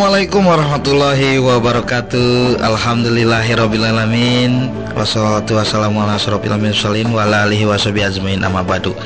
Assalamualaikum 0.00 0.48
warahmatullahi 0.48 1.36
wabarakatuh. 1.44 2.64
Alhamdulillahirrabbilalamin 2.64 4.72
Wassalatu 4.96 5.60
wassalamu 5.60 6.00
ala 6.00 6.16
Wa 6.16 6.40
alihi 7.28 7.68
wa 7.68 7.76
amma 7.76 8.64
ba'du. 8.64 8.96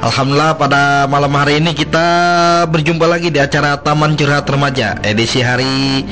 Alhamdulillah 0.00 0.56
pada 0.56 1.04
malam 1.04 1.36
hari 1.36 1.60
ini 1.60 1.76
kita 1.76 2.64
berjumpa 2.64 3.04
lagi 3.04 3.28
di 3.28 3.36
acara 3.36 3.76
Taman 3.76 4.16
Curhat 4.16 4.48
Remaja 4.48 4.96
Edisi 5.04 5.44
hari 5.44 6.08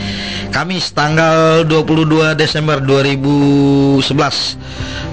Kamis 0.53 0.93
tanggal 0.93 1.65
22 1.65 2.37
Desember 2.37 2.77
2011 2.85 4.05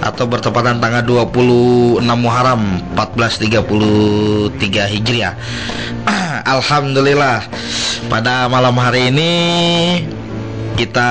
Atau 0.04 0.28
bertepatan 0.28 0.84
tanggal 0.84 1.00
26 1.00 2.04
Muharram 2.20 2.60
1433 2.92 4.52
Hijriah. 4.68 5.32
Alhamdulillah 6.60 7.63
pada 8.08 8.46
malam 8.50 8.76
hari 8.76 9.10
ini 9.10 9.32
kita 10.74 11.10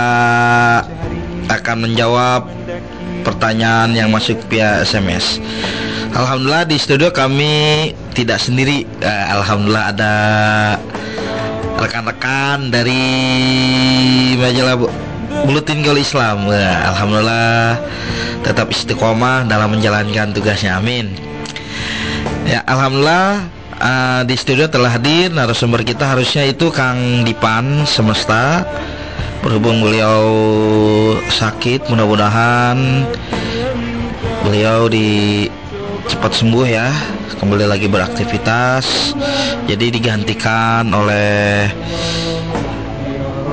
akan 1.50 1.78
menjawab 1.90 2.48
pertanyaan 3.24 3.96
yang 3.96 4.09
masuk 4.12 4.38
via 4.52 4.84
SMS. 4.84 5.40
Alhamdulillah 6.14 6.68
di 6.70 6.78
studio 6.78 7.09
kami 7.09 7.90
tidak 8.14 8.38
sendiri. 8.38 8.86
Eh, 9.02 9.26
Alhamdulillah 9.34 9.86
ada 9.96 10.14
rekan-rekan 11.80 12.70
dari 12.70 13.04
majalah 14.38 14.78
Bu- 14.78 14.94
Buletin 15.50 15.81
Gaul 15.81 16.00
Islam. 16.00 16.46
Wah, 16.46 16.94
Alhamdulillah 16.94 17.81
tetap 18.46 18.70
istiqomah 18.70 19.50
dalam 19.50 19.74
menjalankan 19.74 20.36
tugasnya. 20.36 20.78
Amin. 20.78 21.16
Ya, 22.44 22.60
alhamdulillah 22.68 23.48
uh, 23.84 24.22
di 24.24 24.36
studio 24.40 24.72
telah 24.72 24.96
hadir 24.96 25.30
narasumber 25.36 25.84
kita 25.84 26.16
harusnya 26.16 26.48
itu 26.48 26.72
Kang 26.72 27.28
Dipan 27.28 27.84
Semesta. 27.84 28.64
Berhubung 29.44 29.84
beliau 29.84 30.24
sakit, 31.28 31.92
mudah-mudahan 31.92 33.04
beliau 34.48 34.88
di 34.88 35.52
cepat 36.08 36.32
sembuh 36.32 36.64
ya. 36.64 36.88
Kembali 37.44 37.68
lagi 37.68 37.92
beraktivitas. 37.92 39.12
Jadi 39.68 40.00
digantikan 40.00 40.88
oleh 40.96 41.68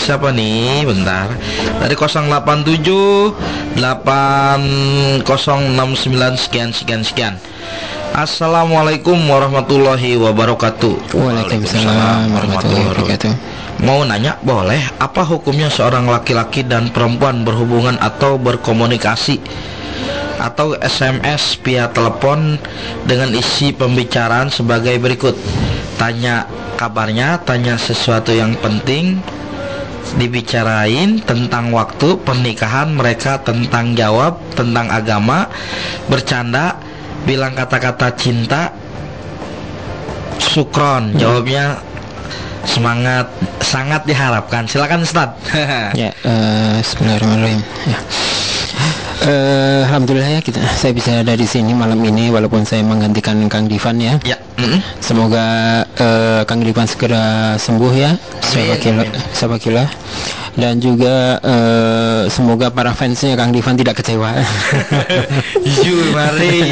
siapa 0.00 0.32
nih? 0.32 0.88
Bentar. 0.88 1.28
Dari 1.80 1.96
087 1.96 3.32
8069 3.76 6.36
sekian 6.40 6.72
sekian 6.72 7.04
sekian. 7.04 7.36
Assalamualaikum 8.18 9.14
warahmatullahi 9.30 10.18
wabarakatuh. 10.18 11.14
Waalaikumsalam 11.14 12.34
warahmatullahi 12.34 12.86
wabarakatuh. 12.90 13.30
Mau 13.86 14.02
nanya 14.02 14.34
boleh 14.42 14.82
apa 14.98 15.22
hukumnya 15.22 15.70
seorang 15.70 16.02
laki-laki 16.10 16.66
dan 16.66 16.90
perempuan 16.90 17.46
berhubungan 17.46 17.94
atau 18.02 18.34
berkomunikasi 18.34 19.38
atau 20.42 20.74
SMS 20.82 21.62
via 21.62 21.94
telepon 21.94 22.58
dengan 23.06 23.30
isi 23.38 23.70
pembicaraan 23.70 24.50
sebagai 24.50 24.98
berikut 24.98 25.38
Tanya 25.94 26.50
kabarnya, 26.74 27.38
tanya 27.46 27.78
sesuatu 27.78 28.34
yang 28.34 28.58
penting 28.58 29.22
Dibicarain 30.18 31.22
tentang 31.22 31.70
waktu 31.74 32.18
pernikahan 32.22 32.94
mereka 32.94 33.42
Tentang 33.42 33.98
jawab, 33.98 34.38
tentang 34.54 34.86
agama 34.94 35.50
Bercanda, 36.06 36.78
bilang 37.28 37.52
kata-kata 37.52 38.08
cinta 38.16 38.72
Sukron, 40.40 41.12
jawabnya 41.20 41.76
semangat. 42.64 43.28
Sangat 43.60 44.08
diharapkan. 44.08 44.64
Silakan 44.64 45.04
Ustaz 45.04 45.36
Ya, 46.00 46.08
eh, 46.24 46.80
Bismillahirrahmanirrahim. 46.80 47.60
Ya. 47.84 48.00
Eh, 49.18 49.82
Alhamdulillah 49.82 50.38
ya 50.38 50.40
kita 50.40 50.62
saya 50.78 50.94
bisa 50.94 51.10
ada 51.10 51.34
di 51.34 51.42
sini 51.42 51.74
malam 51.74 51.98
ini 52.06 52.30
walaupun 52.30 52.62
saya 52.62 52.86
menggantikan 52.86 53.34
Kang 53.50 53.66
Divan 53.66 53.98
ya. 53.98 54.14
ya 54.22 54.38
mm-mm. 54.54 54.78
Semoga 55.02 55.46
eh, 55.98 56.40
Kang 56.46 56.62
Divan 56.62 56.86
segera 56.86 57.58
sembuh 57.58 57.92
ya. 57.98 58.14
Siapa 58.38 58.78
kila, 58.78 59.02
kila. 59.58 59.84
Dan 60.54 60.78
juga 60.78 61.34
eh, 61.42 62.20
semoga 62.30 62.70
para 62.70 62.94
fansnya 62.94 63.34
Kang 63.34 63.50
Divan 63.50 63.74
tidak 63.74 63.98
kecewa. 63.98 64.38
Jujur, 65.66 66.14
mari. 66.14 66.62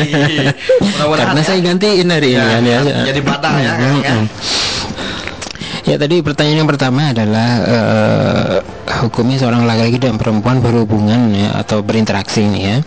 Karena 0.95 1.43
ya. 1.43 1.45
saya 1.45 1.59
gantiin 1.59 2.07
hari 2.07 2.31
ini 2.31 2.39
Ya, 2.39 2.47
kan 2.47 2.63
ya. 2.63 2.81
jadi 3.11 3.21
badak 3.27 3.55
ya, 3.59 3.73
kan, 3.75 3.91
Mm, 3.91 4.03
kan? 4.07 4.19
mm. 4.23 4.27
Ya 5.87 5.95
tadi 5.99 6.19
pertanyaan 6.19 6.59
yang 6.63 6.71
pertama 6.71 7.11
adalah 7.11 7.49
eh, 7.63 8.57
hukumnya 9.05 9.37
seorang 9.37 9.69
laki-laki 9.69 9.99
dan 10.01 10.17
perempuan 10.17 10.65
berhubungan 10.65 11.33
ya 11.35 11.57
atau 11.61 11.85
berinteraksi 11.85 12.47
ini 12.47 12.61
ya. 12.65 12.79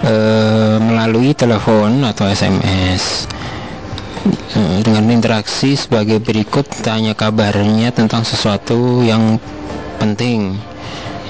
Eh, 0.00 0.76
melalui 0.80 1.36
telepon 1.36 2.00
atau 2.08 2.24
SMS 2.24 3.28
Eh, 4.30 4.80
dengan 4.84 5.08
interaksi 5.08 5.72
sebagai 5.80 6.20
berikut 6.20 6.68
tanya 6.84 7.16
kabarnya 7.16 7.88
tentang 7.88 8.20
sesuatu 8.20 9.00
yang 9.00 9.40
penting. 9.96 10.60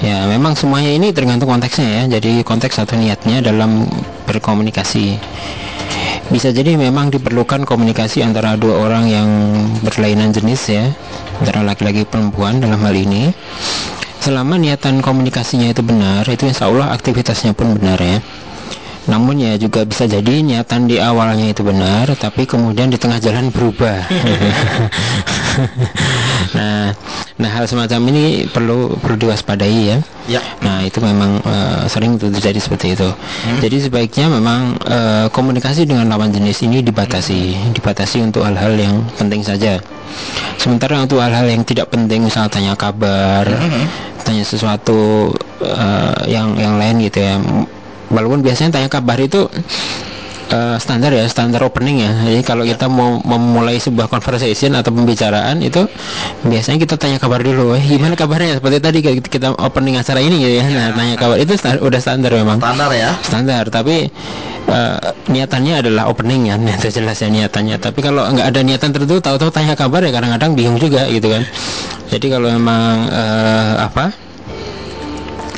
Ya 0.03 0.27
memang 0.27 0.57
semuanya 0.57 0.91
ini 0.91 1.15
tergantung 1.15 1.47
konteksnya 1.47 1.87
ya. 1.87 2.19
Jadi 2.19 2.43
konteks 2.43 2.83
atau 2.83 2.99
niatnya 2.99 3.39
dalam 3.39 3.87
berkomunikasi. 4.27 5.15
Bisa 6.27 6.51
jadi 6.51 6.75
memang 6.75 7.11
diperlukan 7.11 7.63
komunikasi 7.63 8.23
antara 8.23 8.59
dua 8.59 8.83
orang 8.83 9.07
yang 9.07 9.29
berlainan 9.83 10.31
jenis 10.31 10.61
ya 10.71 10.87
antara 11.43 11.63
laki-laki 11.63 12.07
perempuan 12.07 12.63
dalam 12.63 12.79
hal 12.79 12.95
ini 12.95 13.35
selama 14.21 14.55
niatan 14.61 15.01
komunikasinya 15.01 15.73
itu 15.73 15.81
benar 15.81 16.23
itu 16.29 16.45
insya 16.45 16.69
Allah 16.69 16.93
aktivitasnya 16.93 17.57
pun 17.57 17.73
benar 17.75 17.97
ya. 17.97 18.21
Namun 19.09 19.41
ya 19.41 19.57
juga 19.57 19.81
bisa 19.81 20.05
jadi 20.05 20.45
niatan 20.45 20.85
di 20.85 21.01
awalnya 21.01 21.49
itu 21.49 21.65
benar 21.65 22.13
tapi 22.13 22.45
kemudian 22.45 22.93
di 22.93 23.01
tengah 23.01 23.17
jalan 23.17 23.49
berubah. 23.49 24.05
Nah 26.55 26.93
nah 27.41 27.49
hal 27.49 27.65
semacam 27.65 27.99
ini 28.13 28.45
perlu 28.45 28.93
perlu 29.01 29.17
diwaspadai 29.17 29.79
ya 29.81 29.97
Ya. 30.29 30.41
Nah 30.61 30.85
itu 30.85 31.01
memang 31.01 31.41
eh, 31.41 31.83
sering 31.89 32.15
itu 32.15 32.29
terjadi 32.29 32.59
seperti 32.61 32.93
itu. 32.93 33.09
Jadi 33.57 33.77
sebaiknya 33.89 34.29
memang 34.29 34.77
eh, 34.85 35.25
komunikasi 35.33 35.89
dengan 35.89 36.05
lawan 36.07 36.29
jenis 36.29 36.61
ini 36.61 36.85
dibatasi, 36.85 37.73
dibatasi 37.73 38.21
untuk 38.21 38.45
hal-hal 38.45 38.77
yang 38.77 39.01
penting 39.17 39.41
saja. 39.41 39.81
Sementara 40.61 41.01
untuk 41.01 41.23
hal-hal 41.23 41.49
yang 41.49 41.65
tidak 41.65 41.89
penting, 41.89 42.27
misal 42.27 42.45
tanya 42.51 42.77
kabar, 42.77 43.47
tanya 44.21 44.45
sesuatu 44.45 45.33
eh, 45.63 46.21
yang 46.29 46.53
yang 46.55 46.77
lain 46.77 47.01
gitu 47.01 47.19
ya. 47.19 47.41
Walaupun 48.11 48.43
biasanya 48.45 48.77
tanya 48.77 48.89
kabar 48.91 49.17
itu 49.17 49.47
eh, 50.51 50.77
standar 50.77 51.11
ya, 51.15 51.25
standar 51.25 51.63
opening 51.63 52.03
ya. 52.03 52.11
Jadi 52.27 52.41
kalau 52.43 52.63
kita 52.67 52.85
mau 52.91 53.17
memulai 53.23 53.79
sebuah 53.79 54.11
conversation 54.11 54.75
atau 54.75 54.91
pembicaraan 54.91 55.63
itu 55.63 55.87
biasanya 56.43 56.77
kita 56.83 56.95
tanya 56.99 57.17
kabar 57.17 57.39
dulu. 57.39 57.73
Eh, 57.79 57.83
gimana 57.83 58.13
kabarnya? 58.13 58.59
Seperti 58.59 58.77
tadi 58.83 58.99
kita 59.19 59.55
opening 59.57 59.95
acara 59.97 60.19
ini 60.19 60.35
gitu 60.43 60.53
ya. 60.59 60.65
Nah, 60.67 60.87
tanya 60.93 61.15
kabar 61.15 61.37
itu 61.39 61.53
sta- 61.55 61.79
udah 61.79 61.99
standar 62.03 62.31
memang. 62.35 62.59
Standar 62.59 62.89
ya. 62.91 63.09
Standar, 63.23 63.63
tapi 63.71 64.11
eh, 64.71 64.97
niatannya 65.31 65.73
adalah 65.81 66.11
opening 66.11 66.51
ya, 66.51 66.55
itu 66.77 67.01
jelas 67.01 67.17
ya 67.17 67.31
niatannya. 67.31 67.79
Tapi 67.79 67.99
kalau 68.03 68.27
nggak 68.27 68.47
ada 68.51 68.59
niatan 68.61 68.91
tertentu, 68.91 69.23
tahu-tahu 69.23 69.49
tanya 69.49 69.73
kabar 69.73 70.03
ya 70.03 70.11
kadang-kadang 70.11 70.51
bingung 70.53 70.77
juga 70.77 71.07
gitu 71.07 71.31
kan. 71.31 71.43
Jadi 72.11 72.27
kalau 72.27 72.51
memang 72.51 73.07
eh, 73.07 73.73
apa? 73.87 74.11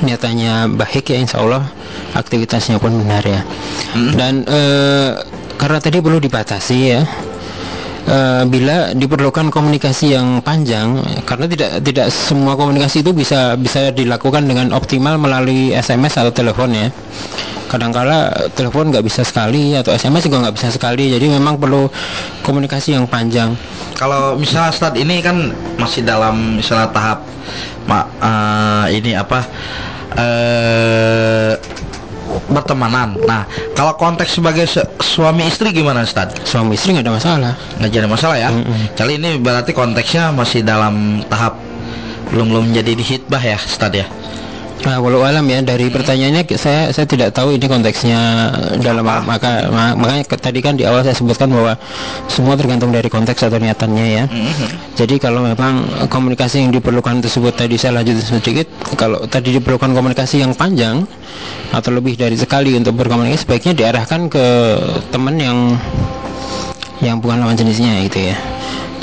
Niatannya 0.04 0.76
baik 0.76 1.10
ya 1.10 1.18
insya 1.18 1.42
Allah 1.42 1.64
aktivitasnya 2.14 2.78
pun 2.78 2.94
benar 3.04 3.24
ya. 3.24 3.42
Dan 3.96 4.44
eh, 4.46 5.10
karena 5.58 5.80
tadi 5.80 6.04
perlu 6.04 6.20
dibatasi 6.20 6.78
ya 6.84 7.02
Eh, 8.04 8.44
bila 8.52 8.92
diperlukan 8.92 9.48
komunikasi 9.48 10.12
yang 10.12 10.44
panjang 10.44 11.00
karena 11.24 11.48
tidak 11.48 11.80
tidak 11.88 12.08
semua 12.12 12.60
komunikasi 12.60 13.00
itu 13.00 13.16
bisa 13.16 13.56
bisa 13.56 13.96
dilakukan 13.96 14.44
dengan 14.44 14.76
optimal 14.76 15.16
melalui 15.16 15.72
SMS 15.72 16.20
atau 16.20 16.28
telepon 16.36 16.76
ya. 16.76 16.92
Kadangkala 17.72 18.52
telepon 18.60 18.92
nggak 18.92 19.08
bisa 19.08 19.24
sekali 19.24 19.72
atau 19.80 19.96
SMS 19.96 20.28
juga 20.28 20.44
nggak 20.44 20.56
bisa 20.60 20.68
sekali 20.76 21.16
jadi 21.16 21.32
memang 21.32 21.56
perlu 21.56 21.88
komunikasi 22.44 22.92
yang 22.92 23.08
panjang. 23.08 23.56
Kalau 23.96 24.36
misalnya 24.36 24.76
Stad 24.76 25.00
ini 25.00 25.24
kan 25.24 25.56
masih 25.80 26.04
dalam 26.04 26.60
misalnya 26.60 26.92
tahap 26.92 27.24
ma, 27.88 28.04
eh, 28.20 29.00
ini 29.00 29.16
apa 29.16 29.48
eh 30.14 31.54
bertemanan. 32.50 33.18
Nah, 33.26 33.46
kalau 33.74 33.94
konteks 33.98 34.38
sebagai 34.42 34.66
se- 34.66 34.86
suami 35.02 35.46
istri 35.46 35.70
gimana 35.74 36.06
Stad? 36.06 36.34
suami 36.46 36.74
istri 36.78 36.94
nggak 36.94 37.06
ada 37.06 37.14
masalah 37.14 37.54
Nggak 37.78 37.92
jadi 37.94 38.08
masalah 38.10 38.38
ya. 38.38 38.50
Kali 38.94 39.18
ini 39.18 39.38
berarti 39.38 39.72
konteksnya 39.74 40.34
masih 40.34 40.62
dalam 40.66 41.22
tahap 41.30 41.58
belum 42.34 42.50
belum 42.50 42.64
menjadi 42.74 42.94
dihitbah 42.98 43.42
ya 43.42 43.58
Stad 43.58 43.94
ya. 43.94 44.06
Nah, 44.84 45.00
walau 45.00 45.24
alam 45.24 45.48
ya 45.48 45.64
dari 45.64 45.88
pertanyaannya 45.88 46.44
saya 46.54 46.92
saya 46.92 47.08
tidak 47.08 47.32
tahu 47.32 47.56
ini 47.56 47.72
konteksnya 47.72 48.52
dalam 48.78 49.08
Apa? 49.08 49.24
maka 49.24 49.52
ma- 49.72 49.96
makanya 49.96 50.28
ke- 50.28 50.36
tadi 50.36 50.60
kan 50.60 50.76
di 50.76 50.84
awal 50.84 51.00
saya 51.02 51.16
sebutkan 51.16 51.48
bahwa 51.48 51.80
semua 52.28 52.60
tergantung 52.60 52.92
dari 52.92 53.08
konteks 53.08 53.48
atau 53.48 53.58
niatannya 53.58 54.06
ya. 54.12 54.24
Jadi 54.94 55.18
kalau 55.18 55.40
memang 55.42 55.88
komunikasi 56.12 56.68
yang 56.68 56.72
diperlukan 56.72 57.24
tersebut 57.24 57.56
tadi 57.56 57.80
saya 57.80 58.04
lanjut 58.04 58.20
sedikit 58.20 58.68
kalau 59.00 59.24
tadi 59.24 59.56
diperlukan 59.56 59.96
komunikasi 59.96 60.44
yang 60.44 60.52
panjang 60.52 61.08
atau 61.72 61.90
lebih 61.90 62.20
dari 62.20 62.36
sekali 62.36 62.76
untuk 62.76 63.00
berkomunikasi 63.00 63.48
sebaiknya 63.48 63.74
diarahkan 63.74 64.28
ke 64.28 64.46
teman 65.10 65.40
yang 65.40 65.58
yang 67.00 67.24
bukan 67.24 67.40
lawan 67.40 67.56
jenisnya 67.56 68.04
gitu 68.04 68.32
ya. 68.32 68.36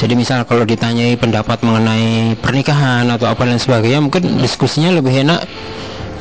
Jadi 0.00 0.16
misal 0.16 0.48
kalau 0.48 0.64
ditanyai 0.64 1.12
pendapat 1.20 1.60
mengenai 1.60 2.32
pernikahan 2.40 3.04
atau 3.12 3.28
apa 3.28 3.44
dan 3.44 3.60
sebagainya, 3.60 4.00
mungkin 4.00 4.40
diskusinya 4.40 4.96
lebih 4.96 5.28
enak 5.28 5.44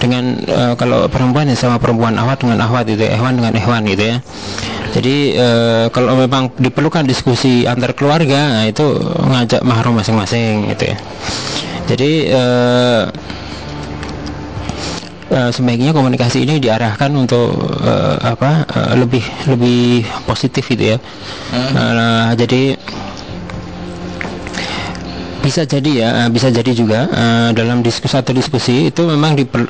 dengan 0.04 0.36
eh, 0.36 0.74
kalau 0.76 1.08
perempuan 1.08 1.48
ya 1.48 1.56
sama 1.56 1.80
perempuan 1.80 2.20
awat 2.20 2.44
dengan 2.44 2.60
awat 2.60 2.92
itu, 2.92 3.08
ya, 3.08 3.16
hewan 3.16 3.40
dengan 3.40 3.56
hewan 3.56 3.88
gitu 3.88 4.04
ya. 4.04 4.18
Jadi 4.92 5.16
eh, 5.40 5.86
kalau 5.96 6.20
memang 6.20 6.52
diperlukan 6.60 7.08
diskusi 7.08 7.64
antar 7.64 7.96
keluarga, 7.96 8.60
nah 8.60 8.66
itu 8.68 8.84
ngajak 9.24 9.64
mahram 9.64 9.96
masing-masing 9.96 10.76
gitu 10.76 10.92
ya. 10.92 10.98
Jadi 11.88 12.12
eh, 12.36 13.04
eh, 15.32 15.50
sebaiknya 15.56 15.96
komunikasi 15.96 16.44
ini 16.44 16.60
diarahkan 16.60 17.16
untuk 17.16 17.56
eh, 17.80 18.18
apa 18.28 18.68
eh, 18.68 18.94
lebih 19.00 19.24
lebih 19.48 20.04
positif 20.28 20.68
gitu 20.68 20.96
ya. 20.96 20.98
Eh, 21.56 22.30
jadi 22.36 22.76
bisa 25.50 25.66
jadi 25.66 25.92
ya 25.92 26.10
eh, 26.26 26.30
bisa 26.30 26.54
jadi 26.54 26.72
juga 26.78 27.10
eh, 27.10 27.50
dalam 27.58 27.82
diskusi 27.82 28.14
atau 28.14 28.30
diskusi 28.38 28.94
itu 28.94 29.02
memang 29.10 29.34
diper 29.34 29.66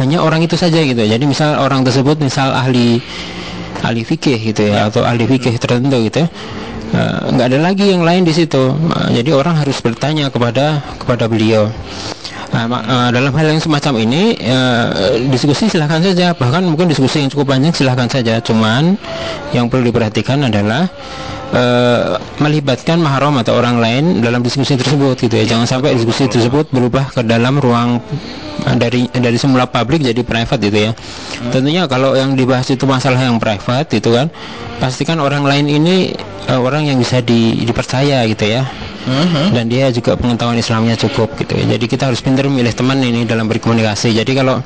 hanya 0.00 0.24
orang 0.24 0.40
itu 0.40 0.56
saja 0.56 0.80
gitu. 0.80 1.04
Jadi 1.04 1.28
misal 1.28 1.60
orang 1.60 1.84
tersebut 1.84 2.16
misal 2.24 2.56
ahli 2.56 3.04
ahli 3.84 4.02
fikih 4.06 4.38
gitu 4.54 4.72
ya 4.72 4.88
atau 4.88 5.04
ahli 5.04 5.26
fikih 5.26 5.58
tertentu 5.58 5.98
gitu 6.06 6.24
ya 6.24 6.28
eh, 6.96 7.18
nggak 7.34 7.46
ada 7.52 7.58
lagi 7.60 7.92
yang 7.92 8.00
lain 8.00 8.24
di 8.24 8.32
situ. 8.32 8.72
Eh, 8.72 9.20
jadi 9.20 9.36
orang 9.36 9.60
harus 9.60 9.76
bertanya 9.84 10.32
kepada 10.32 10.80
kepada 10.96 11.28
beliau. 11.28 11.68
Nah, 12.52 12.68
eh, 12.68 13.08
dalam 13.16 13.32
hal 13.32 13.46
yang 13.48 13.60
semacam 13.60 14.00
ini 14.00 14.36
eh, 14.40 14.86
diskusi 15.28 15.68
silahkan 15.68 16.00
saja. 16.00 16.32
Bahkan 16.36 16.64
mungkin 16.64 16.88
diskusi 16.88 17.24
yang 17.24 17.28
cukup 17.32 17.56
panjang 17.56 17.72
silahkan 17.76 18.08
saja. 18.08 18.40
Cuman 18.40 18.96
yang 19.52 19.68
perlu 19.72 19.88
diperhatikan 19.88 20.40
adalah 20.48 20.88
eh, 21.52 22.16
melibatkan 22.40 22.98
mahram 22.98 23.36
atau 23.38 23.56
orang 23.56 23.78
lain 23.78 24.04
dalam 24.24 24.40
diskusi 24.42 24.74
tersebut 24.74 25.20
gitu 25.20 25.34
ya. 25.36 25.44
Jangan 25.44 25.68
sampai 25.68 25.94
diskusi 25.94 26.26
tersebut 26.26 26.72
berubah 26.72 27.12
ke 27.12 27.20
dalam 27.22 27.60
ruang 27.60 28.00
dari 28.78 29.08
dari 29.10 29.38
semula 29.40 29.66
publik 29.66 30.02
jadi 30.02 30.20
private 30.24 30.60
gitu 30.62 30.78
ya. 30.88 30.92
Tentunya 31.50 31.84
kalau 31.86 32.14
yang 32.16 32.34
dibahas 32.38 32.68
itu 32.70 32.84
masalah 32.88 33.18
yang 33.20 33.36
private 33.36 33.90
itu 33.98 34.10
kan 34.12 34.32
pastikan 34.78 35.18
orang 35.20 35.44
lain 35.44 35.66
ini 35.68 36.16
eh, 36.48 36.60
orang 36.60 36.88
yang 36.88 36.98
bisa 36.98 37.20
di- 37.22 37.62
dipercaya 37.62 38.24
gitu 38.26 38.46
ya. 38.48 38.64
Dan 39.50 39.66
dia 39.66 39.90
juga 39.90 40.14
pengetahuan 40.14 40.54
Islamnya 40.54 40.94
cukup 40.94 41.34
gitu 41.34 41.58
ya. 41.58 41.74
Jadi 41.74 41.90
kita 41.90 42.06
harus 42.06 42.22
pintar 42.22 42.46
memilih 42.46 42.70
teman 42.70 43.02
ini 43.02 43.26
dalam 43.26 43.50
berkomunikasi. 43.50 44.14
Jadi 44.14 44.30
kalau 44.30 44.62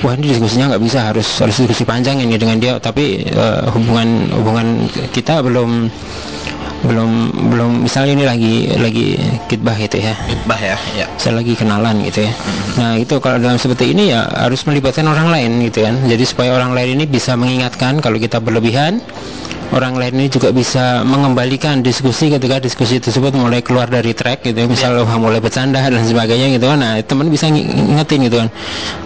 wah 0.00 0.16
ini 0.16 0.32
diskusinya 0.32 0.72
nggak 0.72 0.82
bisa 0.82 0.98
harus 1.12 1.28
harus 1.36 1.60
diskusi 1.60 1.84
panjang 1.84 2.16
ini 2.16 2.40
dengan 2.40 2.56
dia, 2.56 2.80
tapi 2.80 3.28
eh, 3.28 3.60
hubungan 3.76 4.32
hubungan 4.40 4.88
kita 5.12 5.44
belum 5.44 5.91
belum 6.82 7.10
belum 7.54 7.70
misalnya 7.86 8.12
ini 8.18 8.24
lagi 8.26 8.54
lagi 8.74 9.06
kitbah 9.46 9.78
gitu 9.78 10.02
ya. 10.02 10.18
Hitbah 10.26 10.58
ya. 10.58 10.76
Ya. 10.98 11.06
Saya 11.14 11.38
lagi 11.38 11.54
kenalan 11.54 12.02
gitu 12.02 12.26
ya. 12.26 12.32
Nah 12.74 12.98
itu 12.98 13.22
kalau 13.22 13.38
dalam 13.38 13.54
seperti 13.54 13.94
ini 13.94 14.10
ya 14.10 14.26
harus 14.26 14.66
melibatkan 14.66 15.06
orang 15.06 15.30
lain 15.30 15.62
gitu 15.70 15.86
kan. 15.86 15.94
Jadi 16.02 16.24
supaya 16.26 16.58
orang 16.58 16.74
lain 16.74 16.98
ini 16.98 17.04
bisa 17.06 17.38
mengingatkan 17.38 18.02
kalau 18.02 18.18
kita 18.18 18.42
berlebihan 18.42 18.98
orang 19.72 19.96
lain 19.96 20.14
ini 20.20 20.28
juga 20.28 20.52
bisa 20.52 21.00
mengembalikan 21.00 21.80
diskusi 21.80 22.28
ketika 22.28 22.60
diskusi 22.60 23.00
tersebut 23.00 23.32
mulai 23.32 23.64
keluar 23.64 23.88
dari 23.88 24.12
track 24.12 24.44
gitu. 24.44 24.64
Ya. 24.64 24.68
misal 24.68 25.00
wah, 25.00 25.16
mulai 25.16 25.40
bercanda 25.40 25.80
dan 25.80 26.04
sebagainya 26.04 26.52
gitu 26.60 26.68
kan. 26.68 26.78
Nah 26.78 27.00
teman 27.00 27.32
bisa 27.32 27.48
ng- 27.48 27.88
ngingetin 27.96 28.28
gitu 28.28 28.36
kan. 28.44 28.48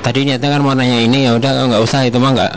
Tadi 0.02 0.26
niatnya 0.26 0.58
kan 0.58 0.60
mau 0.66 0.74
nanya 0.74 0.98
ini 0.98 1.30
ya 1.30 1.38
udah 1.38 1.70
nggak 1.70 1.82
usah 1.86 2.10
itu 2.10 2.18
mah 2.18 2.34
nggak 2.34 2.52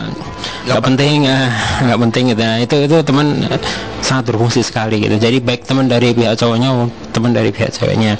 nggak 0.66 0.80
penting 0.82 1.16
ah, 1.30 1.48
nggak 1.86 1.98
penting 2.10 2.24
gitu. 2.34 2.42
Nah, 2.42 2.58
itu 2.58 2.76
itu 2.90 2.96
teman 3.06 3.26
eh, 3.46 3.60
sangat 4.02 4.24
berfungsi 4.34 4.60
sekali 4.66 5.06
gitu. 5.06 5.14
Jadi 5.14 5.38
baik 5.38 5.62
teman 5.70 5.86
dari 5.86 6.10
pihak 6.10 6.34
cowoknya 6.34 6.90
teman 7.14 7.30
dari 7.30 7.54
pihak 7.54 7.70
ceweknya. 7.70 8.18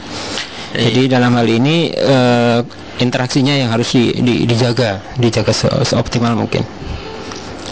Jadi 0.71 1.11
dalam 1.11 1.35
hal 1.35 1.51
ini 1.51 1.91
eh, 1.91 2.63
interaksinya 3.03 3.59
yang 3.59 3.75
harus 3.75 3.91
di- 3.91 4.15
di- 4.23 4.47
dijaga 4.47 5.03
dijaga 5.19 5.51
se- 5.51 5.83
seoptimal 5.83 6.39
mungkin. 6.39 6.63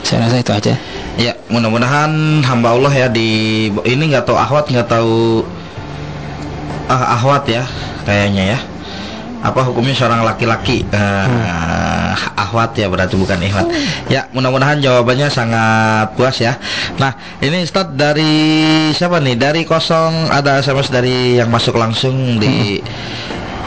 Saya 0.03 0.27
rasa 0.27 0.41
itu 0.41 0.53
aja 0.57 0.75
Ya, 1.19 1.35
mudah-mudahan 1.51 2.47
hamba 2.47 2.79
Allah 2.79 2.95
ya 2.95 3.09
di 3.11 3.67
ini 3.75 4.03
nggak 4.07 4.23
tahu 4.23 4.39
ahwat 4.39 4.71
nggak 4.71 4.87
tahu 4.87 5.43
ah, 6.87 7.19
ahwat 7.19 7.43
ya 7.51 7.67
kayaknya 8.07 8.55
ya. 8.55 8.59
Apa 9.43 9.67
hukumnya 9.67 9.95
seorang 9.95 10.23
laki-laki? 10.23 10.87
Eh, 10.87 12.13
ahwat 12.39 12.79
ya 12.79 12.87
berarti 12.87 13.19
bukan 13.19 13.39
ihwat. 13.51 13.67
Ya, 14.07 14.31
mudah-mudahan 14.31 14.79
jawabannya 14.79 15.27
sangat 15.31 16.15
puas 16.15 16.39
ya. 16.39 16.55
Nah, 17.03 17.15
ini 17.43 17.67
start 17.67 17.99
dari 17.99 18.31
siapa 18.95 19.19
nih? 19.19 19.35
Dari 19.39 19.63
kosong 19.67 20.31
ada 20.31 20.63
SMS 20.63 20.91
dari 20.91 21.39
yang 21.39 21.51
masuk 21.51 21.75
langsung 21.79 22.39
di 22.39 22.79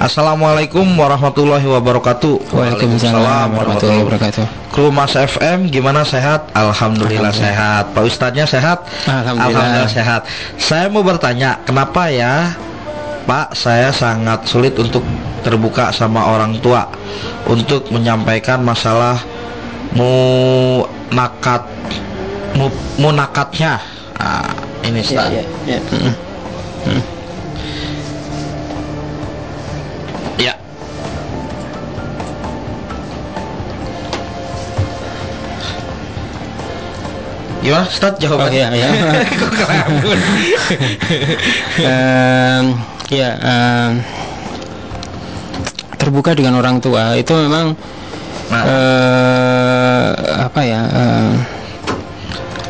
Assalamualaikum 0.00 0.96
warahmatullahi 0.96 1.68
wabarakatuh 1.68 2.56
Waalaikumsalam 2.56 3.52
warahmatullahi 3.52 4.00
wabarakatuh. 4.00 4.44
Kru 4.72 4.88
Mas 4.88 5.12
FM 5.12 5.68
gimana 5.68 6.08
sehat? 6.08 6.48
Alhamdulillah 6.56 7.28
sehat. 7.28 7.92
Pak 7.92 8.08
Ustadznya 8.08 8.48
sehat? 8.48 8.80
Alhamdulillah. 9.04 9.84
sehat. 9.92 10.24
Saya 10.56 10.88
mau 10.88 11.04
bertanya, 11.04 11.60
kenapa 11.68 12.08
ya 12.08 12.56
Pak 13.28 13.52
saya 13.52 13.92
sangat 13.92 14.48
sulit 14.48 14.72
untuk 14.80 15.04
terbuka 15.44 15.92
sama 15.92 16.32
orang 16.32 16.56
tua 16.64 16.88
untuk 17.44 17.92
menyampaikan 17.92 18.64
masalah 18.64 19.20
munakat 19.92 21.68
mu, 22.56 22.72
munakatnya. 22.96 23.84
Ah, 24.16 24.48
ini 24.80 25.04
Ustaz. 25.04 25.28
ya. 25.28 25.44
Ya. 25.76 25.80
Gimana 37.60 37.84
Ustaz 37.84 38.16
Oh 38.16 38.20
jawabannya? 38.20 38.72
ya, 38.72 38.88
ya. 38.88 38.90
Kok 39.40 39.50
ngelamun? 39.52 40.18
Em, 41.80 42.64
ya 43.10 43.30
terbuka 46.00 46.32
dengan 46.32 46.56
orang 46.56 46.80
tua 46.80 47.12
itu 47.14 47.32
memang 47.36 47.76
Nah. 48.50 48.66
eh, 48.66 50.10
apa 50.42 50.60
ya 50.66 50.82
em, 50.90 51.38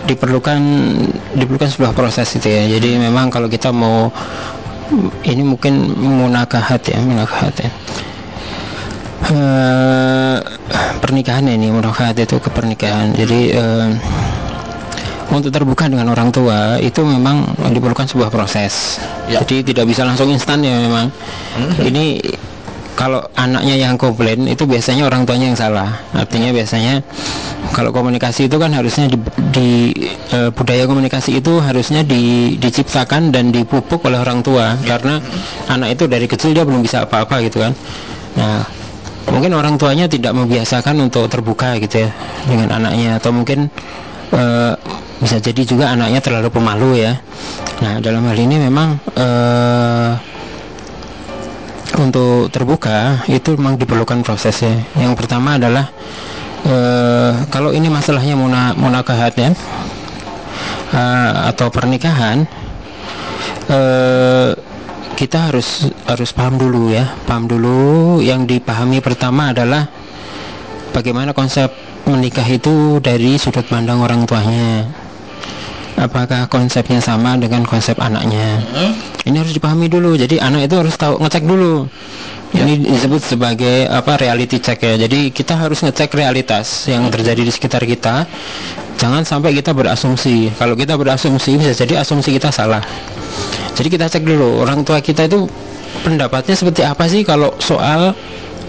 diperlukan 0.05 0.61
diperlukan 1.33 1.71
sebuah 1.73 1.97
proses 1.97 2.29
itu 2.37 2.53
ya 2.53 2.69
jadi 2.69 3.01
memang 3.01 3.33
kalau 3.33 3.49
kita 3.49 3.73
mau 3.73 4.13
ini 5.25 5.41
mungkin 5.41 5.97
munakahat 5.97 6.85
ya 6.85 6.99
munakahat 7.01 7.55
ya 7.65 7.71
Eh, 9.31 10.37
pernikahan 10.99 11.47
ini 11.47 11.71
munakahat 11.71 12.19
itu 12.19 12.37
ke 12.43 12.51
pernikahan 12.51 13.15
jadi 13.15 13.41
em, 13.57 13.91
untuk 15.31 15.55
terbuka 15.55 15.87
dengan 15.87 16.11
orang 16.11 16.35
tua 16.35 16.77
itu 16.83 17.01
memang 17.07 17.47
diperlukan 17.71 18.07
sebuah 18.07 18.31
proses. 18.35 18.99
Ya. 19.31 19.43
Jadi 19.43 19.73
tidak 19.73 19.87
bisa 19.87 20.03
langsung 20.03 20.27
instan 20.31 20.63
ya 20.63 20.75
memang. 20.75 21.07
Ini 21.79 22.19
kalau 22.99 23.25
anaknya 23.33 23.81
yang 23.81 23.97
komplain 23.97 24.45
itu 24.45 24.69
biasanya 24.69 25.09
orang 25.09 25.25
tuanya 25.25 25.55
yang 25.55 25.59
salah. 25.59 26.05
Artinya 26.13 26.53
biasanya 26.53 27.01
kalau 27.73 27.95
komunikasi 27.95 28.51
itu 28.51 28.61
kan 28.61 28.75
harusnya 28.77 29.09
di, 29.09 29.17
di- 29.55 29.95
eh, 30.35 30.51
budaya 30.53 30.85
komunikasi 30.85 31.41
itu 31.41 31.63
harusnya 31.65 32.05
di- 32.05 32.61
diciptakan 32.61 33.33
dan 33.33 33.55
dipupuk 33.55 34.05
oleh 34.05 34.21
orang 34.21 34.45
tua 34.45 34.77
karena 34.85 35.17
anak 35.71 35.97
itu 35.97 36.05
dari 36.11 36.27
kecil 36.29 36.53
dia 36.53 36.67
belum 36.67 36.85
bisa 36.85 37.09
apa-apa 37.09 37.41
gitu 37.47 37.65
kan. 37.65 37.73
Nah, 38.37 38.69
mungkin 39.33 39.55
orang 39.57 39.81
tuanya 39.81 40.05
tidak 40.05 40.37
membiasakan 40.37 41.01
untuk 41.01 41.31
terbuka 41.31 41.79
gitu 41.81 42.05
ya 42.05 42.11
dengan 42.45 42.69
anaknya 42.85 43.17
atau 43.17 43.31
mungkin 43.33 43.71
eh, 44.35 44.75
bisa 45.21 45.37
jadi 45.37 45.63
juga 45.69 45.93
anaknya 45.93 46.25
terlalu 46.25 46.49
pemalu 46.49 46.91
ya. 47.05 47.13
Nah 47.85 48.01
dalam 48.01 48.25
hal 48.25 48.39
ini 48.41 48.57
memang 48.57 48.97
eh, 49.15 50.13
untuk 52.01 52.49
terbuka 52.49 53.29
itu 53.29 53.55
memang 53.61 53.77
diperlukan 53.77 54.25
prosesnya. 54.25 54.81
Yang 54.97 55.15
pertama 55.21 55.61
adalah 55.61 55.93
eh, 56.65 57.33
kalau 57.53 57.71
ini 57.77 57.93
masalahnya 57.93 58.35
muna, 58.37 58.73
munakahat 58.77 59.37
ya 59.37 59.51
eh, 60.93 61.33
atau 61.53 61.69
pernikahan 61.69 62.49
eh, 63.69 64.51
kita 65.21 65.53
harus 65.53 65.85
harus 66.09 66.33
paham 66.33 66.57
dulu 66.57 66.89
ya 66.97 67.05
paham 67.29 67.45
dulu 67.45 68.19
yang 68.25 68.49
dipahami 68.49 69.05
pertama 69.05 69.53
adalah 69.53 69.85
bagaimana 70.97 71.37
konsep 71.37 71.69
menikah 72.09 72.49
itu 72.49 72.99
dari 73.05 73.37
sudut 73.37 73.69
pandang 73.69 74.01
orang 74.01 74.25
tuanya 74.25 74.89
apakah 76.01 76.49
konsepnya 76.49 76.99
sama 77.05 77.37
dengan 77.37 77.63
konsep 77.69 78.01
anaknya? 78.01 78.65
Hmm? 78.73 79.11
ini 79.29 79.37
harus 79.37 79.53
dipahami 79.53 79.87
dulu. 79.87 80.17
Jadi 80.17 80.41
anak 80.41 80.67
itu 80.67 80.75
harus 80.81 80.95
tahu 80.97 81.21
ngecek 81.21 81.45
dulu. 81.45 81.85
Ini 82.51 82.83
disebut 82.83 83.23
sebagai 83.23 83.87
apa 83.87 84.19
reality 84.19 84.59
check 84.59 84.83
ya. 84.83 84.99
Jadi 84.99 85.31
kita 85.31 85.55
harus 85.55 85.87
ngecek 85.87 86.11
realitas 86.19 86.91
yang 86.91 87.07
terjadi 87.13 87.47
di 87.47 87.53
sekitar 87.53 87.87
kita. 87.87 88.27
Jangan 88.99 89.23
sampai 89.23 89.55
kita 89.55 89.71
berasumsi. 89.71 90.51
Kalau 90.59 90.75
kita 90.75 90.99
berasumsi 90.99 91.57
bisa 91.61 91.73
jadi 91.79 92.03
asumsi 92.03 92.35
kita 92.35 92.51
salah. 92.51 92.83
Jadi 93.79 93.89
kita 93.89 94.11
cek 94.11 94.27
dulu 94.27 94.67
orang 94.67 94.83
tua 94.83 94.99
kita 94.99 95.31
itu 95.31 95.47
pendapatnya 96.03 96.59
seperti 96.59 96.83
apa 96.83 97.07
sih 97.07 97.23
kalau 97.23 97.55
soal 97.63 98.13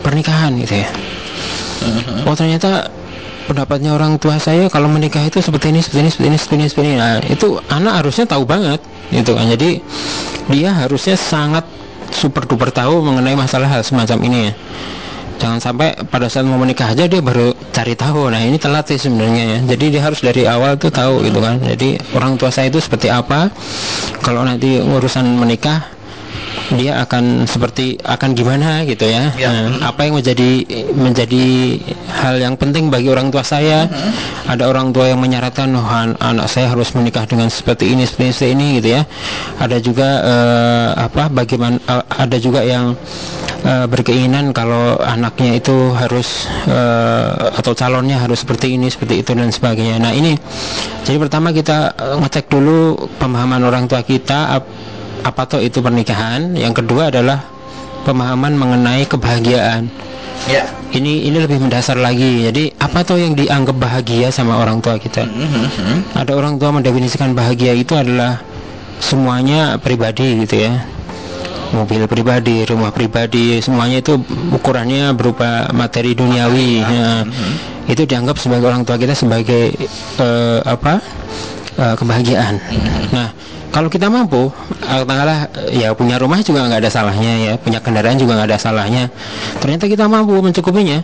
pernikahan 0.06 0.54
gitu 0.62 0.86
ya? 0.86 0.90
Oh 2.30 2.38
ternyata 2.38 2.86
pendapatnya 3.52 3.92
orang 3.92 4.16
tua 4.16 4.40
saya 4.40 4.72
kalau 4.72 4.88
menikah 4.88 5.20
itu 5.28 5.44
seperti 5.44 5.76
ini 5.76 5.84
seperti 5.84 6.00
ini 6.00 6.10
seperti 6.10 6.28
ini 6.32 6.38
seperti 6.40 6.56
ini, 6.56 6.66
seperti 6.72 6.88
ini. 6.88 6.98
Nah, 6.98 7.20
itu 7.28 7.48
anak 7.68 7.94
harusnya 8.00 8.26
tahu 8.26 8.48
banget 8.48 8.80
gitu 9.12 9.36
kan. 9.36 9.46
Jadi 9.52 9.84
dia 10.48 10.72
harusnya 10.72 11.20
sangat 11.20 11.68
super 12.16 12.48
duper 12.48 12.72
tahu 12.72 13.04
mengenai 13.04 13.36
masalah 13.36 13.68
hal 13.68 13.84
semacam 13.84 14.18
ini 14.24 14.40
ya. 14.48 14.54
Jangan 15.42 15.58
sampai 15.58 15.98
pada 16.06 16.30
saat 16.30 16.46
mau 16.46 16.62
menikah 16.62 16.94
aja 16.94 17.10
dia 17.10 17.20
baru 17.20 17.52
cari 17.74 17.98
tahu. 17.98 18.30
Nah 18.30 18.40
ini 18.40 18.56
telat 18.62 18.88
sih 18.88 19.02
sebenarnya 19.02 19.44
ya. 19.44 19.60
Jadi 19.76 19.86
dia 19.98 20.02
harus 20.06 20.22
dari 20.22 20.46
awal 20.46 20.78
tuh 20.78 20.94
tahu 20.94 21.26
gitu 21.26 21.42
kan. 21.42 21.58
Jadi 21.60 21.98
orang 22.16 22.38
tua 22.38 22.54
saya 22.54 22.70
itu 22.70 22.78
seperti 22.78 23.10
apa? 23.10 23.50
Kalau 24.22 24.46
nanti 24.46 24.80
urusan 24.80 25.26
menikah 25.36 25.82
dia 26.78 27.04
akan 27.04 27.44
seperti 27.48 28.00
akan 28.04 28.36
gimana 28.36 28.84
gitu 28.88 29.04
ya. 29.08 29.32
Ya. 29.36 29.50
Nah, 29.52 29.92
apa 29.92 30.08
yang 30.08 30.20
menjadi 30.20 30.52
menjadi 30.96 31.46
hal 32.12 32.36
yang 32.40 32.56
penting 32.56 32.88
bagi 32.88 33.12
orang 33.12 33.32
tua 33.34 33.44
saya? 33.44 33.88
Ada 34.48 34.68
orang 34.68 34.92
tua 34.96 35.12
yang 35.12 35.20
menyarankan 35.20 35.70
oh, 35.76 35.86
an- 35.86 36.18
anak 36.20 36.48
saya 36.48 36.72
harus 36.72 36.92
menikah 36.96 37.28
dengan 37.28 37.48
seperti 37.52 37.92
ini 37.92 38.04
seperti 38.08 38.28
ini, 38.28 38.32
seperti 38.34 38.52
ini 38.56 38.68
gitu 38.80 38.90
ya. 39.00 39.02
Ada 39.60 39.78
juga 39.80 40.10
eh, 40.24 40.90
apa 41.08 41.24
bagaimana 41.32 41.78
eh, 41.80 42.04
ada 42.08 42.38
juga 42.40 42.62
yang 42.64 42.96
eh, 43.64 43.86
berkeinginan 43.88 44.52
kalau 44.52 45.00
anaknya 45.00 45.60
itu 45.60 45.94
harus 45.96 46.48
eh, 46.68 47.32
atau 47.58 47.72
calonnya 47.76 48.20
harus 48.20 48.44
seperti 48.44 48.76
ini 48.76 48.88
seperti 48.92 49.24
itu 49.24 49.32
dan 49.36 49.52
sebagainya. 49.52 49.98
Nah, 50.00 50.12
ini 50.12 50.36
jadi 51.08 51.18
pertama 51.18 51.50
kita 51.52 51.94
ngecek 52.22 52.48
dulu 52.52 53.10
pemahaman 53.18 53.62
orang 53.66 53.86
tua 53.90 54.06
kita 54.06 54.62
apa 55.22 55.42
toh 55.46 55.62
itu 55.62 55.80
pernikahan? 55.82 56.54
Yang 56.58 56.84
kedua 56.84 57.14
adalah 57.14 57.46
pemahaman 58.04 58.58
mengenai 58.58 59.06
kebahagiaan. 59.06 59.90
Ya. 60.50 60.66
ini 60.98 61.30
ini 61.30 61.38
lebih 61.38 61.62
mendasar 61.62 62.02
lagi. 62.02 62.50
Jadi 62.50 62.74
apa 62.82 63.06
toh 63.06 63.14
yang 63.14 63.38
dianggap 63.38 63.78
bahagia 63.78 64.34
sama 64.34 64.58
orang 64.58 64.82
tua 64.82 64.98
kita? 64.98 65.22
Mhm. 65.22 66.18
ada 66.18 66.34
orang 66.34 66.58
tua 66.58 66.74
mendefinisikan 66.74 67.38
bahagia 67.38 67.78
itu 67.78 67.94
adalah 67.94 68.42
semuanya 68.98 69.78
pribadi 69.78 70.42
gitu 70.42 70.66
ya. 70.66 70.82
Mobil 71.78 72.04
pribadi 72.10 72.66
rumah 72.66 72.90
pribadi 72.90 73.62
semuanya 73.62 74.02
itu 74.02 74.18
ukurannya 74.50 75.14
berupa 75.14 75.70
materi 75.78 76.18
duniawi. 76.18 76.82
Ya. 76.82 77.22
itu 77.86 78.02
dianggap 78.08 78.42
sebagai 78.42 78.66
orang 78.66 78.82
tua 78.82 78.98
kita 78.98 79.14
sebagai 79.14 79.78
eh, 80.18 80.60
apa? 80.66 80.98
Eh, 81.78 81.96
kebahagiaan. 82.02 82.56
Nah 83.14 83.30
kalau 83.72 83.88
kita 83.88 84.12
mampu 84.12 84.52
katakanlah 84.84 85.48
ya 85.72 85.96
punya 85.96 86.20
rumah 86.20 86.44
juga 86.44 86.68
nggak 86.68 86.84
ada 86.84 86.92
salahnya 86.92 87.34
ya 87.40 87.54
punya 87.56 87.80
kendaraan 87.80 88.20
juga 88.20 88.36
nggak 88.38 88.50
ada 88.52 88.60
salahnya. 88.60 89.04
Ternyata 89.64 89.88
kita 89.88 90.12
mampu 90.12 90.36
mencukupinya 90.44 91.00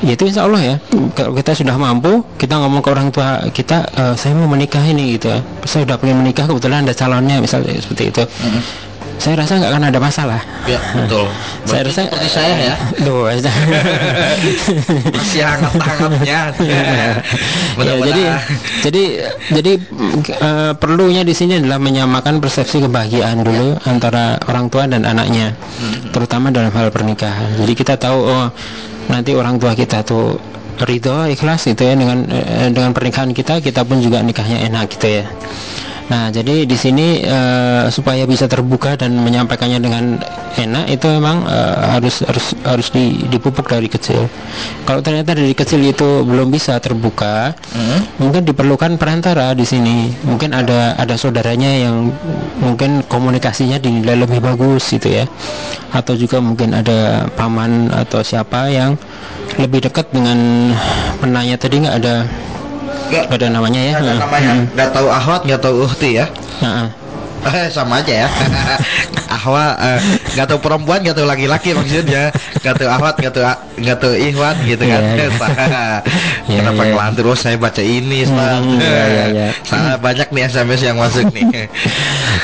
ya 0.00 0.12
itu 0.16 0.24
insya 0.24 0.48
Allah 0.48 0.60
ya. 0.64 0.76
Kalau 1.12 1.36
kita 1.36 1.52
sudah 1.52 1.76
mampu 1.76 2.24
kita 2.40 2.56
ngomong 2.56 2.80
ke 2.80 2.88
orang 2.88 3.08
tua 3.12 3.44
kita 3.52 3.84
"Eh, 3.92 4.14
saya 4.16 4.32
mau 4.32 4.48
menikah 4.48 4.80
ini 4.82 5.20
gitu 5.20 5.28
ya. 5.28 5.40
Saya 5.68 5.84
sudah 5.84 5.96
pengen 6.00 6.24
menikah 6.24 6.48
kebetulan 6.48 6.88
ada 6.88 6.96
calonnya 6.96 7.44
misalnya 7.44 7.76
seperti 7.76 8.04
itu 8.08 8.22
saya 9.18 9.34
rasa 9.44 9.58
nggak 9.58 9.70
akan 9.74 9.84
ada 9.90 9.98
masalah 9.98 10.40
Ya, 10.68 10.80
betul. 10.92 11.24
saya 11.68 11.82
rasa 11.88 12.00
seperti 12.04 12.28
saya 12.28 12.54
ya. 12.60 12.74
Duh, 13.00 13.24
Masih 15.16 15.40
hangat-hangatnya. 15.40 16.40
ya, 16.68 17.12
Mudah-mudahan. 17.80 18.12
jadi 18.12 18.22
jadi 18.84 19.02
jadi 19.48 19.72
mm, 19.80 20.20
eh, 20.28 20.72
perlunya 20.76 21.24
di 21.24 21.32
sini 21.32 21.56
adalah 21.56 21.80
menyamakan 21.80 22.44
persepsi 22.44 22.84
kebahagiaan 22.84 23.40
dulu 23.40 23.80
antara 23.88 24.36
orang 24.44 24.68
tua 24.68 24.84
dan 24.84 25.08
anaknya, 25.08 25.56
terutama 26.12 26.52
dalam 26.52 26.72
hal 26.76 26.92
pernikahan. 26.92 27.56
Jadi 27.56 27.72
kita 27.72 27.96
tahu 27.96 28.18
oh 28.28 28.46
nanti 29.08 29.32
orang 29.32 29.56
tua 29.56 29.72
kita 29.72 30.04
tuh 30.04 30.36
ridho 30.84 31.26
ikhlas 31.32 31.64
gitu 31.64 31.80
ya 31.80 31.96
dengan 31.96 32.28
eh, 32.28 32.68
dengan 32.68 32.92
pernikahan 32.92 33.32
kita, 33.32 33.64
kita 33.64 33.88
pun 33.88 34.04
juga 34.04 34.20
nikahnya 34.20 34.68
enak 34.68 34.84
gitu 34.92 35.24
ya. 35.24 35.24
Nah, 36.08 36.32
jadi 36.32 36.64
di 36.64 36.76
sini 36.76 37.20
eh, 37.20 37.84
supaya 37.92 38.24
bisa 38.24 38.48
terbuka 38.48 38.96
dan 38.96 39.12
menyampaikannya 39.20 39.76
dengan 39.76 40.04
enak 40.56 40.88
itu 40.88 41.04
memang 41.04 41.44
eh, 41.44 41.76
harus 41.92 42.24
harus 42.24 42.46
harus 42.64 42.88
di, 42.88 43.28
dipupuk 43.28 43.68
dari 43.68 43.92
kecil. 43.92 44.24
Kalau 44.88 45.04
ternyata 45.04 45.36
dari 45.36 45.52
kecil 45.52 45.84
itu 45.84 46.24
belum 46.24 46.48
bisa 46.48 46.80
terbuka, 46.80 47.52
mungkin 48.16 48.48
diperlukan 48.48 48.96
perantara 48.96 49.52
di 49.52 49.68
sini. 49.68 50.08
Mungkin 50.24 50.56
ada 50.56 50.96
ada 50.96 51.14
saudaranya 51.20 51.68
yang 51.68 52.08
mungkin 52.56 53.04
komunikasinya 53.04 53.76
dinilai 53.76 54.16
lebih 54.16 54.40
bagus 54.40 54.88
gitu 54.88 55.12
ya. 55.12 55.28
Atau 55.92 56.16
juga 56.16 56.40
mungkin 56.40 56.72
ada 56.72 57.28
paman 57.36 57.92
atau 57.92 58.24
siapa 58.24 58.72
yang 58.72 58.96
lebih 59.60 59.84
dekat 59.84 60.08
dengan 60.08 60.72
penanya 61.20 61.60
tadi 61.60 61.84
nggak 61.84 61.96
ada 62.00 62.24
Nggak 63.08 63.24
ada 63.34 63.46
namanya 63.48 63.80
ya. 63.80 63.94
nggak 63.98 64.04
ada 64.04 64.22
namanya. 64.24 64.52
hmm. 64.54 64.64
Nggak 64.76 64.90
tahu 64.92 65.06
ahwat, 65.08 65.40
nggak 65.48 65.60
tahu 65.64 65.74
uhti 65.84 66.10
ya. 66.20 66.26
Nah, 66.60 66.72
Eh, 66.84 66.88
sama 67.70 68.00
aja 68.04 68.26
ya. 68.26 68.28
ahwa 69.38 69.76
eh, 69.76 69.98
nggak 70.34 70.46
tahu 70.48 70.58
perempuan, 70.60 71.04
nggak 71.04 71.16
tahu 71.16 71.26
laki-laki 71.28 71.76
maksudnya. 71.76 72.32
Nggak 72.64 72.74
tahu 72.80 72.88
ahwat, 72.88 73.14
nggak 73.20 73.32
tahu 73.32 73.44
nggak 73.78 73.98
tahu 74.00 74.14
ihwan 74.16 74.56
gitu 74.64 74.84
kan. 74.84 75.02
Iya, 75.02 75.26
iya. 75.28 75.28
Iya, 76.48 76.64
Kenapa 76.64 76.80
iya. 76.80 76.92
ngelantur? 76.96 77.24
Oh, 77.28 77.36
saya 77.36 77.60
baca 77.60 77.84
ini, 77.84 78.24
Ustaz. 78.24 78.64
Hmm, 78.64 78.80
iya, 78.80 79.04
iya, 79.04 79.24
iya. 79.36 79.48
Salah 79.68 80.00
banyak 80.00 80.32
nih 80.32 80.48
SMS 80.48 80.80
yang 80.80 80.96
masuk 80.96 81.28
nih. 81.28 81.68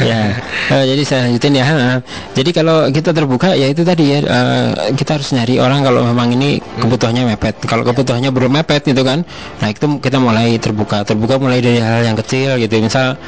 ya 0.04 0.36
eh, 0.74 0.84
jadi 0.90 1.02
saya 1.06 1.20
lanjutin 1.30 1.54
ya 1.56 1.64
Eh, 1.74 1.98
jadi 2.38 2.50
kalau 2.54 2.86
kita 2.92 3.10
terbuka 3.10 3.56
ya 3.56 3.66
itu 3.66 3.82
tadi 3.82 4.14
ya 4.14 4.18
eh, 4.22 4.68
kita 4.94 5.18
harus 5.18 5.32
nyari 5.34 5.58
orang 5.58 5.82
kalau 5.82 6.06
memang 6.06 6.34
ini 6.36 6.62
kebutuhannya 6.78 7.34
mepet 7.34 7.56
kalau 7.66 7.82
kebutuhannya 7.82 8.30
belum 8.30 8.52
mepet 8.60 8.84
gitu 8.86 9.02
kan 9.02 9.26
nah 9.58 9.68
itu 9.72 9.98
kita 9.98 10.20
mulai 10.22 10.56
terbuka 10.60 11.02
terbuka 11.02 11.40
mulai 11.40 11.58
dari 11.58 11.80
hal 11.82 12.04
yang 12.04 12.16
kecil 12.18 12.56
gitu 12.60 12.78
misal 12.78 13.18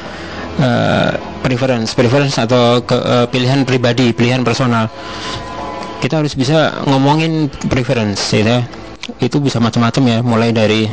eh, 0.61 1.11
preference 1.47 1.95
preference 1.95 2.35
atau 2.35 2.83
ke, 2.83 2.93
eh, 2.99 3.25
pilihan 3.31 3.63
pribadi 3.63 4.11
pilihan 4.11 4.43
personal. 4.43 4.91
Kita 6.03 6.19
harus 6.19 6.35
bisa 6.35 6.83
ngomongin 6.83 7.47
preference 7.71 8.35
ya. 8.35 8.67
itu 9.23 9.39
bisa 9.39 9.63
macam-macam 9.63 10.03
ya. 10.03 10.17
Mulai 10.19 10.51
dari 10.51 10.83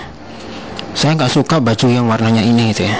saya 0.94 1.18
nggak 1.18 1.34
suka 1.34 1.58
baju 1.58 1.86
yang 1.90 2.06
warnanya 2.06 2.46
ini 2.46 2.70
gitu 2.70 2.86
ya 2.86 2.94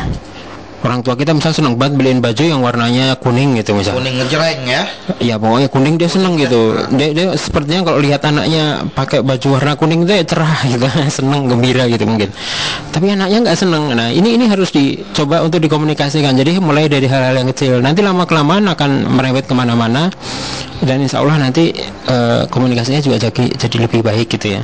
orang 0.84 1.00
tua 1.00 1.16
kita 1.16 1.32
misal 1.32 1.56
seneng 1.56 1.80
banget 1.80 1.96
beliin 1.96 2.20
baju 2.20 2.42
yang 2.44 2.60
warnanya 2.60 3.16
kuning 3.16 3.56
gitu 3.56 3.72
misal 3.72 3.96
Kuning 3.96 4.20
ngejreng 4.20 4.60
ya. 4.68 4.82
ya 5.16 5.34
pokoknya 5.40 5.68
kuning 5.72 5.96
dia 5.96 6.08
seneng 6.12 6.36
gitu. 6.36 6.76
Dia, 6.92 7.08
dia 7.16 7.26
sepertinya 7.40 7.88
kalau 7.88 7.98
lihat 8.04 8.20
anaknya 8.28 8.84
pakai 8.92 9.24
baju 9.24 9.46
warna 9.56 9.72
kuning 9.80 10.04
itu 10.04 10.12
ya 10.12 10.24
cerah 10.28 10.60
gitu. 10.68 10.84
Seneng 11.16 11.48
gembira 11.48 11.88
gitu 11.88 12.04
mungkin. 12.04 12.28
Tapi 12.92 13.06
anaknya 13.16 13.48
nggak 13.48 13.58
seneng 13.58 13.96
nah 13.96 14.12
ini 14.12 14.36
ini 14.36 14.44
harus 14.44 14.68
dicoba 14.70 15.40
untuk 15.40 15.64
dikomunikasikan. 15.64 16.36
Jadi 16.36 16.60
mulai 16.60 16.84
dari 16.86 17.08
hal-hal 17.08 17.32
yang 17.32 17.48
kecil. 17.48 17.80
Nanti 17.80 18.04
lama 18.04 18.28
kelamaan 18.28 18.68
akan 18.68 19.08
merembet 19.08 19.48
ke 19.48 19.54
mana-mana. 19.56 20.12
Dan 20.84 21.00
insya 21.00 21.24
Allah 21.24 21.40
nanti 21.40 21.72
eh, 22.12 22.42
komunikasinya 22.52 23.00
juga 23.00 23.16
jadi 23.16 23.56
jadi 23.56 23.76
lebih 23.88 24.04
baik 24.04 24.36
gitu 24.36 24.60
ya 24.60 24.62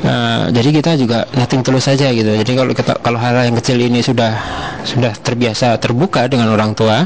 Nah, 0.00 0.48
jadi 0.48 0.80
kita 0.80 0.96
juga 0.96 1.28
nothing 1.36 1.60
tulus 1.60 1.84
saja 1.84 2.08
gitu. 2.08 2.32
Jadi 2.32 2.52
kalau 2.56 2.72
kita 2.72 2.92
kalau 3.04 3.18
hal 3.20 3.44
yang 3.44 3.56
kecil 3.60 3.76
ini 3.76 4.00
sudah 4.00 4.32
sudah 4.80 5.12
terbiasa 5.12 5.76
terbuka 5.76 6.24
dengan 6.24 6.48
orang 6.48 6.72
tua, 6.72 7.04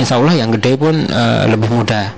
insya 0.00 0.16
Allah 0.16 0.40
yang 0.40 0.48
gede 0.56 0.80
pun 0.80 0.96
eh, 0.96 1.44
lebih 1.52 1.68
mudah. 1.68 2.08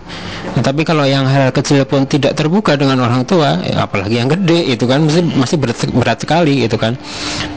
Nah, 0.54 0.62
tapi 0.62 0.86
kalau 0.86 1.02
yang 1.02 1.26
hal 1.26 1.50
kecil 1.50 1.82
pun 1.82 2.06
tidak 2.06 2.38
terbuka 2.38 2.78
dengan 2.78 3.02
orang 3.02 3.26
tua, 3.26 3.58
ya 3.66 3.90
apalagi 3.90 4.22
yang 4.22 4.30
gede 4.30 4.78
itu 4.78 4.86
kan 4.86 5.02
masih 5.02 5.26
masih 5.34 5.56
berat, 5.58 5.82
berat 5.90 6.18
sekali 6.22 6.62
gitu 6.62 6.78
kan. 6.78 6.94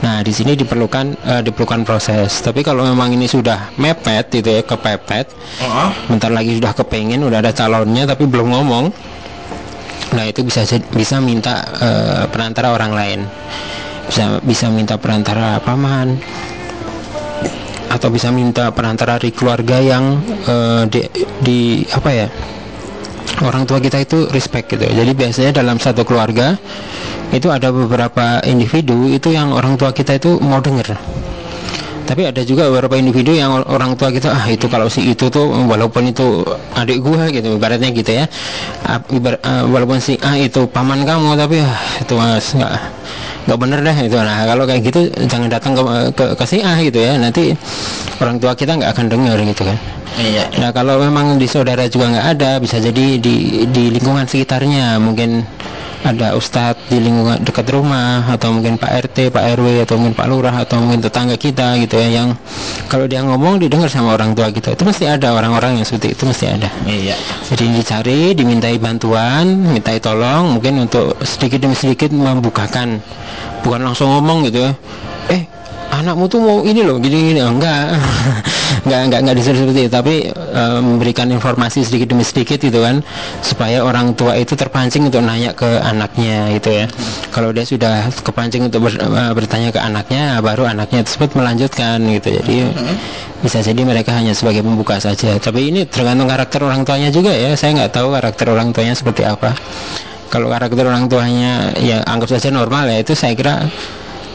Nah 0.01 0.25
di 0.25 0.33
sini 0.33 0.57
diperlukan 0.57 1.05
eh, 1.13 1.41
diperlukan 1.45 1.85
proses. 1.85 2.41
Tapi 2.41 2.65
kalau 2.65 2.81
memang 2.89 3.13
ini 3.13 3.29
sudah 3.29 3.69
mepet 3.77 4.33
gitu 4.33 4.49
ya 4.49 4.65
kepepet, 4.65 5.29
Heeh. 5.61 5.89
bentar 6.09 6.33
lagi 6.33 6.57
sudah 6.57 6.73
kepengen 6.73 7.21
udah 7.21 7.37
ada 7.37 7.53
calonnya 7.53 8.09
tapi 8.09 8.25
belum 8.25 8.49
ngomong 8.49 8.89
nah 10.15 10.23
itu 10.23 10.43
bisa 10.43 10.63
bisa 10.93 11.19
minta 11.19 11.63
eh, 11.79 12.23
perantara 12.31 12.71
orang 12.75 12.91
lain. 12.93 13.19
Bisa 14.07 14.39
bisa 14.43 14.71
minta 14.71 14.95
perantara 14.95 15.59
paman. 15.59 16.15
Atau 17.87 18.11
bisa 18.11 18.29
minta 18.35 18.69
perantara 18.75 19.15
dari 19.15 19.31
keluarga 19.31 19.79
yang 19.79 20.19
eh, 20.47 20.83
di, 20.87 21.01
di 21.43 21.59
apa 21.91 22.09
ya 22.11 22.27
orang 23.43 23.67
tua 23.67 23.79
kita 23.83 24.01
itu 24.01 24.27
respect 24.31 24.71
gitu. 24.71 24.87
Jadi 24.87 25.11
biasanya 25.11 25.51
dalam 25.59 25.79
satu 25.79 26.03
keluarga 26.07 26.55
itu 27.31 27.51
ada 27.51 27.71
beberapa 27.75 28.39
individu 28.47 29.11
itu 29.11 29.35
yang 29.35 29.51
orang 29.51 29.75
tua 29.75 29.91
kita 29.91 30.15
itu 30.15 30.39
mau 30.39 30.63
denger 30.63 30.95
tapi 32.07 32.23
ada 32.23 32.41
juga 32.47 32.71
beberapa 32.71 32.95
individu 32.95 33.35
yang 33.35 33.51
or- 33.51 33.67
orang 33.67 33.99
tua 33.99 34.07
kita 34.09 34.31
ah 34.31 34.47
itu 34.47 34.71
kalau 34.71 34.87
si 34.87 35.11
itu 35.11 35.27
tuh 35.27 35.43
walaupun 35.67 36.07
itu 36.07 36.47
adik 36.79 37.03
gua 37.03 37.27
gitu 37.27 37.59
ibaratnya 37.59 37.91
gitu 37.91 38.23
ya. 38.23 38.25
Ah, 38.87 39.03
ah, 39.43 39.63
walaupun 39.67 39.99
si 39.99 40.15
A 40.23 40.39
itu 40.39 40.63
paman 40.71 41.03
kamu 41.03 41.35
tapi 41.35 41.59
ah, 41.59 41.75
itu 41.99 42.15
mas 42.15 42.55
nggak 42.55 42.96
nggak 43.47 43.59
bener 43.59 43.79
deh 43.83 43.97
itu 44.05 44.17
nah 44.17 44.43
kalau 44.43 44.63
kayak 44.67 44.81
gitu 44.83 44.99
jangan 45.27 45.47
datang 45.47 45.71
ke, 45.75 45.83
ke, 46.13 46.25
ke 46.35 46.45
si 46.45 46.57
A 46.63 46.79
gitu 46.83 46.99
ya 46.99 47.15
nanti 47.15 47.55
orang 48.19 48.37
tua 48.37 48.53
kita 48.53 48.75
nggak 48.75 48.91
akan 48.95 49.05
dengar 49.07 49.37
gitu 49.41 49.63
kan 49.65 49.77
Iya. 50.17 50.49
Nah 50.57 50.73
kalau 50.73 50.97
memang 50.97 51.37
di 51.37 51.45
saudara 51.45 51.85
juga 51.85 52.09
nggak 52.09 52.27
ada, 52.37 52.51
bisa 52.57 52.81
jadi 52.81 53.21
di 53.21 53.67
di 53.69 53.93
lingkungan 53.93 54.25
sekitarnya 54.25 54.97
mungkin 54.97 55.45
ada 56.05 56.37
ustadz 56.37 56.87
di 56.93 57.01
lingkungan 57.01 57.41
dekat 57.41 57.67
rumah 57.73 58.23
atau 58.29 58.53
mungkin 58.53 58.77
Pak 58.77 58.91
RT, 59.09 59.33
Pak 59.33 59.43
RW 59.57 59.83
atau 59.83 59.97
mungkin 59.97 60.13
Pak 60.13 60.27
Lurah 60.29 60.55
atau 60.55 60.77
mungkin 60.79 61.01
tetangga 61.01 61.35
kita 61.35 61.75
gitu 61.81 61.97
ya 61.97 62.21
yang 62.21 62.37
kalau 62.87 63.09
dia 63.09 63.25
ngomong 63.25 63.57
didengar 63.57 63.89
sama 63.89 64.13
orang 64.13 64.37
tua 64.37 64.53
kita 64.53 64.77
itu 64.77 64.83
mesti 64.85 65.09
ada 65.09 65.33
orang-orang 65.33 65.81
yang 65.81 65.85
seperti 65.85 66.13
itu 66.13 66.23
mesti 66.29 66.45
ada. 66.47 66.69
Iya. 66.85 67.17
Jadi 67.49 67.65
dicari, 67.75 68.21
dimintai 68.37 68.77
bantuan, 68.77 69.73
mintai 69.73 69.97
tolong 69.97 70.57
mungkin 70.57 70.85
untuk 70.85 71.17
sedikit 71.25 71.65
demi 71.65 71.75
sedikit 71.75 72.13
membukakan, 72.13 72.96
bukan 73.61 73.81
langsung 73.83 74.07
ngomong 74.11 74.47
gitu 74.47 74.63
ya. 74.67 74.71
Eh, 75.27 75.41
anakmu 75.91 76.27
tuh 76.27 76.39
mau 76.39 76.57
ini 76.63 76.83
loh, 76.83 76.99
gini 76.99 77.33
gini, 77.33 77.41
enggak, 77.51 77.95
enggak 78.85 78.99
enggak 79.07 79.19
enggak 79.23 79.35
disuruh 79.39 79.59
seperti 79.65 79.79
itu, 79.87 79.91
tapi 79.91 80.15
eh, 80.31 80.79
memberikan 80.83 81.27
informasi 81.31 81.83
sedikit 81.83 82.11
demi 82.15 82.23
sedikit 82.23 82.59
gitu 82.59 82.79
kan, 82.83 83.01
supaya 83.43 83.83
orang 83.83 84.13
tua 84.15 84.35
itu 84.35 84.53
terpancing 84.55 85.07
untuk 85.07 85.23
nanya 85.23 85.51
ke 85.55 85.67
anaknya 85.83 86.51
gitu 86.59 86.83
ya. 86.83 86.85
Kalau 87.31 87.51
dia 87.51 87.63
sudah 87.63 88.07
kepancing 88.23 88.67
untuk 88.67 88.87
ber- 88.87 88.99
eh, 88.99 89.31
bertanya 89.35 89.69
ke 89.71 89.79
anaknya, 89.79 90.39
baru 90.43 90.67
anaknya 90.67 91.03
tersebut 91.07 91.35
melanjutkan 91.35 91.99
gitu. 92.19 92.35
Jadi 92.43 92.55
bisa 93.37 93.61
jadi 93.61 93.81
mereka 93.85 94.17
hanya 94.17 94.33
sebagai 94.33 94.65
pembuka 94.65 94.97
saja. 94.97 95.37
Tapi 95.37 95.69
ini 95.69 95.85
tergantung 95.85 96.27
karakter 96.27 96.63
orang 96.65 96.81
tuanya 96.83 97.13
juga 97.13 97.31
ya. 97.31 97.53
Saya 97.53 97.77
nggak 97.77 97.91
tahu 97.93 98.11
karakter 98.15 98.45
orang 98.49 98.73
tuanya 98.73 98.95
seperti 98.97 99.23
apa 99.23 99.53
kalau 100.27 100.47
karakter 100.47 100.83
orang 100.83 101.07
tuanya 101.07 101.71
ya 101.77 102.03
anggap 102.03 102.29
saja 102.29 102.49
normal 102.49 102.87
ya 102.87 102.99
itu 102.99 103.13
saya 103.13 103.33
kira 103.33 103.67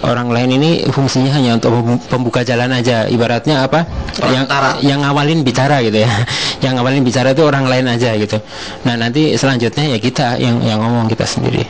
orang 0.03 0.35
lain 0.35 0.59
ini 0.59 0.71
fungsinya 0.91 1.31
hanya 1.31 1.55
untuk 1.57 1.71
pem- 1.71 2.03
pembuka 2.11 2.43
jalan 2.43 2.75
aja 2.75 3.07
ibaratnya 3.07 3.63
apa 3.63 3.87
yang 4.35 4.45
Perantara. 4.51 4.71
yang 4.83 4.99
ngawalin 4.99 5.47
bicara 5.47 5.79
gitu 5.79 6.03
ya 6.03 6.11
yang 6.65 6.75
ngawalin 6.75 7.07
bicara 7.07 7.31
itu 7.31 7.43
orang 7.43 7.71
lain 7.71 7.87
aja 7.87 8.11
gitu 8.17 8.43
nah 8.83 8.99
nanti 8.99 9.39
selanjutnya 9.39 9.95
ya 9.95 9.99
kita 9.99 10.43
yang 10.43 10.59
yang 10.61 10.83
ngomong 10.83 11.07
kita 11.07 11.23
sendiri 11.23 11.63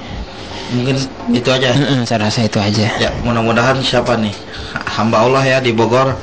Mungkin 0.72 0.96
itu 1.36 1.52
aja. 1.52 1.68
Mm-mm, 1.76 2.08
saya 2.08 2.32
rasa 2.32 2.48
itu 2.48 2.56
aja 2.56 2.88
Ya, 2.96 3.12
mudah-mudahan 3.20 3.76
siapa 3.84 4.16
nih? 4.16 4.32
Hamba 4.88 5.20
Allah 5.20 5.44
ya 5.44 5.58
di 5.60 5.68
Bogor. 5.68 6.16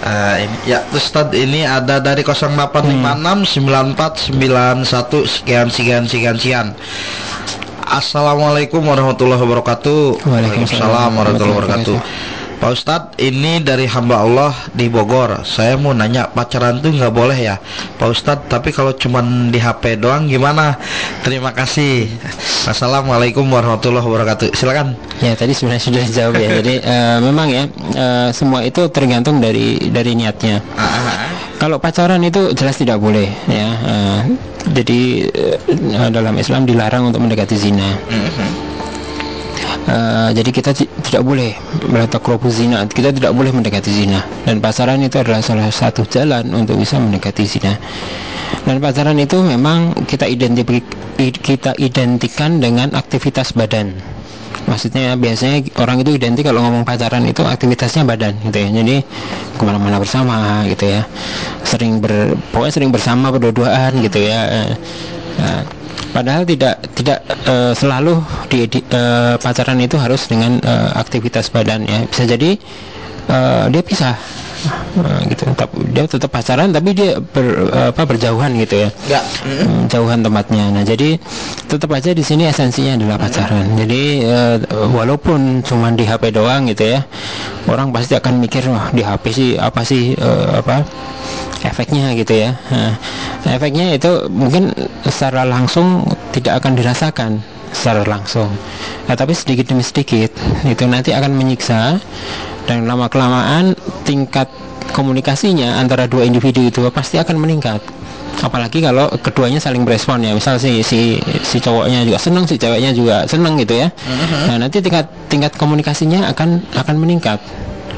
Eh, 0.00 0.36
ini. 0.48 0.56
Ya, 0.64 0.80
Ustaz 0.96 1.28
ini 1.36 1.68
ada 1.68 2.00
dari 2.00 2.24
0856 2.24 3.44
9491 3.44 5.28
sekian 5.28 5.68
sekian 5.68 6.08
sekian 6.08 6.36
sekian. 6.40 6.66
Assalamualaikum 7.84 8.80
warahmatullahi 8.80 9.42
wabarakatuh. 9.44 10.24
Waalaikumsalam 10.24 11.10
warahmatullahi 11.20 11.56
wabarakatuh. 11.58 11.96
Pak 12.60 12.76
Ustadz, 12.76 13.16
ini 13.16 13.64
dari 13.64 13.88
hamba 13.88 14.20
Allah 14.20 14.52
di 14.76 14.92
Bogor. 14.92 15.48
Saya 15.48 15.80
mau 15.80 15.96
nanya 15.96 16.28
pacaran 16.28 16.76
tuh 16.84 16.92
nggak 16.92 17.08
boleh 17.08 17.32
ya, 17.32 17.56
Pak 17.96 18.08
Ustadz. 18.12 18.52
Tapi 18.52 18.68
kalau 18.68 18.92
cuman 18.92 19.48
di 19.48 19.56
HP 19.56 19.96
doang 19.96 20.28
gimana? 20.28 20.76
Terima 21.24 21.56
kasih. 21.56 22.04
Assalamualaikum 22.68 23.48
warahmatullahi 23.48 24.04
wabarakatuh. 24.04 24.52
Silakan. 24.52 24.92
Ya 25.24 25.32
tadi 25.32 25.56
sebenarnya 25.56 25.88
sudah 25.88 26.02
dijawab 26.04 26.32
ya. 26.36 26.48
Jadi 26.60 26.74
eh, 26.92 27.18
memang 27.24 27.48
ya 27.48 27.64
eh, 27.96 28.28
semua 28.36 28.60
itu 28.60 28.84
tergantung 28.92 29.40
dari 29.40 29.80
dari 29.88 30.12
niatnya. 30.12 30.60
Kalau 31.56 31.80
pacaran 31.80 32.20
itu 32.20 32.52
jelas 32.52 32.76
tidak 32.76 33.00
boleh 33.00 33.24
ya. 33.48 33.68
Eh, 33.72 34.20
jadi 34.76 35.00
eh, 35.32 36.08
dalam 36.12 36.36
Islam 36.36 36.68
dilarang 36.68 37.08
untuk 37.08 37.24
mendekati 37.24 37.56
zina. 37.56 37.88
Eh, 39.90 40.30
jadi 40.38 40.50
kita 40.54 40.70
ti- 40.70 40.86
tidak 41.02 41.26
boleh 41.26 41.50
melakukan 41.90 42.22
kropu 42.22 42.46
zina. 42.46 42.86
Kita 42.86 43.10
tidak 43.10 43.34
boleh 43.34 43.50
mendekati 43.50 43.90
zina. 43.90 44.22
Dan 44.46 44.62
pacaran 44.62 45.02
itu 45.02 45.18
adalah 45.18 45.42
salah 45.42 45.66
satu 45.66 46.06
jalan 46.06 46.46
untuk 46.54 46.78
bisa 46.78 47.02
mendekati 47.02 47.42
zina. 47.42 47.74
Dan 48.62 48.78
pacaran 48.78 49.18
itu 49.18 49.42
memang 49.42 50.06
kita 50.06 50.30
identik 50.30 50.70
kita 51.18 51.74
identikan 51.82 52.62
dengan 52.62 52.94
aktivitas 52.94 53.50
badan. 53.50 53.98
Maksudnya 54.68 55.16
biasanya 55.16 55.64
orang 55.80 56.02
itu 56.02 56.16
identik 56.16 56.44
kalau 56.48 56.60
ngomong 56.64 56.84
pacaran 56.84 57.24
itu 57.24 57.40
aktivitasnya 57.44 58.02
badan 58.04 58.36
gitu 58.44 58.58
ya. 58.60 58.68
Jadi 58.68 58.96
ke 59.56 59.62
mana-mana 59.62 59.96
bersama 60.00 60.64
gitu 60.68 60.88
ya. 60.88 61.06
Sering 61.64 62.00
ber 62.02 62.34
pokoknya 62.52 62.72
sering 62.72 62.90
bersama 62.90 63.30
berdua-duaan 63.32 64.00
gitu 64.04 64.20
ya. 64.20 64.68
Nah, 65.40 65.62
padahal 66.10 66.42
tidak 66.44 66.82
tidak 66.98 67.22
eh, 67.46 67.72
selalu 67.72 68.20
di, 68.50 68.66
di- 68.66 68.86
eh, 68.90 69.34
pacaran 69.38 69.78
itu 69.80 69.96
harus 69.96 70.26
dengan 70.26 70.58
eh, 70.60 70.90
aktivitas 70.98 71.48
badan 71.54 71.86
ya. 71.86 72.04
Bisa 72.08 72.26
jadi 72.26 72.58
eh, 73.30 73.64
dia 73.70 73.82
pisah 73.86 74.16
Nah, 74.90 75.24
gitu 75.24 75.48
Tap- 75.56 75.72
dia 75.72 76.04
tetap 76.04 76.28
pacaran 76.28 76.68
tapi 76.68 76.92
dia 76.92 77.16
ber, 77.16 77.72
apa 77.72 78.04
berjauhan 78.04 78.52
gitu 78.60 78.84
ya 78.84 78.88
Enggak. 79.08 79.24
Hmm, 79.40 79.80
jauhan 79.88 80.20
tempatnya. 80.20 80.64
Nah, 80.68 80.84
jadi 80.84 81.16
tetap 81.64 81.88
aja 81.96 82.12
di 82.12 82.20
sini 82.20 82.44
esensinya 82.44 83.00
adalah 83.00 83.16
pacaran. 83.16 83.72
Jadi 83.80 84.20
eh, 84.20 84.56
walaupun 84.92 85.64
cuma 85.64 85.88
di 85.96 86.04
HP 86.04 86.36
doang 86.36 86.68
gitu 86.68 86.92
ya, 86.92 87.00
orang 87.72 87.88
pasti 87.88 88.20
akan 88.20 88.36
mikir 88.36 88.68
wah 88.68 88.92
di 88.92 89.00
HP 89.00 89.24
sih 89.32 89.50
apa 89.56 89.80
sih 89.80 90.12
eh, 90.12 90.46
apa 90.60 90.84
efeknya 91.64 92.12
gitu 92.12 92.36
ya. 92.36 92.52
Nah, 92.68 92.92
efeknya 93.48 93.96
itu 93.96 94.28
mungkin 94.28 94.76
secara 95.08 95.48
langsung 95.48 96.04
tidak 96.36 96.60
akan 96.60 96.72
dirasakan 96.76 97.30
secara 97.70 98.02
langsung. 98.06 98.50
Nah, 99.06 99.14
tapi 99.14 99.34
sedikit 99.34 99.70
demi 99.70 99.82
sedikit 99.82 100.30
itu 100.66 100.84
nanti 100.86 101.14
akan 101.14 101.32
menyiksa 101.34 101.98
dan 102.66 102.86
lama 102.86 103.10
kelamaan 103.10 103.74
tingkat 104.06 104.46
komunikasinya 104.90 105.78
antara 105.78 106.10
dua 106.10 106.26
individu 106.26 106.66
itu 106.66 106.82
pasti 106.90 107.16
akan 107.18 107.38
meningkat. 107.38 107.80
Apalagi 108.40 108.80
kalau 108.80 109.10
keduanya 109.20 109.60
saling 109.60 109.84
berespon 109.84 110.22
ya. 110.24 110.32
Misal 110.32 110.56
si 110.56 110.80
si 110.80 111.20
si 111.44 111.56
cowoknya 111.60 112.06
juga 112.06 112.18
seneng 112.18 112.44
si 112.48 112.56
ceweknya 112.56 112.90
juga 112.94 113.28
seneng 113.28 113.58
gitu 113.60 113.76
ya. 113.76 113.92
Nah 114.48 114.56
nanti 114.56 114.80
tingkat 114.80 115.06
tingkat 115.28 115.52
komunikasinya 115.58 116.30
akan 116.32 116.62
akan 116.74 116.96
meningkat. 116.96 117.38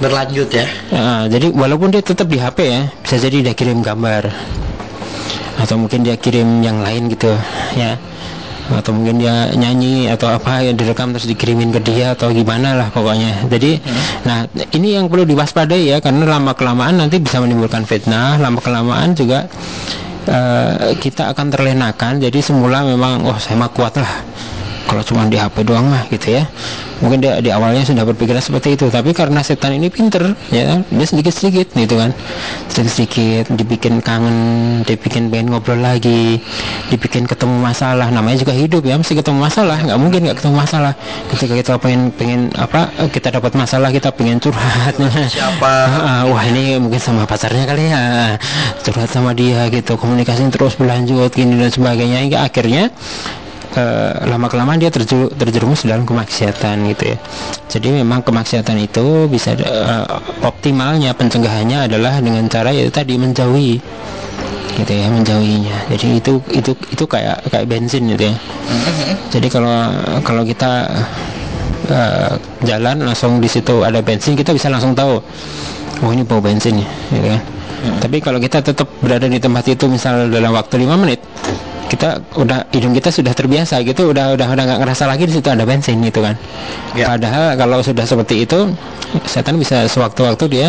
Berlanjut 0.03 0.51
ya. 0.51 0.67
Nah, 0.91 1.31
jadi 1.31 1.55
walaupun 1.55 1.95
dia 1.95 2.03
tetap 2.03 2.27
di 2.27 2.43
HP 2.43 2.59
ya 2.67 2.91
bisa 3.07 3.23
jadi 3.23 3.53
dia 3.53 3.55
kirim 3.55 3.87
gambar. 3.87 4.35
Atau 5.63 5.79
mungkin 5.79 6.03
dia 6.03 6.19
kirim 6.19 6.65
yang 6.65 6.83
lain 6.83 7.07
gitu 7.13 7.31
ya 7.79 7.95
atau 8.71 8.95
mungkin 8.95 9.19
dia 9.19 9.51
nyanyi 9.57 10.07
atau 10.07 10.31
apa 10.31 10.63
yang 10.63 10.79
direkam 10.79 11.11
terus 11.11 11.27
dikirimin 11.27 11.75
ke 11.75 11.81
dia 11.83 12.15
atau 12.15 12.31
gimana 12.31 12.79
lah 12.79 12.89
pokoknya. 12.95 13.51
Jadi 13.51 13.83
nah 14.23 14.47
ini 14.75 14.95
yang 14.95 15.11
perlu 15.11 15.27
diwaspadai 15.27 15.91
ya 15.91 15.97
karena 15.99 16.39
lama 16.39 16.55
kelamaan 16.55 17.03
nanti 17.03 17.19
bisa 17.19 17.43
menimbulkan 17.43 17.83
fitnah 17.83 18.39
lama 18.39 18.63
kelamaan 18.63 19.19
juga 19.19 19.51
eh, 20.31 20.95
kita 20.95 21.35
akan 21.35 21.47
terlenakan. 21.51 22.23
Jadi 22.23 22.39
semula 22.39 22.87
memang 22.87 23.27
oh 23.27 23.39
saya 23.43 23.59
mah 23.59 23.71
kuat 23.75 23.99
lah 23.99 24.15
kalau 24.87 25.03
cuma 25.07 25.27
di 25.31 25.39
HP 25.39 25.65
doang 25.67 25.89
mah 25.89 26.05
gitu 26.11 26.39
ya. 26.39 26.45
Mungkin 27.03 27.19
dia 27.19 27.43
di 27.43 27.51
awalnya 27.51 27.83
sudah 27.83 28.07
berpikiran 28.07 28.39
seperti 28.39 28.79
itu. 28.79 28.87
Tapi 28.87 29.11
karena 29.11 29.43
setan 29.43 29.75
ini 29.75 29.91
pinter 29.91 30.39
ya 30.55 30.79
dia 30.87 31.07
sedikit 31.07 31.35
sedikit 31.35 31.75
gitu 31.75 31.99
kan. 31.99 32.15
Sedikit 32.71 32.93
sedikit 32.95 33.45
dibikin 33.59 33.99
kangen 33.99 34.39
dibikin 34.87 35.27
pengen 35.27 35.51
ngobrol 35.51 35.83
lagi 35.83 36.39
dibikin 36.95 37.27
ketemu 37.27 37.59
masalah. 37.59 38.07
Namanya 38.15 38.47
juga 38.47 38.55
hidup 38.55 38.87
ya 38.87 38.95
mesti 38.95 39.19
ketemu 39.19 39.39
masalah. 39.43 39.79
Nggak 39.83 39.99
mungkin 39.99 40.21
nggak 40.31 40.37
ketemu 40.39 40.55
masalah. 40.63 40.93
Ketika 41.35 41.55
kita 41.59 41.73
pengen 41.83 42.03
pengen 42.15 42.41
apa 42.55 42.87
kita 43.11 43.35
dapat 43.35 43.53
masalah 43.59 43.91
kita 43.91 44.15
pengen 44.15 44.39
curhat. 44.39 44.95
Siapa? 45.31 45.75
Ah, 46.03 46.27
wah 46.27 46.43
ini 46.43 46.83
mungkin 46.83 46.99
sama 46.99 47.23
pacarnya 47.25 47.63
kali 47.63 47.87
ya. 47.87 48.35
Curhat 48.83 49.07
sama 49.07 49.31
dia 49.33 49.71
gitu 49.71 49.95
komunikasinya 49.95 50.51
terus 50.51 50.75
berlanjut 50.75 51.31
gini 51.31 51.59
dan 51.59 51.71
sebagainya. 51.71 52.19
Hingga 52.27 52.39
akhirnya 52.43 52.91
eh, 53.77 54.13
lama 54.29 54.47
kelamaan 54.49 54.79
dia 54.81 54.91
terju- 54.93 55.33
terjerumus 55.35 55.85
dalam 55.85 56.05
kemaksiatan 56.09 56.77
gitu 56.93 57.15
ya. 57.15 57.17
Jadi 57.69 57.89
memang 58.03 58.25
kemaksiatan 58.25 58.77
itu 58.81 59.27
bisa 59.29 59.57
eh, 59.57 60.05
optimalnya 60.45 61.13
pencegahannya 61.17 61.89
adalah 61.91 62.21
dengan 62.21 62.47
cara 62.49 62.71
yaitu 62.73 62.93
tadi 62.93 63.17
menjauhi 63.17 63.81
gitu 64.73 64.93
ya 64.93 65.07
menjauhinya. 65.13 65.93
Jadi 65.93 66.07
itu 66.21 66.33
itu 66.53 66.73
itu 66.93 67.05
kayak 67.05 67.45
kayak 67.53 67.67
bensin 67.69 68.09
gitu 68.13 68.33
ya. 68.33 68.35
Jadi 69.33 69.49
kalau 69.53 69.73
kalau 70.25 70.43
kita 70.45 70.89
eh, 71.89 72.33
jalan 72.65 73.05
langsung 73.05 73.41
di 73.43 73.49
situ 73.51 73.83
ada 73.85 74.01
bensin 74.01 74.39
kita 74.39 74.55
bisa 74.55 74.71
langsung 74.73 74.95
tahu 74.95 75.21
oh 76.03 76.11
ini 76.11 76.27
bau 76.27 76.43
bensin 76.43 76.83
ya 76.83 76.89
gitu 77.15 77.29
kan. 77.31 77.43
tapi 78.03 78.23
kalau 78.23 78.39
kita 78.39 78.63
tetap 78.63 78.87
berada 79.03 79.27
di 79.27 79.39
tempat 79.43 79.67
itu 79.71 79.87
misal 79.91 80.31
dalam 80.31 80.55
waktu 80.55 80.83
lima 80.83 80.95
menit 80.99 81.19
kita 81.91 82.23
udah 82.39 82.69
hidung 82.71 82.95
kita 82.95 83.11
sudah 83.11 83.35
terbiasa 83.35 83.83
gitu 83.83 84.15
udah 84.15 84.35
udah 84.39 84.47
udah 84.55 84.65
nggak 84.65 84.81
ngerasa 84.83 85.05
lagi 85.11 85.27
di 85.29 85.35
situ 85.35 85.49
ada 85.51 85.67
bensin 85.67 85.99
gitu 86.03 86.23
kan. 86.23 86.35
Ya. 86.93 87.09
padahal 87.09 87.57
kalau 87.57 87.79
sudah 87.81 88.05
seperti 88.05 88.45
itu 88.45 88.69
setan 89.25 89.57
bisa 89.57 89.89
sewaktu-waktu 89.89 90.45
dia 90.49 90.69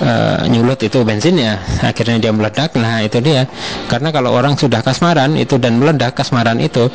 eh, 0.00 0.40
nyulut 0.48 0.80
itu 0.80 1.02
bensinnya 1.04 1.60
akhirnya 1.84 2.16
dia 2.18 2.32
meledak. 2.32 2.72
Nah 2.76 3.04
itu 3.04 3.20
dia. 3.20 3.44
Karena 3.88 4.08
kalau 4.10 4.32
orang 4.32 4.56
sudah 4.56 4.80
kasmaran 4.80 5.36
itu 5.36 5.60
dan 5.60 5.76
meledak 5.76 6.16
kasmaran 6.16 6.56
itu 6.60 6.88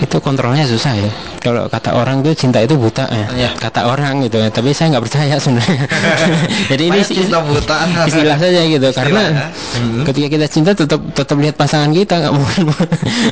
itu 0.00 0.16
kontrolnya 0.18 0.64
susah 0.64 0.96
ya 0.96 1.10
kalau 1.40 1.68
kata 1.68 1.92
orang 1.92 2.24
tuh 2.24 2.32
cinta 2.32 2.60
itu 2.60 2.76
buta 2.76 3.04
ya 3.08 3.26
Iya. 3.36 3.50
kata 3.56 3.84
orang 3.88 4.24
gitu 4.24 4.40
ya 4.40 4.48
tapi 4.48 4.72
saya 4.72 4.96
nggak 4.96 5.04
percaya 5.04 5.34
sebenarnya 5.36 5.84
jadi 6.72 6.82
ini 6.88 7.00
cinta 7.04 7.38
buta. 7.40 7.76
istilah 8.08 8.36
saja 8.36 8.60
gitu 8.64 8.88
karena 8.92 9.22
ya. 9.28 9.46
Hmm. 9.76 10.02
ketika 10.08 10.26
kita 10.32 10.46
cinta 10.48 10.70
tetap 10.72 11.00
tetap 11.12 11.36
lihat 11.36 11.56
pasangan 11.56 11.92
kita 11.92 12.14
nggak 12.16 12.34
mungkin 12.34 12.62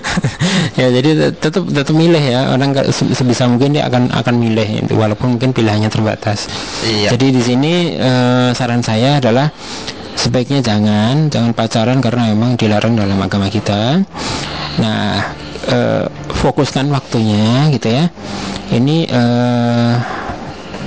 ya 0.80 0.86
jadi 0.92 1.10
tetap 1.36 1.64
tetap 1.68 1.94
milih 1.96 2.20
ya 2.22 2.40
orang 2.52 2.70
sebisa 2.92 3.48
mungkin 3.48 3.76
dia 3.76 3.88
akan 3.88 4.12
akan 4.12 4.34
milih 4.36 4.84
itu, 4.84 4.92
walaupun 4.96 5.36
mungkin 5.36 5.50
pilihannya 5.52 5.88
terbatas 5.88 6.48
Iya. 6.84 7.16
jadi 7.16 7.26
di 7.32 7.42
sini 7.42 7.72
eh, 7.96 8.48
saran 8.52 8.84
saya 8.84 9.18
adalah 9.20 9.48
sebaiknya 10.14 10.60
jangan 10.60 11.30
jangan 11.30 11.52
pacaran 11.54 11.98
karena 12.02 12.32
memang 12.34 12.58
dilarang 12.58 12.92
dalam 12.92 13.18
agama 13.18 13.46
kita 13.48 14.02
nah 14.78 15.47
eh, 15.68 16.04
fokuskan 16.34 16.88
waktunya 16.88 17.68
gitu 17.70 17.88
ya. 17.88 18.04
Ini 18.68 18.96
eh, 19.04 19.94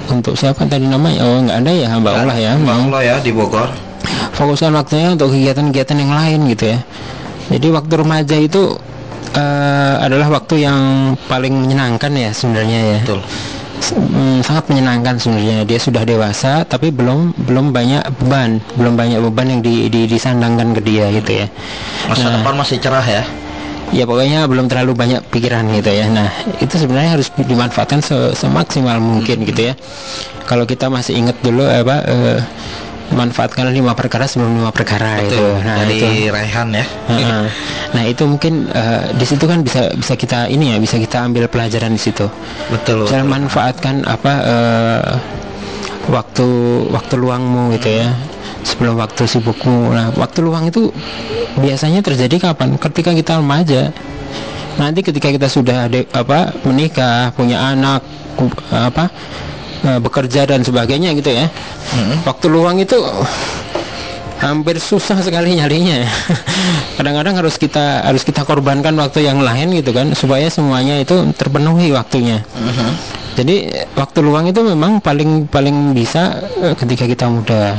untuk 0.08 0.36
siapa 0.36 0.66
tadi 0.66 0.86
namanya? 0.86 1.24
Oh 1.24 1.40
nggak 1.40 1.58
ada 1.60 1.72
ya 1.72 1.90
Mbak 1.96 2.14
Allah 2.16 2.38
ya 2.38 2.52
Mbak 2.56 2.76
Allah 2.86 3.02
ya 3.02 3.16
di 3.18 3.32
Bogor. 3.32 3.70
fokuskan 4.32 4.74
waktunya 4.74 5.14
untuk 5.14 5.30
kegiatan-kegiatan 5.30 5.98
yang 5.98 6.12
lain 6.12 6.40
gitu 6.50 6.66
ya. 6.68 6.80
Jadi 7.48 7.68
waktu 7.70 7.94
remaja 7.96 8.36
itu 8.36 8.74
eh, 9.34 9.96
adalah 10.00 10.28
waktu 10.32 10.62
yang 10.62 10.80
paling 11.28 11.54
menyenangkan 11.56 12.12
ya 12.12 12.30
sebenarnya 12.32 12.80
ya. 12.82 13.00
Betul. 13.06 13.22
S- 13.82 13.94
mm, 13.94 14.42
sangat 14.42 14.66
menyenangkan 14.68 15.16
sebenarnya. 15.18 15.58
Dia 15.64 15.78
sudah 15.78 16.04
dewasa 16.04 16.66
tapi 16.66 16.90
belum 16.90 17.34
belum 17.46 17.70
banyak 17.70 18.02
beban. 18.20 18.58
Belum 18.76 18.94
banyak 18.94 19.20
beban 19.22 19.48
yang 19.48 19.62
di, 19.62 19.88
di- 19.88 20.06
disandangkan 20.06 20.74
ke 20.74 20.82
dia 20.82 21.10
gitu 21.12 21.32
ya. 21.34 21.48
Masa 22.06 22.26
Nah, 22.26 22.34
depan 22.42 22.56
masih 22.58 22.78
cerah 22.78 23.06
ya. 23.06 23.24
Ya 23.92 24.08
pokoknya 24.08 24.48
belum 24.48 24.72
terlalu 24.72 24.92
banyak 24.96 25.22
pikiran 25.28 25.68
gitu 25.76 25.92
ya. 25.92 26.08
Nah 26.08 26.32
itu 26.58 26.76
sebenarnya 26.76 27.20
harus 27.20 27.28
dimanfaatkan 27.36 28.00
se- 28.00 28.34
semaksimal 28.34 28.98
mungkin 28.98 29.44
gitu 29.44 29.72
ya. 29.72 29.74
Kalau 30.48 30.64
kita 30.64 30.88
masih 30.88 31.16
ingat 31.16 31.38
dulu 31.40 31.64
apa 31.64 31.96
eh, 32.08 32.40
manfaatkan 33.12 33.68
lima 33.76 33.92
perkara 33.92 34.24
sebelum 34.24 34.64
lima 34.64 34.72
perkara 34.72 35.20
itu 35.20 35.36
Betul. 35.36 35.52
nah 35.68 35.84
Dari 35.84 35.96
itu. 36.00 36.32
Raihan 36.32 36.68
ya. 36.72 36.86
Nah 37.92 38.04
itu 38.08 38.24
mungkin 38.24 38.72
eh, 38.72 39.12
di 39.12 39.26
situ 39.28 39.44
kan 39.44 39.60
bisa 39.62 39.92
bisa 39.92 40.16
kita 40.16 40.48
ini 40.48 40.72
ya 40.72 40.78
bisa 40.80 40.96
kita 40.96 41.28
ambil 41.28 41.52
pelajaran 41.52 41.92
di 41.92 42.00
situ. 42.00 42.24
Betul. 42.72 43.04
Jangan 43.12 43.28
manfaatkan 43.28 44.08
apa 44.08 44.34
eh, 44.48 45.02
waktu 46.08 46.48
waktu 46.90 47.14
luangmu 47.14 47.76
gitu 47.78 47.90
ya 48.02 48.10
sebelum 48.64 48.98
waktu 48.98 49.26
sibukmu. 49.26 49.92
Nah, 49.92 50.14
waktu 50.16 50.40
luang 50.42 50.70
itu 50.70 50.90
biasanya 51.58 52.02
terjadi 52.02 52.52
kapan? 52.52 52.78
Ketika 52.78 53.12
kita 53.12 53.38
remaja. 53.42 53.92
Nanti 54.80 55.04
ketika 55.04 55.28
kita 55.30 55.52
sudah 55.52 55.92
de- 55.92 56.08
apa 56.16 56.56
menikah, 56.64 57.36
punya 57.36 57.60
anak, 57.76 58.02
apa 58.72 59.12
eh, 59.84 60.00
bekerja 60.00 60.48
dan 60.48 60.64
sebagainya 60.64 61.12
gitu 61.14 61.30
ya. 61.30 61.46
Waktu 62.24 62.46
luang 62.48 62.80
itu 62.80 62.96
hampir 64.42 64.82
susah 64.82 65.22
sekali 65.22 65.60
nyarinya. 65.60 66.08
Kadang-kadang 66.98 67.36
harus 67.38 67.60
kita 67.62 68.02
harus 68.02 68.26
kita 68.26 68.42
korbankan 68.42 68.96
waktu 68.98 69.28
yang 69.28 69.44
lain 69.44 69.70
gitu 69.76 69.94
kan 69.94 70.16
supaya 70.18 70.50
semuanya 70.50 70.98
itu 70.98 71.30
terpenuhi 71.38 71.94
waktunya. 71.94 72.42
Jadi 73.38 73.70
waktu 73.94 74.20
luang 74.24 74.50
itu 74.50 74.60
memang 74.60 74.98
paling 75.00 75.46
paling 75.46 75.94
bisa 75.94 76.42
eh, 76.64 76.74
ketika 76.74 77.06
kita 77.06 77.26
muda. 77.28 77.76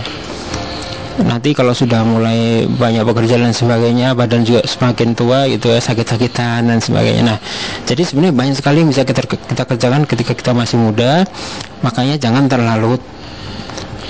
Nanti 1.20 1.52
kalau 1.52 1.76
sudah 1.76 2.00
mulai 2.08 2.64
banyak 2.64 3.04
bekerja 3.04 3.36
dan 3.36 3.52
sebagainya, 3.52 4.16
badan 4.16 4.48
juga 4.48 4.64
semakin 4.64 5.12
tua 5.12 5.44
gitu 5.44 5.68
ya, 5.68 5.76
sakit-sakitan 5.76 6.64
dan 6.72 6.80
sebagainya. 6.80 7.36
Nah, 7.36 7.38
jadi 7.84 8.00
sebenarnya 8.00 8.32
banyak 8.32 8.56
sekali 8.56 8.80
yang 8.80 8.88
bisa 8.88 9.04
kita 9.04 9.20
kita 9.28 9.62
kerjakan 9.68 10.08
ketika 10.08 10.32
kita 10.32 10.56
masih 10.56 10.80
muda. 10.80 11.28
Makanya 11.84 12.16
jangan 12.16 12.48
terlalu 12.48 12.96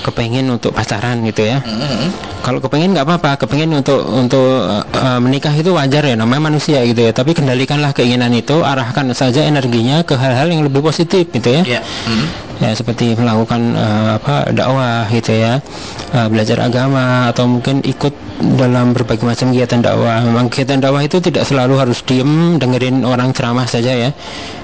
kepengen 0.03 0.51
untuk 0.51 0.75
pacaran 0.75 1.23
gitu 1.23 1.47
ya 1.47 1.63
Mm-mm. 1.63 2.11
kalau 2.43 2.59
kepengen 2.59 2.93
nggak 2.93 3.07
apa-apa 3.07 3.47
kepengen 3.47 3.71
untuk 3.73 4.03
untuk 4.05 4.45
eh, 4.93 5.19
menikah 5.23 5.55
itu 5.55 5.71
wajar 5.73 6.03
ya 6.03 6.19
namanya 6.19 6.51
manusia 6.51 6.83
gitu 6.83 7.07
ya 7.07 7.13
tapi 7.15 7.33
kendalikanlah 7.33 7.95
keinginan 7.95 8.35
itu 8.35 8.61
arahkan 8.61 9.15
saja 9.15 9.47
energinya 9.47 10.03
ke 10.03 10.19
hal-hal 10.19 10.51
yang 10.51 10.67
lebih 10.67 10.83
positif 10.83 11.31
gitu 11.31 11.49
ya 11.49 11.63
Ya. 11.63 11.81
Mm. 12.11 12.27
ya 12.61 12.71
seperti 12.75 13.15
melakukan 13.15 13.63
eh, 13.75 14.11
apa 14.19 14.51
dakwah 14.51 15.07
gitu 15.09 15.33
ya 15.33 15.63
eh, 16.11 16.27
belajar 16.27 16.59
agama 16.61 17.31
atau 17.31 17.47
mungkin 17.47 17.81
ikut 17.87 18.13
dalam 18.59 18.91
berbagai 18.91 19.23
macam 19.23 19.55
kegiatan 19.55 19.79
dakwah 19.79 20.19
memang 20.27 20.51
kegiatan 20.51 20.83
dakwah 20.83 21.01
itu 21.01 21.23
tidak 21.23 21.47
selalu 21.47 21.79
harus 21.79 22.03
diem 22.03 22.59
dengerin 22.59 23.07
orang 23.07 23.31
ceramah 23.31 23.71
saja 23.71 23.95
ya 23.95 24.11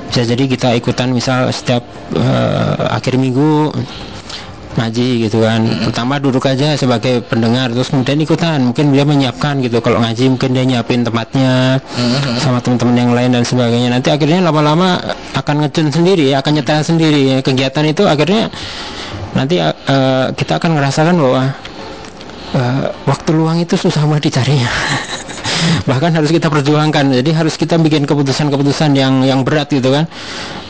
bisa 0.08 0.24
jadi 0.24 0.44
kita 0.48 0.68
ikutan 0.74 1.12
misal 1.12 1.52
setiap 1.52 1.84
eh, 2.16 2.74
akhir 2.90 3.14
minggu 3.14 3.70
ngaji 4.78 5.26
gitu 5.26 5.42
kan. 5.42 5.66
Pertama 5.90 6.22
duduk 6.22 6.46
aja 6.46 6.78
sebagai 6.78 7.20
pendengar 7.26 7.74
terus 7.74 7.90
kemudian 7.90 8.22
ikutan. 8.22 8.58
Mungkin 8.70 8.94
dia 8.94 9.02
menyiapkan 9.02 9.58
gitu. 9.60 9.82
Kalau 9.82 9.98
ngaji 9.98 10.38
mungkin 10.38 10.50
dia 10.54 10.64
nyiapin 10.64 11.02
tempatnya 11.02 11.82
sama 12.38 12.62
teman-teman 12.62 12.94
yang 12.94 13.12
lain 13.12 13.30
dan 13.34 13.44
sebagainya. 13.44 13.90
Nanti 13.90 14.08
akhirnya 14.14 14.38
lama-lama 14.40 15.02
akan 15.34 15.66
ngejun 15.66 15.90
sendiri 15.90 16.30
akan 16.38 16.52
nyetel 16.62 16.80
sendiri. 16.86 17.42
Kegiatan 17.42 17.84
itu 17.90 18.06
akhirnya 18.06 18.46
nanti 19.34 19.60
eh, 19.60 20.26
kita 20.32 20.62
akan 20.62 20.70
merasakan 20.78 21.14
bahwa 21.18 21.42
eh, 22.54 22.84
waktu 23.04 23.30
luang 23.34 23.58
itu 23.60 23.74
susah 23.76 24.06
banget 24.08 24.32
dicarinya 24.32 24.70
bahkan 25.84 26.12
harus 26.14 26.30
kita 26.30 26.48
perjuangkan. 26.52 27.14
Jadi 27.14 27.30
harus 27.32 27.54
kita 27.56 27.80
bikin 27.80 28.04
keputusan-keputusan 28.04 28.94
yang 28.94 29.24
yang 29.24 29.40
berat 29.42 29.70
gitu 29.72 29.92
kan. 29.92 30.04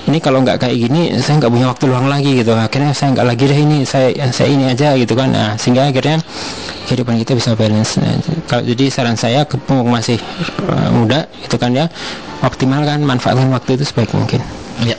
Ini 0.09 0.25
kalau 0.25 0.41
nggak 0.41 0.65
kayak 0.65 0.77
gini 0.89 1.13
saya 1.21 1.37
nggak 1.37 1.53
punya 1.53 1.67
waktu 1.69 1.85
luang 1.85 2.09
lagi 2.09 2.41
gitu. 2.41 2.57
Akhirnya 2.57 2.97
saya 2.97 3.13
nggak 3.13 3.27
lagi 3.29 3.45
deh 3.45 3.61
ini 3.61 3.77
saya 3.85 4.09
saya 4.33 4.49
ini 4.49 4.65
aja 4.73 4.97
gitu 4.97 5.13
kan. 5.13 5.29
Nah, 5.29 5.53
sehingga 5.61 5.89
akhirnya 5.89 6.23
kehidupan 6.89 7.21
kita 7.21 7.37
bisa 7.37 7.53
balance. 7.53 8.01
Nah, 8.01 8.17
kalau 8.49 8.65
jadi 8.65 8.85
saran 8.89 9.17
saya 9.21 9.45
ke 9.45 9.61
masih 9.69 10.17
eh, 10.65 10.89
muda 10.93 11.29
itu 11.45 11.57
kan 11.61 11.77
ya 11.77 11.87
optimalkan 12.41 13.05
manfaatkan 13.05 13.53
waktu 13.53 13.77
itu 13.77 13.85
sebaik 13.85 14.13
mungkin. 14.17 14.41
Ya. 14.87 14.97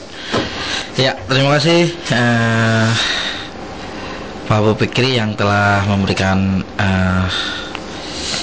Ya, 0.98 1.16
terima 1.26 1.56
kasih 1.58 1.90
eh, 2.12 2.88
Pak 4.50 4.78
Fikri 4.78 5.18
yang 5.18 5.34
telah 5.34 5.82
memberikan 5.86 6.62
eh, 6.78 7.26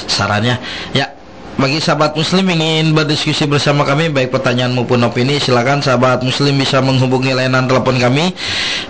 sarannya. 0.07 0.57
Ya, 0.91 1.16
bagi 1.57 1.81
sahabat 1.81 2.13
muslim 2.13 2.53
ingin 2.53 2.93
berdiskusi 2.93 3.49
bersama 3.49 3.81
kami 3.81 4.13
baik 4.13 4.29
pertanyaan 4.29 4.77
maupun 4.77 5.01
opini 5.01 5.41
silakan 5.41 5.81
sahabat 5.81 6.21
muslim 6.21 6.53
bisa 6.53 6.85
menghubungi 6.85 7.33
layanan 7.33 7.65
telepon 7.65 7.97
kami 7.97 8.29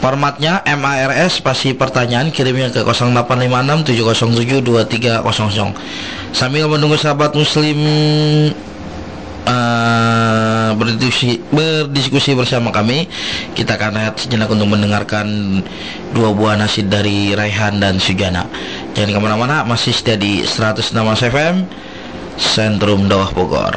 formatnya 0.00 0.64
MARS 0.64 1.44
pasti 1.44 1.76
pertanyaan 1.76 2.32
kirimnya 2.32 2.72
ke 2.72 2.80
085670723000. 2.80 5.76
Sambil 6.32 6.72
menunggu 6.72 6.96
sahabat 6.96 7.36
muslim 7.36 7.76
eh, 9.46 10.68
berdiskusi, 10.76 11.40
berdiskusi 11.52 12.32
bersama 12.36 12.72
kami, 12.74 13.06
kita 13.52 13.76
akan 13.76 13.96
rehat 13.96 14.14
sejenak 14.20 14.50
untuk 14.50 14.68
mendengarkan 14.68 15.60
dua 16.12 16.32
buah 16.32 16.58
nasid 16.58 16.88
dari 16.90 17.32
Raihan 17.32 17.78
dan 17.78 18.00
Sujana. 18.00 18.48
Jangan 18.96 19.10
ke 19.12 19.20
mana-mana, 19.20 19.56
masih 19.62 19.92
setia 19.92 20.16
di 20.18 20.42
106 20.42 20.94
FM, 21.28 21.68
Sentrum 22.40 23.06
Dawah 23.06 23.30
Bogor. 23.30 23.74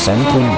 Sentrum 0.00 0.40
Dakwah 0.40 0.49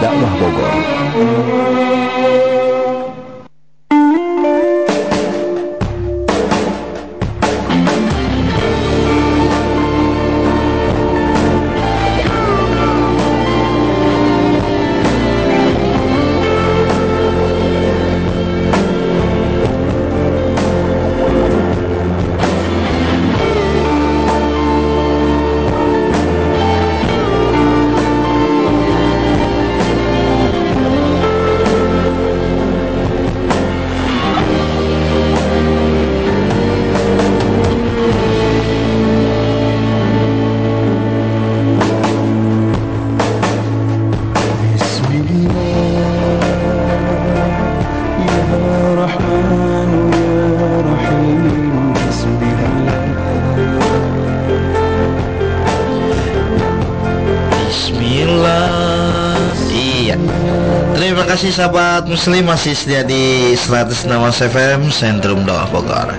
sahabat 61.53 62.09
muslim 62.09 62.49
masih 62.49 62.73
setia 62.73 63.05
di 63.05 63.53
106 63.53 64.09
FM 64.49 64.89
Sentrum 64.89 65.45
Doa 65.45 65.69
Bogor. 65.69 66.17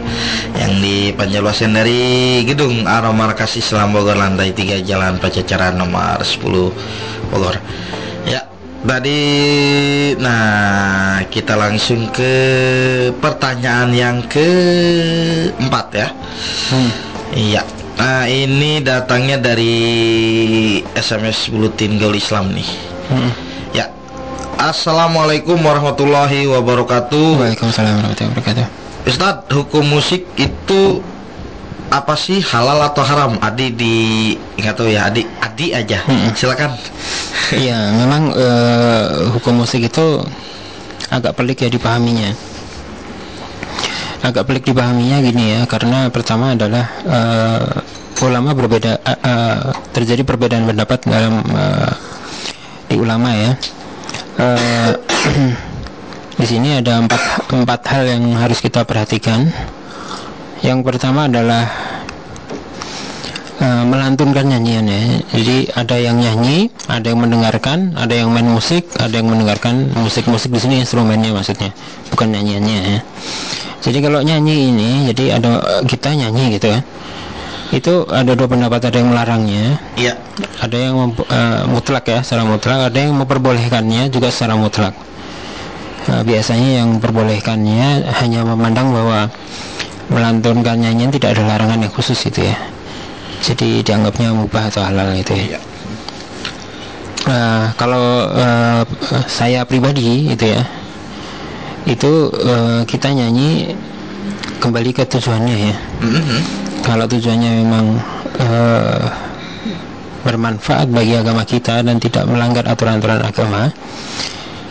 Yang 0.54 0.74
dipanjang 0.86 1.74
dari 1.74 2.46
gedung 2.46 2.86
Aroma 2.86 3.34
Kasih 3.34 3.66
Islam 3.66 3.98
Bogor 3.98 4.14
lantai 4.14 4.54
3 4.54 4.86
Jalan 4.86 5.18
Pacacaran 5.18 5.74
nomor 5.74 6.22
10 6.22 6.38
Bogor. 7.34 7.58
Ya 8.30 8.46
tadi 8.86 9.22
nah 10.22 11.26
kita 11.34 11.58
langsung 11.58 12.14
ke 12.14 12.34
pertanyaan 13.18 13.90
yang 13.90 14.18
keempat 14.30 15.88
ya. 15.98 16.08
Iya 17.34 17.66
Nah 17.94 18.26
ini 18.30 18.82
datangnya 18.82 19.38
dari 19.42 19.74
SMS 20.94 21.50
Bulutin 21.50 21.98
Gaul 21.98 22.22
Islam 22.22 22.54
nih. 22.54 22.70
Hmm. 23.10 23.43
Assalamualaikum 24.64 25.60
warahmatullahi 25.60 26.48
wabarakatuh 26.48 27.36
Waalaikumsalam 27.36 28.00
warahmatullahi 28.00 28.32
wabarakatuh. 28.32 28.66
Ustadz 29.04 29.52
hukum 29.52 29.84
musik 29.84 30.24
itu 30.40 31.04
apa 31.92 32.16
sih 32.16 32.40
halal 32.40 32.80
atau 32.80 33.04
haram? 33.04 33.36
Adi 33.44 33.76
di 33.76 33.96
nggak 34.56 34.72
tahu 34.80 34.88
ya 34.88 35.12
Adi 35.12 35.28
Adi 35.44 35.76
aja 35.76 36.00
Mm-mm. 36.08 36.32
silakan 36.32 36.80
Iya, 37.52 37.92
memang 37.92 38.32
eh, 38.32 39.36
hukum 39.36 39.68
musik 39.68 39.84
itu 39.84 40.24
agak 41.12 41.36
pelik 41.36 41.68
ya 41.68 41.68
dipahaminya. 41.68 42.32
Agak 44.24 44.48
pelik 44.48 44.64
dipahaminya 44.64 45.20
gini 45.28 45.60
ya, 45.60 45.68
karena 45.68 46.08
pertama 46.08 46.56
adalah 46.56 46.88
eh, 47.04 47.68
ulama 48.24 48.56
berbeda, 48.56 48.96
eh, 48.96 49.20
eh, 49.28 49.60
terjadi 49.92 50.24
perbedaan 50.24 50.64
pendapat 50.64 51.04
dalam 51.04 51.44
eh, 51.52 51.92
di 52.88 52.96
ulama 52.96 53.36
ya. 53.36 53.60
Eh, 54.34 54.92
di 56.42 56.46
sini 56.50 56.82
ada 56.82 56.98
empat 56.98 57.54
empat 57.54 57.82
hal 57.86 58.04
yang 58.10 58.24
harus 58.34 58.58
kita 58.58 58.82
perhatikan. 58.82 59.46
Yang 60.66 60.80
pertama 60.82 61.30
adalah 61.30 61.70
eh, 63.62 63.84
melantunkan 63.86 64.50
nyanyian 64.50 64.90
ya. 64.90 65.02
Jadi 65.38 65.58
ada 65.78 65.96
yang 66.02 66.18
nyanyi, 66.18 66.74
ada 66.90 67.06
yang 67.14 67.22
mendengarkan, 67.22 67.94
ada 67.94 68.14
yang 68.14 68.34
main 68.34 68.50
musik, 68.50 68.90
ada 68.98 69.14
yang 69.14 69.30
mendengarkan 69.30 69.94
musik-musik 70.02 70.50
di 70.50 70.60
sini 70.62 70.76
instrumennya 70.82 71.30
maksudnya, 71.30 71.70
bukan 72.10 72.34
nyanyiannya 72.34 72.78
ya. 72.90 73.00
Jadi 73.84 74.00
kalau 74.00 74.24
nyanyi 74.24 74.72
ini, 74.72 74.90
jadi 75.12 75.38
ada 75.38 75.84
kita 75.84 76.16
nyanyi 76.16 76.56
gitu 76.58 76.72
ya. 76.72 76.80
Itu 77.74 78.06
ada 78.06 78.38
dua 78.38 78.46
pendapat, 78.46 78.94
ada 78.94 79.02
yang 79.02 79.10
melarangnya, 79.10 79.82
Iya 79.98 80.14
ada 80.62 80.78
yang 80.78 80.96
mem- 80.98 81.30
eh, 81.30 81.62
mutlak 81.70 82.06
ya, 82.10 82.20
secara 82.26 82.46
mutlak, 82.46 82.90
ada 82.90 82.98
yang 82.98 83.14
memperbolehkannya 83.18 84.10
juga 84.10 84.34
secara 84.34 84.58
mutlak. 84.58 84.96
Nah, 86.04 86.22
biasanya 86.22 86.84
yang 86.84 86.98
memperbolehkannya 86.98 88.12
hanya 88.24 88.42
memandang 88.44 88.92
bahwa 88.92 89.32
melantunkan 90.12 90.76
nyanyian 90.76 91.12
tidak 91.16 91.38
ada 91.38 91.48
larangan 91.48 91.80
yang 91.80 91.94
khusus 91.94 92.20
itu 92.28 92.44
ya. 92.44 92.58
Jadi 93.44 93.84
dianggapnya 93.84 94.32
mubah 94.36 94.72
atau 94.72 94.84
halal 94.84 95.16
itu 95.16 95.36
ya. 95.36 95.46
Iya. 95.56 95.60
Nah, 97.24 97.64
kalau 97.80 98.28
eh, 98.36 98.82
saya 99.32 99.64
pribadi 99.64 100.32
itu 100.32 100.46
ya, 100.48 100.64
itu 101.88 102.12
eh, 102.36 102.82
kita 102.88 103.12
nyanyi 103.16 103.76
kembali 104.60 104.90
ke 104.96 105.04
tujuannya 105.08 105.56
ya. 105.56 105.76
Mhm. 106.04 106.40
Kalau 106.84 107.06
tujuannya 107.08 107.52
memang 107.64 107.86
eh, 108.40 109.04
bermanfaat 110.24 110.88
bagi 110.92 111.20
agama 111.20 111.44
kita 111.44 111.84
dan 111.84 112.00
tidak 112.00 112.24
melanggar 112.28 112.64
aturan-aturan 112.64 113.20
agama, 113.24 113.72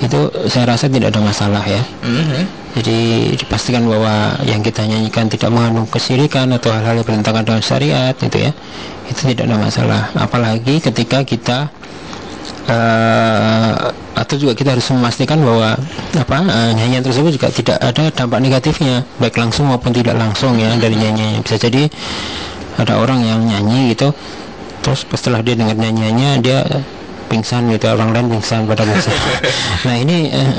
itu 0.00 0.32
saya 0.48 0.72
rasa 0.72 0.88
tidak 0.88 1.12
ada 1.12 1.20
masalah 1.20 1.64
ya. 1.64 1.82
Mhm. 2.02 2.42
Jadi 2.72 2.98
dipastikan 3.36 3.84
bahwa 3.84 4.40
yang 4.48 4.64
kita 4.64 4.88
nyanyikan 4.88 5.28
tidak 5.28 5.52
mengandung 5.52 5.84
kesirikan 5.92 6.48
atau 6.56 6.72
hal-hal 6.72 6.96
yang 6.96 7.06
bertentangan 7.06 7.44
dengan 7.44 7.62
syariat 7.62 8.14
itu 8.16 8.48
ya. 8.48 8.52
Itu 9.12 9.28
tidak 9.28 9.44
ada 9.52 9.56
masalah. 9.60 10.02
Apalagi 10.16 10.80
ketika 10.80 11.20
kita 11.20 11.68
eh, 12.72 13.70
atau 14.12 14.34
juga 14.40 14.52
kita 14.56 14.72
harus 14.72 14.88
memastikan 14.88 15.36
bahwa 15.44 15.76
apa 16.16 16.38
eh, 16.40 16.70
nyanyian 16.72 17.04
tersebut 17.04 17.36
juga 17.36 17.48
tidak 17.52 17.76
ada 17.84 18.08
dampak 18.08 18.40
negatifnya 18.40 19.04
baik 19.20 19.36
langsung 19.36 19.68
maupun 19.68 19.92
tidak 19.92 20.16
langsung 20.16 20.56
ya 20.56 20.72
dari 20.80 20.96
nyanyiannya. 20.96 21.44
Bisa 21.44 21.60
jadi 21.60 21.92
ada 22.80 22.96
orang 22.96 23.20
yang 23.20 23.40
nyanyi 23.44 23.92
gitu 23.92 24.16
terus 24.82 25.06
setelah 25.14 25.40
dia 25.44 25.54
dengar 25.54 25.78
nyanyiannya 25.78 26.30
dia 26.42 26.58
pingsan 27.30 27.70
gitu 27.72 27.88
orang 27.88 28.12
lain 28.12 28.26
pingsan 28.36 28.66
pada 28.68 28.82
pingsan 28.84 29.14
nah 29.86 29.96
ini 29.96 30.28
eh, 30.28 30.50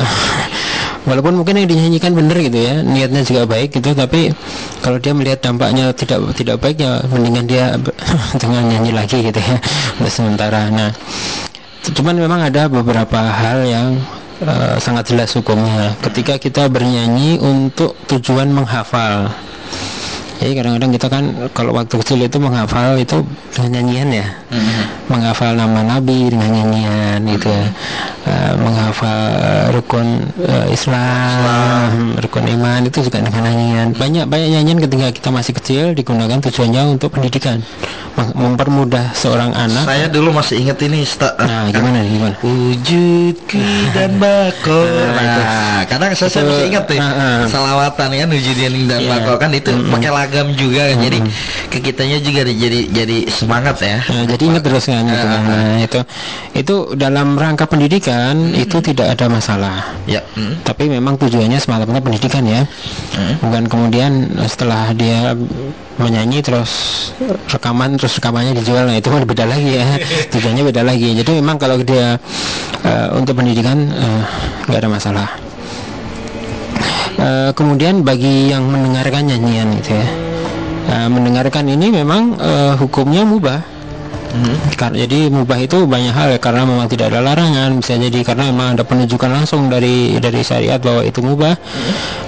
walaupun 1.10 1.36
mungkin 1.36 1.60
yang 1.60 1.68
dinyanyikan 1.70 2.16
benar 2.16 2.40
gitu 2.40 2.58
ya 2.58 2.80
niatnya 2.82 3.22
juga 3.28 3.44
baik 3.46 3.78
gitu 3.78 3.92
tapi 3.94 4.32
kalau 4.80 4.98
dia 4.98 5.12
melihat 5.12 5.44
dampaknya 5.44 5.92
tidak 5.94 6.24
tidak 6.34 6.58
baik 6.64 6.80
ya 6.80 7.04
mendingan 7.12 7.46
dia 7.46 7.66
dengan 8.42 8.64
nyanyi 8.72 8.92
lagi 8.96 9.22
gitu 9.22 9.38
ya 9.38 9.58
untuk 10.00 10.14
sementara 10.14 10.72
nah 10.72 10.90
cuman 11.92 12.16
memang 12.16 12.40
ada 12.40 12.72
beberapa 12.72 13.20
hal 13.20 13.68
yang 13.68 13.88
eh, 14.40 14.76
sangat 14.80 15.12
jelas 15.12 15.36
hukumnya. 15.36 15.92
Ketika 16.00 16.40
kita 16.40 16.72
bernyanyi 16.72 17.44
untuk 17.44 18.00
tujuan 18.08 18.48
menghafal 18.48 19.28
jadi 20.44 20.54
kadang-kadang 20.60 20.92
kita 20.92 21.08
kan 21.08 21.24
kalau 21.52 21.72
waktu 21.72 21.96
kecil 21.98 22.20
itu 22.20 22.36
menghafal 22.36 23.00
itu 23.00 23.24
dengan 23.50 23.80
nyanyian 23.80 24.10
ya. 24.14 24.28
Menghafal 25.08 25.56
nama 25.56 25.80
nabi 25.82 26.28
dengan 26.28 26.52
nyanyian 26.52 27.20
gitu 27.32 27.48
ya. 27.48 27.66
Eh, 28.24 28.54
menghafal 28.56 29.20
eh, 29.36 29.66
rukun 29.72 30.08
eh, 30.44 30.68
Islam, 30.72 32.16
rukun 32.20 32.44
iman 32.52 32.84
itu 32.84 33.00
juga 33.02 33.20
dengan 33.20 33.42
nyanyian. 33.44 33.88
Banyak 33.96 34.26
banyak 34.28 34.50
nyanyian 34.52 34.80
ketika 34.80 35.08
kita 35.12 35.30
masih 35.30 35.54
kecil 35.56 35.86
digunakan 35.92 36.40
tujuannya 36.40 37.00
untuk 37.00 37.12
pendidikan. 37.12 37.64
Mem- 38.14 38.36
mempermudah 38.36 39.10
seorang 39.18 39.50
anak. 39.52 39.90
Saya 39.90 40.06
dulu 40.06 40.30
masih 40.32 40.62
inget 40.62 40.78
ini 40.86 41.02
Ustaz. 41.02 41.34
nah 41.40 41.66
gimana 41.66 42.06
gimana? 42.06 42.36
Wujudku 42.46 43.58
dan 43.92 44.18
bako 44.22 44.86
Nah, 45.14 45.82
kadang 45.90 46.14
saya, 46.14 46.30
saya 46.30 46.44
masih 46.46 46.66
ingat 46.70 46.84
tuh. 46.86 46.96
Salawatan 47.50 48.10
kan 48.14 48.28
Wujudin 48.30 48.86
dan 48.86 49.00
Iya. 49.02 49.10
bako 49.18 49.34
kan 49.42 49.50
itu 49.50 49.72
pakai 49.90 50.12
lagam 50.34 50.50
juga 50.58 50.90
kan 50.90 50.98
Jadi 51.06 51.18
ke 51.70 51.78
kitanya 51.78 52.18
juga 52.18 52.42
jadi 52.50 52.80
jadi 52.90 53.18
semangat 53.30 53.78
ya 53.86 54.02
Nah, 54.10 54.26
jadi 54.26 54.44
ingat 54.50 54.64
terus 54.66 54.90
kan 54.90 55.06
itu. 55.06 55.14
kan. 55.14 55.42
Nah, 55.46 55.78
itu 55.86 56.00
itu 56.58 56.76
dalam 56.98 57.38
rangka 57.38 57.70
pendidikan 57.70 58.50
itu 58.58 58.82
tidak 58.82 59.14
ada 59.14 59.30
masalah. 59.30 59.94
Ya 60.10 60.26
mm. 60.34 60.66
Tapi 60.66 60.90
memang 60.90 61.22
tujuannya 61.22 61.62
semata-mata 61.62 62.02
pendidikan 62.02 62.42
ya. 62.50 62.66
Bukan 63.46 63.70
kemudian 63.70 64.34
setelah 64.50 64.90
dia 64.98 65.38
menyanyi 66.02 66.42
terus 66.42 66.72
rekaman 67.54 68.02
terus 68.02 68.18
rekamannya 68.18 68.58
dijual 68.58 68.90
nah 68.90 68.98
itu 68.98 69.14
kan 69.14 69.22
beda 69.30 69.46
lagi 69.46 69.78
ya 69.78 69.86
tujuannya 70.34 70.64
beda 70.66 70.82
lagi 70.82 71.14
jadi 71.22 71.32
memang 71.38 71.62
kalau 71.62 71.78
dia 71.86 72.18
eh, 72.82 73.08
untuk 73.14 73.38
pendidikan 73.38 73.78
eh, 73.94 74.22
nggak 74.66 74.80
ada 74.82 74.90
masalah 74.90 75.28
Eh, 77.24 77.52
kemudian 77.56 78.04
bagi 78.04 78.52
yang 78.52 78.68
mendengarkan 78.68 79.32
nyanyian 79.32 79.72
gitu 79.80 79.96
ya. 79.96 80.08
Eh, 80.92 81.08
mendengarkan 81.08 81.72
ini 81.72 81.88
memang 81.88 82.36
eh, 82.36 82.74
hukumnya 82.76 83.24
mubah. 83.24 83.72
Kar- 84.74 84.98
jadi 84.98 85.30
mubah 85.30 85.62
itu 85.62 85.86
banyak 85.86 86.10
hal 86.10 86.34
ya, 86.34 86.40
karena 86.42 86.66
memang 86.66 86.90
tidak 86.90 87.14
ada 87.14 87.22
larangan. 87.22 87.78
Bisa 87.78 87.96
jadi 88.02 88.26
karena 88.26 88.50
memang 88.50 88.74
ada 88.74 88.82
penunjukan 88.82 89.30
langsung 89.30 89.70
dari 89.70 90.18
dari 90.18 90.42
syariat 90.42 90.82
bahwa 90.82 91.06
itu 91.06 91.22
mubah. 91.22 91.54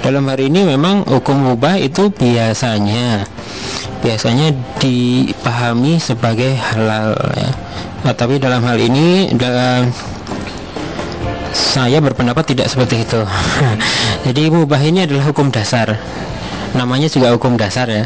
Dalam 0.05 0.21
hari 0.29 0.53
ini 0.53 0.69
memang 0.69 1.01
hukum 1.01 1.33
mubah 1.33 1.81
itu 1.81 2.13
biasanya 2.13 3.25
biasanya 4.05 4.53
dipahami 4.77 5.97
sebagai 5.97 6.53
halal 6.53 7.17
ya. 7.33 7.51
Nah, 8.05 8.13
tapi 8.13 8.37
dalam 8.37 8.61
hal 8.61 8.77
ini 8.77 9.33
dalam 9.33 9.89
saya 11.55 12.03
berpendapat 12.03 12.51
tidak 12.51 12.67
seperti 12.67 13.07
itu. 13.07 13.23
Jadi 14.27 14.51
mubah 14.51 14.81
ini 14.83 15.07
adalah 15.07 15.31
hukum 15.31 15.47
dasar. 15.47 15.95
Namanya 16.75 17.07
juga 17.07 17.31
hukum 17.31 17.55
dasar 17.55 17.87
ya. 17.87 18.03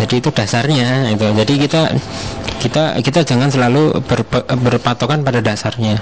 Jadi 0.00 0.24
itu 0.24 0.30
dasarnya 0.32 1.10
itu 1.10 1.26
jadi 1.32 1.54
kita 1.58 1.82
kita 2.60 2.82
kita 3.02 3.20
jangan 3.24 3.48
selalu 3.50 3.98
berpe- 4.04 4.46
berpatokan 4.46 5.20
pada 5.20 5.44
dasarnya. 5.44 6.00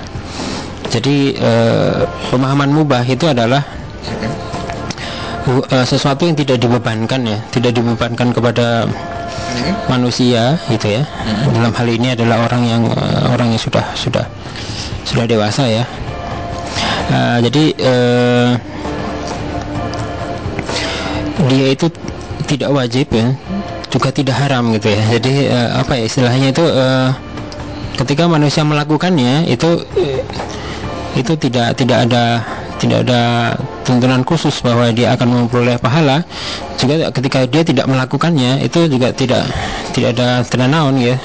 Jadi 0.87 1.35
eh, 1.35 2.05
pemahaman 2.31 2.71
mubah 2.71 3.03
itu 3.07 3.27
adalah 3.27 3.65
eh, 5.49 5.87
sesuatu 5.87 6.29
yang 6.29 6.39
tidak 6.39 6.63
dibebankan 6.63 7.27
ya. 7.27 7.39
Tidak 7.51 7.73
dibebankan 7.75 8.31
kepada 8.31 8.87
manusia 9.91 10.61
gitu 10.71 11.01
ya. 11.01 11.03
Dalam 11.51 11.73
hal 11.75 11.89
ini 11.91 12.15
adalah 12.15 12.47
orang 12.47 12.63
yang 12.67 12.83
eh, 12.91 13.27
orang 13.33 13.51
yang 13.55 13.63
sudah 13.63 13.87
sudah 13.99 14.27
sudah 15.07 15.25
dewasa 15.27 15.67
ya 15.67 15.87
Eh, 17.07 17.39
jadi 17.47 17.65
eh, 17.79 18.51
dia 21.47 21.67
itu 21.71 21.87
tidak 22.51 22.71
wajib 22.75 23.07
ya. 23.15 23.29
Juga 23.87 24.11
tidak 24.11 24.37
haram 24.37 24.75
gitu 24.75 24.91
ya. 24.91 25.03
Jadi 25.15 25.33
eh, 25.47 25.69
apa 25.79 25.93
ya 25.95 26.05
istilahnya 26.11 26.49
itu 26.51 26.65
eh, 26.67 27.09
ketika 27.97 28.27
manusia 28.27 28.67
melakukannya 28.67 29.47
itu 29.49 29.87
itu 31.17 31.33
tidak 31.41 31.79
tidak 31.81 31.99
ada 32.11 32.45
tidak 32.77 33.09
ada 33.09 33.55
tuntunan 33.85 34.21
khusus 34.27 34.61
bahwa 34.61 34.93
dia 34.93 35.17
akan 35.17 35.49
memperoleh 35.49 35.81
pahala 35.81 36.25
juga 36.77 37.09
ketika 37.09 37.49
dia 37.49 37.65
tidak 37.65 37.89
melakukannya 37.89 38.61
itu 38.61 38.85
juga 38.87 39.11
tidak 39.17 39.49
tidak 39.97 40.13
ada 40.13 40.45
tidak 40.45 40.69
naon 40.69 41.01
ya. 41.01 41.17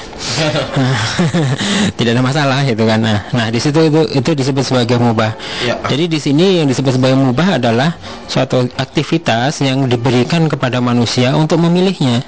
Tidak 1.98 2.14
ada 2.14 2.24
masalah 2.24 2.64
gitu 2.64 2.88
kan. 2.88 3.02
Nah, 3.02 3.26
nah 3.36 3.46
di 3.52 3.60
situ 3.60 3.90
itu 3.90 4.00
itu 4.16 4.30
disebut 4.32 4.64
sebagai 4.64 4.96
mubah. 4.96 5.34
Ya. 5.66 5.76
jadi 5.90 6.08
di 6.08 6.18
sini 6.22 6.62
yang 6.62 6.70
disebut 6.70 6.96
sebagai 6.96 7.18
mubah 7.18 7.60
adalah 7.60 7.98
suatu 8.30 8.64
aktivitas 8.78 9.60
yang 9.60 9.90
diberikan 9.90 10.48
kepada 10.48 10.80
manusia 10.80 11.36
untuk 11.36 11.60
memilihnya. 11.60 12.24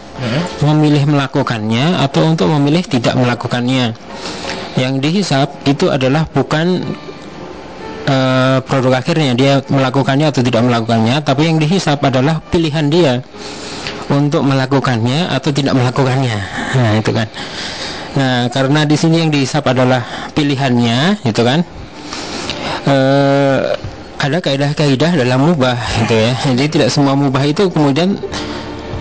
Memilih 0.60 1.06
melakukannya 1.10 2.02
atau 2.02 2.28
untuk 2.28 2.50
memilih 2.50 2.84
tidak 2.84 3.16
melakukannya. 3.16 3.96
Yang 4.74 4.94
dihisap 5.00 5.48
itu 5.64 5.88
adalah 5.88 6.26
bukan 6.28 6.82
eh, 8.08 8.58
produk 8.64 9.00
akhirnya 9.00 9.32
dia 9.36 9.52
melakukannya 9.66 10.30
atau 10.30 10.42
tidak 10.44 10.62
melakukannya 10.64 11.20
tapi 11.24 11.48
yang 11.48 11.58
dihisap 11.60 12.00
adalah 12.04 12.40
pilihan 12.52 12.86
dia 12.88 13.14
untuk 14.12 14.44
melakukannya 14.44 15.32
atau 15.32 15.50
tidak 15.50 15.74
melakukannya. 15.76 16.36
Nah 16.76 16.90
itu 17.00 17.10
kan. 17.12 17.28
Nah 18.14 18.46
karena 18.52 18.84
di 18.84 18.96
sini 19.00 19.24
yang 19.24 19.30
dihisap 19.32 19.64
adalah 19.64 20.04
pilihannya 20.36 21.24
itu 21.24 21.42
kan. 21.42 21.64
Eh, 22.84 23.60
ada 24.24 24.40
kaidah-kaidah 24.40 25.20
dalam 25.20 25.52
mubah 25.52 25.76
gitu 26.04 26.14
ya. 26.16 26.32
Jadi 26.56 26.68
tidak 26.68 26.88
semua 26.88 27.12
mubah 27.12 27.44
itu 27.44 27.68
kemudian 27.68 28.16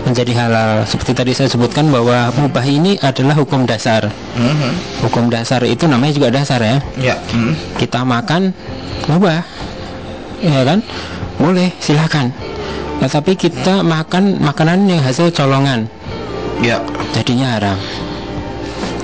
menjadi 0.04 0.32
halal 0.36 0.84
seperti 0.84 1.12
tadi 1.16 1.32
saya 1.32 1.48
sebutkan 1.48 1.88
bahwa 1.88 2.28
mubah 2.36 2.62
ini 2.62 3.00
adalah 3.00 3.32
hukum 3.34 3.64
dasar 3.64 4.04
Mhm. 4.36 4.70
hukum 5.00 5.32
dasar 5.32 5.64
itu 5.64 5.88
namanya 5.88 6.12
juga 6.12 6.28
dasar 6.30 6.60
ya 6.60 6.76
Ya. 7.00 7.16
Mhm. 7.32 7.80
kita 7.80 8.04
makan 8.04 8.52
mubah 9.08 9.40
ya 10.44 10.60
kan 10.62 10.84
boleh 11.40 11.72
silakan 11.80 12.30
tetapi 13.00 13.32
kita 13.34 13.80
makan 13.80 14.38
makanan 14.38 14.86
yang 14.86 15.00
hasil 15.00 15.32
colongan 15.32 15.88
Ya. 16.60 16.78
jadinya 17.16 17.56
haram 17.56 17.78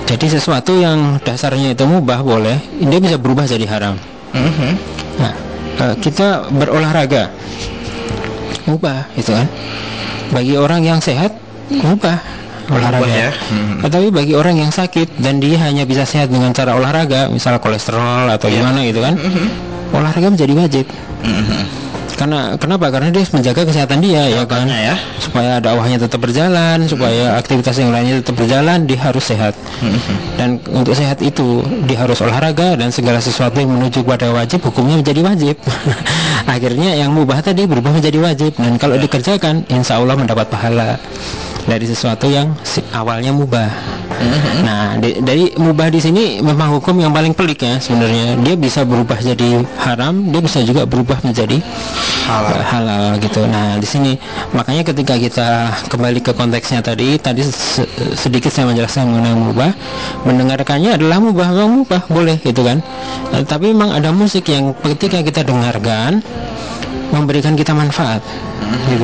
jadi 0.04 0.26
sesuatu 0.36 0.74
yang 0.76 1.16
dasarnya 1.22 1.72
itu 1.72 1.84
mubah 1.88 2.20
boleh 2.20 2.60
dia 2.76 3.00
bisa 3.00 3.16
berubah 3.16 3.48
jadi 3.48 3.64
haram 3.64 3.96
Mhm. 4.36 4.70
nah 5.16 5.32
eh, 5.80 5.94
kita 5.96 6.44
berolahraga 6.52 7.32
mubah 8.64 9.08
itu 9.14 9.30
kan 9.30 9.46
bagi 10.30 10.54
orang 10.54 10.80
yang 10.80 10.98
sehat 10.98 11.32
mubah 11.70 12.18
olahraga 12.70 13.10
ya. 13.10 13.30
Mhm. 13.50 13.82
tetapi 13.82 14.06
bagi 14.10 14.34
orang 14.34 14.56
yang 14.58 14.70
sakit 14.70 15.18
dan 15.18 15.38
dia 15.38 15.58
hanya 15.60 15.82
bisa 15.82 16.06
sehat 16.06 16.30
dengan 16.30 16.50
cara 16.50 16.74
olahraga 16.74 17.26
misalnya 17.26 17.58
kolesterol 17.58 18.30
atau 18.30 18.46
Ya. 18.46 18.62
gimana 18.62 18.84
gitu 18.84 19.00
kan 19.00 19.14
Mhm. 19.14 19.46
olahraga 19.90 20.28
menjadi 20.30 20.52
wajib 20.56 20.86
Mhm. 21.20 21.62
Karena 22.20 22.52
kenapa? 22.60 22.92
Karena 22.92 23.08
dia 23.08 23.24
menjaga 23.32 23.64
kesehatan 23.64 24.04
dia 24.04 24.28
ya 24.28 24.44
kan? 24.44 24.68
Makanya 24.68 24.92
ya. 24.92 24.96
supaya 25.16 25.52
dakwahnya 25.56 25.96
tetap 25.96 26.20
berjalan 26.20 26.84
supaya 26.84 27.40
aktivitas 27.40 27.80
yang 27.80 27.88
lainnya 27.96 28.20
tetap 28.20 28.36
berjalan 28.36 28.84
dia 28.84 29.00
harus 29.00 29.24
sehat. 29.24 29.56
Mhm. 29.80 30.16
dan 30.36 30.50
untuk 30.76 30.92
sehat 30.92 31.24
itu 31.24 31.64
dia 31.88 31.96
harus 32.04 32.20
olahraga 32.20 32.76
dan 32.76 32.92
segala 32.92 33.16
sesuatu 33.16 33.56
yang 33.56 33.72
menuju 33.72 34.04
pada 34.04 34.28
wajib 34.28 34.60
hukumnya 34.60 35.00
menjadi 35.00 35.20
wajib. 35.24 35.56
Akhirnya 36.54 36.92
yang 36.92 37.16
mubah 37.16 37.40
tadi 37.40 37.64
berubah 37.64 37.96
menjadi 37.96 38.20
wajib. 38.20 38.52
Dan 38.60 38.76
kalau 38.76 39.00
dikerjakan 39.00 39.64
insya 39.72 39.96
Allah 39.96 40.20
mendapat 40.20 40.44
pahala 40.52 41.00
dari 41.64 41.84
sesuatu 41.84 42.26
yang 42.26 42.52
awalnya 42.92 43.30
mubah 43.30 43.68
nah 44.60 45.00
di- 45.00 45.20
dari 45.20 45.44
mubah 45.56 45.88
di 45.88 46.00
sini 46.00 46.24
memang 46.40 46.76
hukum 46.76 46.92
yang 46.96 47.10
paling 47.10 47.32
pelik 47.32 47.64
ya 47.64 47.80
sebenarnya 47.80 48.36
dia 48.40 48.54
bisa 48.54 48.84
berubah 48.84 49.16
jadi 49.16 49.64
haram 49.80 50.28
dia 50.28 50.40
bisa 50.40 50.60
juga 50.60 50.84
berubah 50.84 51.20
menjadi 51.24 51.56
Halal. 52.30 52.52
eh, 52.52 52.62
halal 52.62 53.04
gitu. 53.18 53.42
Nah, 53.42 53.74
di 53.74 53.88
sini 53.88 54.12
makanya 54.54 54.86
ketika 54.86 55.18
kita 55.18 55.48
kembali 55.90 56.22
ke 56.22 56.30
konteksnya 56.30 56.78
tadi, 56.78 57.18
tadi 57.18 57.42
se- 57.42 57.88
sedikit 58.14 58.54
saya 58.54 58.70
menjelaskan 58.70 59.10
mengenai 59.10 59.34
mubah. 59.34 59.70
Mendengarkannya 60.22 60.94
adalah 60.94 61.18
mubah, 61.18 61.50
memang 61.50 61.82
mubah 61.82 62.02
boleh 62.06 62.38
gitu 62.38 62.62
kan. 62.62 62.78
Eh, 63.34 63.42
tapi 63.42 63.74
memang 63.74 63.98
ada 63.98 64.14
musik 64.14 64.46
yang 64.46 64.78
ketika 64.78 65.26
kita 65.26 65.42
dengarkan 65.42 66.22
memberikan 67.10 67.58
kita 67.58 67.74
manfaat 67.74 68.22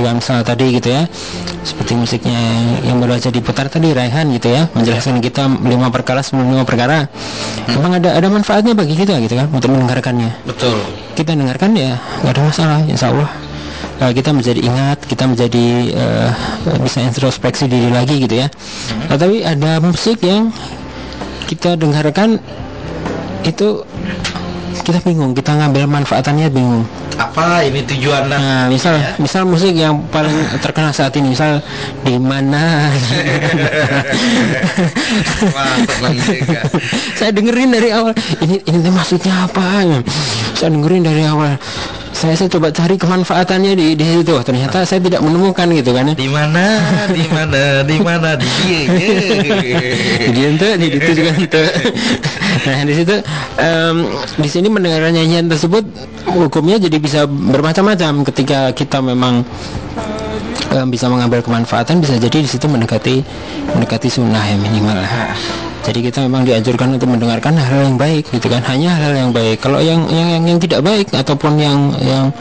kan 0.06 0.14
misal 0.22 0.38
tadi 0.46 0.78
gitu 0.78 0.88
ya. 0.92 1.04
Seperti 1.66 1.98
musiknya 1.98 2.38
yang 2.86 3.02
baru 3.02 3.18
aja 3.18 3.28
diputar 3.34 3.66
tadi 3.66 3.90
Raihan 3.90 4.30
gitu 4.30 4.54
ya. 4.54 4.70
Menjelaskan 4.72 5.18
kita 5.18 5.50
lima 5.66 5.90
perkara 5.90 6.22
sebelum 6.22 6.54
lima 6.54 6.64
perkara. 6.64 7.10
Memang 7.66 7.98
ada 7.98 8.14
ada 8.14 8.28
manfaatnya 8.30 8.72
bagi 8.76 8.94
kita 8.94 9.18
gitu 9.18 9.34
kan 9.34 9.50
untuk 9.50 9.74
mendengarkannya. 9.74 10.30
Betul. 10.46 10.78
kita 11.16 11.32
dengarkan 11.32 11.72
ya 11.72 11.96
nggak 12.22 12.32
ada 12.36 12.42
masalah 12.44 12.78
insya 12.84 13.08
Allah. 13.10 13.30
Eh, 13.96 14.12
kita 14.12 14.28
menjadi 14.36 14.60
ingat 14.60 14.98
kita 15.08 15.24
menjadi 15.24 15.66
eh, 15.96 16.30
bisa 16.84 17.00
introspeksi 17.00 17.64
diri 17.64 17.88
lagi 17.88 18.20
gitu 18.20 18.44
ya. 18.44 18.52
Tetapi 19.08 19.40
ada 19.40 19.80
musik 19.80 20.20
yang 20.20 20.52
kita 21.48 21.80
dengarkan 21.80 22.36
itu 23.46 23.86
kita 24.82 24.98
bingung 25.04 25.32
kita 25.32 25.54
ngambil 25.56 25.86
manfaatannya 25.88 26.48
bingung. 26.52 26.84
Apa 27.16 27.64
ini 27.64 27.80
tujuan 27.80 28.28
nah 28.28 28.68
misal 28.68 29.00
misal 29.16 29.48
musik 29.48 29.72
yang 29.72 29.96
paling 30.12 30.36
terkenal 30.60 30.92
saat 30.92 31.16
ini 31.16 31.32
misal 31.32 31.64
di 32.04 32.20
mana? 32.20 32.92
Saya 37.16 37.32
dengerin 37.32 37.72
dari 37.72 37.88
awal 37.94 38.12
ini 38.44 38.60
ini 38.68 38.88
maksudnya 38.92 39.48
apa? 39.48 39.84
Saya 40.52 40.68
dengerin 40.72 41.08
dari 41.08 41.24
awal 41.24 41.56
saya 42.16 42.32
saya 42.32 42.48
coba 42.48 42.72
cari 42.72 42.96
kemanfaatannya 42.96 43.76
di 43.76 43.92
di 43.92 44.04
situ 44.08 44.32
ternyata 44.40 44.88
saya 44.88 45.04
tidak 45.04 45.20
menemukan 45.20 45.68
gitu 45.68 45.92
kan 45.92 46.08
ya 46.08 46.14
Di 46.16 46.28
mana? 46.32 46.64
Di 47.12 47.24
mana? 47.28 47.62
Di 47.84 47.96
mana? 48.00 48.30
Di 48.40 48.48
dia. 48.48 48.80
di 50.32 50.40
ente 50.40 50.68
di 50.80 50.86
itu 50.96 51.10
juga 51.12 51.30
ente 51.36 51.64
nah 52.64 52.80
di 52.88 52.94
situ 52.96 53.14
em, 53.60 53.96
di 54.40 54.48
sini 54.48 54.72
mendengar 54.72 55.04
nyanyian 55.12 55.44
tersebut 55.44 55.84
hukumnya 56.32 56.80
jadi 56.80 56.96
bisa 56.96 57.28
bermacam-macam 57.28 58.24
ketika 58.32 58.72
kita 58.72 59.04
memang 59.04 59.44
em, 60.72 60.88
bisa 60.88 61.12
mengambil 61.12 61.44
kemanfaatan 61.44 62.00
bisa 62.00 62.16
jadi 62.16 62.40
di 62.40 62.48
situ 62.48 62.64
mendekati 62.64 63.20
mendekati 63.76 64.08
sunnah 64.08 64.40
ya 64.40 64.56
minimal 64.56 64.96
jadi 65.86 66.02
kita 66.02 66.18
memang 66.26 66.42
dianjurkan 66.42 66.98
untuk 66.98 67.06
mendengarkan 67.14 67.54
hal 67.54 67.86
yang 67.86 67.94
baik 67.94 68.26
gitu 68.34 68.50
kan? 68.50 68.58
Hanya 68.66 68.98
hal 68.98 69.14
yang 69.14 69.30
baik. 69.30 69.62
Kalau 69.62 69.78
yang 69.78 70.02
yang 70.10 70.34
yang, 70.34 70.42
yang 70.42 70.58
tidak 70.58 70.82
baik 70.82 71.14
ataupun 71.14 71.62
yang 71.62 71.94
yang 72.02 72.34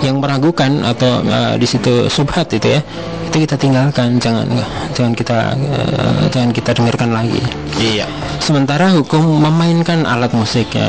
yang 0.00 0.16
meragukan 0.16 0.80
atau 0.80 1.20
eh, 1.20 1.60
di 1.60 1.68
situ 1.68 2.08
subhat 2.08 2.48
itu 2.56 2.72
ya 2.72 2.80
itu 3.28 3.44
kita 3.44 3.60
tinggalkan. 3.60 4.16
Jangan 4.16 4.48
jangan 4.96 5.12
kita 5.12 5.52
eh, 5.52 6.20
jangan 6.32 6.50
kita 6.56 6.70
dengarkan 6.72 7.10
lagi. 7.12 7.42
Iya. 7.76 8.08
sementara 8.40 8.88
hukum 8.96 9.20
memainkan 9.20 10.08
alat 10.08 10.32
musik 10.32 10.72
ya. 10.72 10.88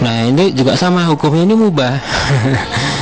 Nah 0.00 0.32
ini 0.32 0.56
juga 0.56 0.80
sama 0.80 1.04
hukumnya 1.12 1.44
ini 1.44 1.54
mubah 1.54 1.94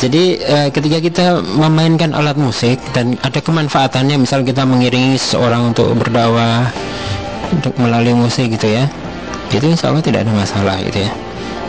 jadi 0.00 0.24
eh, 0.40 0.68
ketika 0.72 0.98
kita 1.00 1.24
memainkan 1.42 2.12
alat 2.12 2.36
musik 2.36 2.80
dan 2.92 3.16
ada 3.20 3.38
kemanfaatannya 3.40 4.16
misal 4.20 4.42
kita 4.42 4.64
mengiringi 4.64 5.16
seseorang 5.16 5.72
untuk 5.74 5.92
berdakwah 5.96 6.68
untuk 7.52 7.72
melalui 7.78 8.16
musik 8.16 8.52
gitu 8.52 8.68
ya 8.68 8.90
itu 9.52 9.66
insya 9.66 9.94
Allah 9.94 10.02
tidak 10.02 10.26
ada 10.26 10.32
masalah 10.34 10.76
gitu 10.82 11.06
ya 11.06 11.10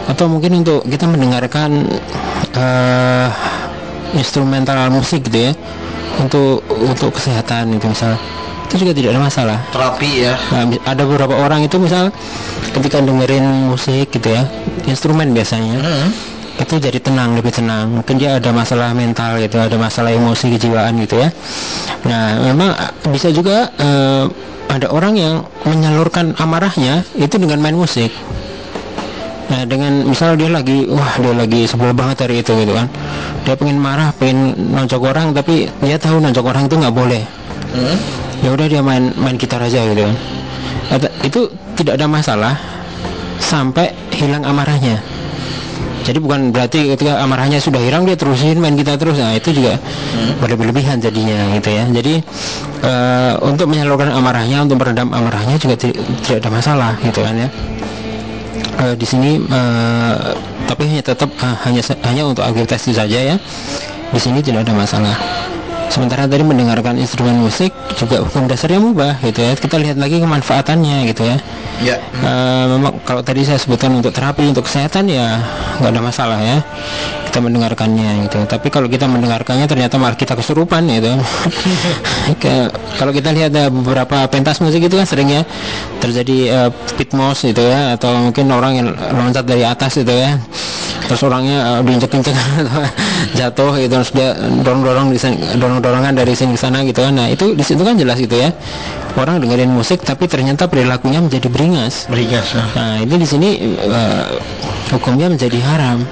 atau 0.07 0.25
mungkin 0.31 0.63
untuk 0.63 0.87
kita 0.87 1.05
mendengarkan 1.05 1.85
eh, 2.55 3.27
instrumental 4.15 4.87
musik 4.89 5.27
gitu 5.27 5.51
ya 5.51 5.53
untuk 6.17 6.63
untuk 6.71 7.13
kesehatan 7.13 7.77
itu 7.77 7.85
misal 7.91 8.17
itu 8.67 8.83
juga 8.83 8.91
tidak 8.91 9.09
ada 9.15 9.21
masalah 9.23 9.57
Terapi 9.71 10.27
ya. 10.27 10.35
Nah, 10.51 10.67
ada 10.83 11.07
beberapa 11.07 11.39
orang 11.39 11.63
itu 11.63 11.79
misal 11.79 12.11
ketika 12.75 12.99
dengerin 12.99 13.71
musik 13.71 14.11
gitu 14.11 14.27
ya, 14.27 14.43
instrumen 14.83 15.31
biasanya 15.31 15.79
Hmm. 15.79 16.11
Itu 16.57 16.73
jadi 16.81 16.97
tenang, 16.97 17.37
lebih 17.37 17.53
tenang. 17.53 18.01
Mungkin 18.01 18.17
dia 18.17 18.41
ada 18.41 18.49
masalah 18.49 18.91
mental 18.97 19.37
gitu, 19.37 19.61
ada 19.61 19.77
masalah 19.77 20.09
emosi 20.09 20.57
kejiwaan 20.57 20.97
gitu 21.05 21.21
ya. 21.21 21.29
Nah, 22.09 22.41
memang 22.49 22.73
ah, 22.73 22.91
bisa 23.13 23.29
juga 23.29 23.69
eh, 23.77 24.25
ada 24.67 24.87
orang 24.91 25.13
yang 25.15 25.35
menyalurkan 25.63 26.35
amarahnya 26.37 27.05
itu 27.15 27.37
dengan 27.39 27.61
main 27.63 27.77
musik. 27.77 28.11
Nah 29.47 29.63
dengan 29.63 30.03
misal 30.03 30.35
dia 30.35 30.51
lagi 30.51 30.83
wah 30.91 31.15
dia 31.23 31.31
lagi 31.31 31.63
sebel 31.63 31.95
banget 31.95 32.27
hari 32.27 32.43
itu 32.43 32.51
gitu 32.51 32.75
kan 32.75 32.91
dia 33.47 33.55
pengen 33.55 33.79
marah 33.79 34.11
pengen 34.11 34.51
nonjok 34.75 35.07
orang 35.07 35.31
tapi 35.31 35.71
dia 35.79 35.95
tahu 35.95 36.19
nonjok 36.19 36.51
orang 36.51 36.67
itu 36.67 36.75
nggak 36.75 36.95
boleh 36.95 37.23
Hmm. 37.67 37.99
ya 38.41 38.55
udah 38.55 38.67
dia 38.67 38.79
main 38.79 39.11
main 39.19 39.35
gitar 39.35 39.59
aja 39.59 39.83
gitu 39.91 40.07
kan 40.07 40.15
itu 41.19 41.51
tidak 41.75 41.99
ada 41.99 42.07
masalah 42.07 42.55
sampai 43.43 43.91
hilang 44.15 44.47
amarahnya 44.47 45.03
jadi 46.07 46.23
bukan 46.23 46.55
berarti 46.55 46.95
ketika 46.95 47.19
amarahnya 47.19 47.59
sudah 47.59 47.83
hilang 47.83 48.07
dia 48.07 48.15
terusin 48.15 48.55
main 48.63 48.79
gitar 48.79 48.95
terus. 48.95 49.19
Nah 49.19 49.35
itu 49.35 49.51
juga 49.51 49.75
berlebihan 50.39 51.03
jadinya 51.03 51.51
gitu 51.59 51.67
ya. 51.67 51.83
Jadi 51.91 52.23
eh, 52.87 53.33
untuk 53.43 53.67
menyalurkan 53.67 54.15
amarahnya 54.15 54.63
untuk 54.63 54.79
meredam 54.79 55.11
amarahnya 55.11 55.59
juga 55.59 55.75
ti- 55.75 55.91
tidak 56.23 56.47
ada 56.47 56.49
masalah 56.55 56.91
gitu 57.03 57.19
kan 57.19 57.35
ya. 57.35 57.49
Eh, 58.87 58.93
di 58.95 59.03
sini 59.03 59.35
eh, 59.35 60.15
tapi 60.63 60.87
hanya 60.87 61.03
tetap 61.03 61.27
hanya 61.67 61.83
hanya 61.83 62.23
untuk 62.23 62.47
aktivitas 62.47 62.87
itu 62.87 62.95
saja 62.95 63.19
ya. 63.19 63.35
Di 64.07 64.19
sini 64.23 64.39
tidak 64.39 64.63
ada 64.63 64.71
masalah 64.71 65.15
sementara 65.87 66.27
tadi 66.27 66.43
mendengarkan 66.43 66.99
instrumen 66.99 67.39
musik 67.39 67.71
juga 67.95 68.21
hukum 68.23 68.45
dasarnya 68.45 68.79
mubah 68.79 69.19
gitu 69.23 69.39
ya. 69.43 69.53
Kita 69.55 69.75
lihat 69.79 69.97
lagi 69.97 70.19
kemanfaatannya 70.19 71.07
gitu 71.11 71.23
ya. 71.25 71.37
Ya. 71.83 71.95
Eh, 72.01 72.65
memang 72.73 73.01
kalau 73.05 73.21
tadi 73.21 73.45
saya 73.45 73.61
sebutkan 73.61 73.93
untuk 73.93 74.09
terapi 74.11 74.45
untuk 74.49 74.65
kesehatan 74.65 75.07
ya 75.09 75.41
nggak 75.81 75.91
ada 75.93 76.01
masalah 76.01 76.39
ya. 76.41 76.57
Kita 77.29 77.39
mendengarkannya 77.43 78.27
gitu. 78.27 78.39
Tapi 78.49 78.67
kalau 78.71 78.87
kita 78.87 79.05
mendengarkannya 79.05 79.67
ternyata 79.69 79.99
malah 79.99 80.17
kita 80.17 80.33
kesurupan 80.33 80.87
gitu. 80.89 81.11
Ke- 82.41 82.71
kalau 82.97 83.11
kita 83.13 83.29
lihat 83.31 83.53
ada 83.53 83.69
beberapa 83.69 84.25
pentas 84.31 84.59
musik 84.63 84.83
itu 84.83 84.95
kan 84.97 85.05
seringnya 85.05 85.45
terjadi 86.01 86.37
eh, 86.49 86.69
pit 86.97 87.13
mouse 87.13 87.45
gitu 87.45 87.61
ya 87.61 87.95
atau 87.95 88.13
mungkin 88.17 88.49
orang 88.51 88.73
yang 88.79 88.87
loncat 88.93 89.45
dari 89.45 89.63
atas 89.63 90.01
gitu 90.01 90.13
ya 90.13 90.37
terus 91.07 91.21
orangnya 91.23 91.79
uh, 91.79 91.81
diinjek-injek 91.81 92.35
atau 92.35 92.83
jatuh 93.39 93.71
gitu 93.79 93.93
terus 93.95 94.11
dia 94.11 94.35
dorong-dorong 94.37 95.15
di 95.15 95.19
dorong-dorongan 95.57 96.13
dari 96.13 96.35
sini 96.35 96.53
ke 96.53 96.61
sana 96.61 96.83
gitu 96.83 96.99
kan 97.01 97.15
nah 97.15 97.27
itu 97.31 97.55
di 97.55 97.63
situ 97.63 97.81
kan 97.81 97.95
jelas 97.95 98.19
gitu 98.19 98.35
ya 98.35 98.51
orang 99.15 99.41
dengerin 99.41 99.71
musik 99.71 100.03
tapi 100.03 100.27
ternyata 100.27 100.67
perilakunya 100.67 101.23
menjadi 101.23 101.47
beringas 101.47 102.05
Beringas. 102.11 102.53
ya. 102.53 102.63
nah 102.75 102.95
itu 103.01 103.15
di 103.17 103.27
sini 103.27 103.49
eh, 103.79 104.25
hukumnya 104.93 105.31
menjadi 105.31 105.57
haram 105.63 106.03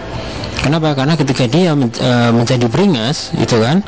Kenapa? 0.66 0.98
Karena 0.98 1.14
ketika 1.14 1.46
dia 1.46 1.78
men- 1.78 1.94
eh, 1.94 2.34
menjadi 2.34 2.66
beringas, 2.66 3.30
itu 3.38 3.62
kan, 3.62 3.86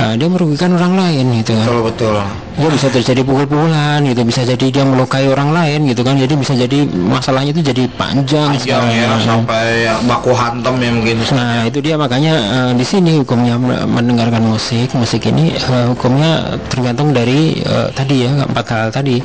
eh, 0.00 0.16
dia 0.16 0.28
merugikan 0.32 0.72
orang 0.72 0.96
lain, 0.96 1.44
gitu 1.44 1.52
kan. 1.52 1.68
Betul 1.68 1.80
betul. 1.84 2.16
Dia 2.56 2.68
bisa 2.72 2.88
terjadi 2.88 3.20
pukul-pukulan, 3.20 4.00
gitu. 4.00 4.24
Bisa 4.24 4.40
jadi 4.42 4.66
dia 4.72 4.84
melukai 4.88 5.28
orang 5.28 5.52
lain, 5.52 5.84
gitu 5.92 6.00
kan. 6.00 6.16
Jadi 6.16 6.32
bisa 6.40 6.56
jadi 6.56 6.88
masalahnya 6.88 7.52
itu 7.52 7.60
jadi 7.60 7.84
panjang, 8.00 8.48
Panjang 8.56 8.84
ya 8.88 9.12
sampai 9.20 9.92
baku 10.08 10.32
hantam 10.32 10.80
ya 10.80 10.88
mungkin. 10.88 11.20
Nah 11.36 11.68
itu 11.68 11.84
dia 11.84 12.00
makanya 12.00 12.32
eh, 12.32 12.72
di 12.72 12.84
sini 12.88 13.20
hukumnya 13.20 13.60
me- 13.60 13.84
mendengarkan 13.84 14.40
musik 14.40 14.96
musik 14.96 15.28
ini 15.28 15.52
eh, 15.52 15.84
hukumnya 15.92 16.56
tergantung 16.72 17.12
dari 17.12 17.60
eh, 17.60 17.92
tadi 17.92 18.24
ya 18.24 18.48
empat 18.48 18.66
hal 18.72 18.88
tadi 18.88 19.20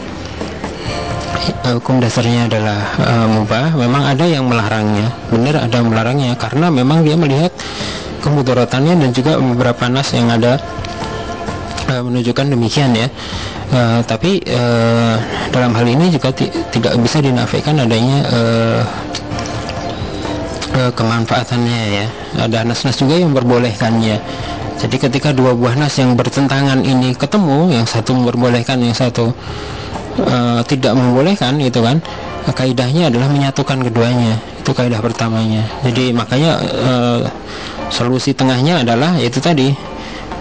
hukum 1.77 2.03
dasarnya 2.03 2.47
adalah 2.51 2.79
eh, 2.99 3.27
mubah. 3.27 3.75
Memang 3.75 4.03
ada 4.11 4.25
yang 4.27 4.47
melarangnya. 4.47 5.09
Benar 5.31 5.65
ada 5.67 5.75
yang 5.79 5.89
melarangnya. 5.89 6.33
Karena 6.35 6.67
memang 6.69 7.03
dia 7.05 7.15
melihat 7.15 7.51
kemudaratannya 8.21 9.01
dan 9.01 9.09
juga 9.15 9.41
beberapa 9.41 9.89
nas 9.89 10.13
yang 10.13 10.29
ada 10.29 10.59
eh, 11.89 12.01
menunjukkan 12.01 12.45
demikian 12.53 12.93
ya. 12.93 13.07
Eh, 13.71 13.99
tapi 14.03 14.43
eh, 14.43 15.15
dalam 15.49 15.71
hal 15.71 15.87
ini 15.87 16.11
juga 16.11 16.35
ti- 16.35 16.51
tidak 16.75 16.99
bisa 16.99 17.23
dinafikan 17.23 17.79
adanya 17.79 18.17
eh, 18.27 18.81
eh, 20.75 20.91
kemanfaatannya 20.91 21.79
ya. 21.91 22.05
Ada 22.47 22.63
nas-nas 22.67 22.99
juga 22.99 23.15
yang 23.19 23.31
memperbolehkannya. 23.31 24.17
Jadi 24.81 24.97
ketika 24.97 25.29
dua 25.29 25.53
buah 25.53 25.77
nas 25.77 25.93
yang 26.01 26.17
bertentangan 26.17 26.81
ini 26.81 27.13
ketemu 27.13 27.69
yang 27.69 27.85
satu 27.85 28.17
memperbolehkan 28.17 28.81
yang 28.81 28.97
satu 28.97 29.29
eh, 30.19 30.61
tidak 30.67 30.93
membolehkan 30.97 31.55
gitu 31.61 31.83
kan 31.85 31.99
kaidahnya 32.49 33.13
adalah 33.13 33.29
menyatukan 33.29 33.85
keduanya. 33.85 34.33
Itu 34.57 34.73
kaidah 34.73 34.97
pertamanya. 34.97 35.61
Jadi 35.85 36.09
makanya 36.09 36.57
eh, 36.61 37.21
solusi 37.93 38.33
tengahnya 38.33 38.81
adalah 38.81 39.17
itu 39.21 39.37
tadi. 39.37 39.69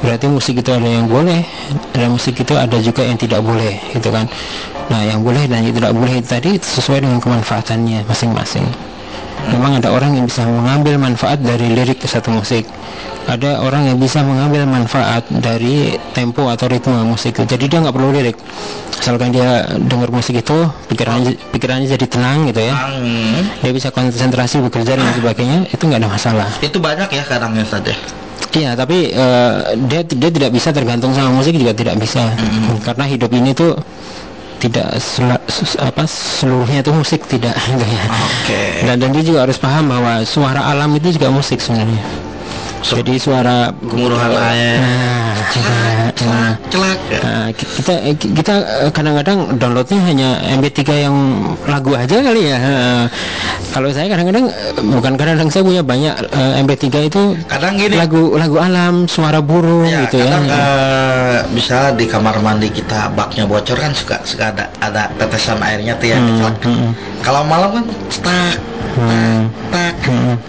Berarti 0.01 0.33
musik 0.33 0.65
itu 0.65 0.73
ada 0.73 0.89
yang 0.89 1.05
boleh 1.13 1.45
ada 1.93 2.09
musik 2.09 2.41
itu 2.41 2.57
ada 2.57 2.81
juga 2.81 3.05
yang 3.05 3.21
tidak 3.21 3.45
boleh 3.45 3.77
gitu 3.93 4.09
kan. 4.09 4.25
Nah 4.89 5.05
yang 5.05 5.21
boleh 5.21 5.45
dan 5.45 5.61
yang 5.61 5.77
tidak 5.77 5.93
boleh 5.93 6.25
itu 6.25 6.29
tadi 6.29 6.51
sesuai 6.57 7.05
dengan 7.05 7.21
kemanfaatannya 7.21 8.09
masing-masing 8.09 8.65
memang 9.49 9.81
ada 9.81 9.89
orang 9.95 10.21
yang 10.21 10.27
bisa 10.29 10.45
mengambil 10.45 11.01
manfaat 11.01 11.41
dari 11.41 11.73
lirik 11.73 12.03
ke 12.03 12.09
satu 12.11 12.29
musik. 12.29 12.69
Ada 13.29 13.63
orang 13.63 13.87
yang 13.87 13.99
bisa 14.01 14.25
mengambil 14.27 14.67
manfaat 14.67 15.23
dari 15.31 15.95
tempo 16.17 16.51
atau 16.51 16.67
ritme 16.67 16.93
musik. 17.07 17.37
Itu 17.37 17.47
jadi 17.47 17.65
dia 17.71 17.79
nggak 17.81 17.95
perlu 17.95 18.11
lirik. 18.13 18.37
Asalkan 19.01 19.33
dia 19.33 19.65
dengar 19.77 20.11
musik 20.13 20.37
itu 20.37 20.57
pikirannya 20.91 21.39
pikirannya 21.55 21.89
jadi 21.89 22.07
tenang 22.11 22.49
gitu 22.51 22.61
ya. 22.61 22.75
Hmm. 22.75 23.41
dia 23.65 23.73
bisa 23.73 23.89
konsentrasi 23.95 24.61
bekerja 24.61 24.99
dan 24.99 25.09
sebagainya 25.15 25.69
itu 25.71 25.83
nggak 25.85 26.01
ada 26.05 26.11
masalah. 26.11 26.49
Itu 26.61 26.83
banyak 26.83 27.09
ya 27.09 27.23
kadangnya 27.25 27.65
saja. 27.65 27.95
Iya, 28.51 28.75
tapi 28.75 29.15
eh, 29.15 29.55
dia 29.87 30.03
dia 30.03 30.31
tidak 30.35 30.51
bisa 30.51 30.75
tergantung 30.75 31.15
sama 31.15 31.31
musik 31.31 31.55
juga 31.55 31.71
tidak 31.71 32.03
bisa, 32.03 32.35
karena 32.83 33.07
hidup 33.07 33.31
ini 33.31 33.55
tuh 33.55 33.79
tidak 34.61 34.93
sela- 35.01 35.41
s- 35.49 35.81
apa 35.81 36.05
seluruhnya 36.05 36.85
itu 36.85 36.93
musik 36.93 37.25
tidak 37.25 37.57
gitu 37.65 37.81
ya. 37.81 38.05
Oke. 38.07 38.61
Dan 38.85 38.97
dan 39.01 39.09
dia 39.11 39.25
juga 39.25 39.49
harus 39.49 39.57
paham 39.57 39.89
bahwa 39.89 40.21
suara 40.23 40.61
alam 40.69 40.93
itu 40.95 41.17
juga 41.17 41.33
musik 41.33 41.59
sebenarnya. 41.59 42.30
Jadi 42.81 43.15
suara 43.17 43.69
Gemuruhan 43.79 44.33
air. 44.33 44.81
Nah, 44.81 45.37
celak, 45.51 46.15
nah, 46.23 46.53
Celak. 46.67 46.99
ya. 47.07 47.21
Nah, 47.21 47.47
ki- 47.51 47.71
kita 47.77 47.93
eh, 48.01 48.15
ki- 48.15 48.33
kita 48.33 48.55
eh, 48.83 48.91
kadang-kadang 48.91 49.39
downloadnya 49.55 49.99
hanya 50.03 50.29
MP3 50.51 50.81
yang 50.99 51.17
lagu 51.65 51.93
aja 51.93 52.17
kali 52.19 52.43
ya. 52.47 52.57
Eh, 52.57 53.05
Kalau 53.71 53.87
saya 53.89 54.09
kadang-kadang 54.09 54.51
bukan 54.91 55.13
kadang-kadang 55.15 55.47
saya 55.49 55.63
punya 55.63 55.83
banyak 55.83 56.11
eh, 56.27 56.53
MP3 56.59 56.87
itu 57.05 57.23
Kadang 57.47 57.77
gini. 57.77 57.95
lagu 57.95 58.35
lagu 58.35 58.57
alam, 58.57 59.05
suara 59.07 59.39
burung 59.39 59.87
Ya, 59.87 60.03
gitu 60.05 60.19
ya. 60.19 60.25
kadang 60.27 60.45
eh, 60.49 61.37
bisa 61.53 61.77
di 61.93 62.05
kamar 62.05 62.41
mandi 62.41 62.67
kita 62.67 63.13
baknya 63.13 63.45
bocor 63.45 63.77
kan 63.77 63.93
suka 63.93 64.19
suka 64.25 64.51
ada 64.51 64.65
ada 64.81 65.03
tetesan 65.15 65.61
airnya 65.61 65.95
tuh 65.95 66.09
ya 66.09 66.17
kecelak. 66.19 66.55
Kalau 67.21 67.45
malam 67.45 67.71
kan 67.73 67.85
tak 68.19 68.57
Hmm, 68.91 69.47
tak 69.71 69.95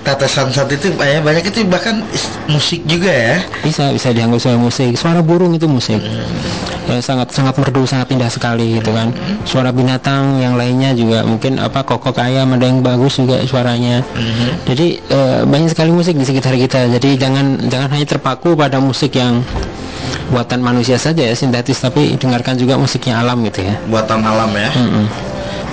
tetesan 0.02 0.50
saat 0.50 0.66
itu 0.68 0.90
banyak 0.92 1.22
banyak 1.22 1.46
itu 1.46 1.62
bahkan 1.64 2.02
musik 2.50 2.82
juga 2.84 3.12
ya. 3.12 3.38
bisa 3.64 3.94
bisa 3.94 4.12
dianggap 4.12 4.40
sebagai 4.42 4.62
musik. 4.62 4.92
Suara 4.98 5.22
burung 5.24 5.54
itu 5.56 5.66
musik. 5.70 6.02
Ya, 6.90 6.98
sangat 7.00 7.32
sangat 7.32 7.56
merdu, 7.56 7.86
sangat 7.88 8.12
indah 8.12 8.28
sekali 8.28 8.82
gitu 8.82 8.92
kan. 8.92 9.14
Suara 9.48 9.70
binatang 9.72 10.42
yang 10.42 10.58
lainnya 10.60 10.92
juga 10.98 11.24
mungkin 11.24 11.62
apa 11.62 11.86
kokok 11.86 12.20
ayam 12.20 12.52
ada 12.58 12.68
yang 12.68 12.84
bagus 12.84 13.22
juga 13.22 13.40
suaranya. 13.48 14.04
Jadi 14.68 15.00
eh, 15.00 15.42
banyak 15.46 15.72
sekali 15.72 15.94
musik 15.94 16.18
di 16.18 16.26
sekitar 16.26 16.58
kita. 16.58 16.92
Jadi 17.00 17.16
jangan 17.16 17.70
jangan 17.70 17.88
hanya 17.96 18.08
terpaku 18.08 18.58
pada 18.58 18.82
musik 18.82 19.16
yang 19.16 19.40
buatan 20.32 20.64
manusia 20.64 20.96
saja 20.96 21.28
ya 21.28 21.36
sintetis 21.36 21.84
tapi 21.84 22.16
dengarkan 22.16 22.56
juga 22.56 22.80
musiknya 22.80 23.20
alam 23.20 23.44
gitu 23.48 23.68
ya. 23.68 23.76
Buatan 23.92 24.24
alam 24.24 24.52
ya. 24.56 24.72
Mm-mm. 24.76 25.06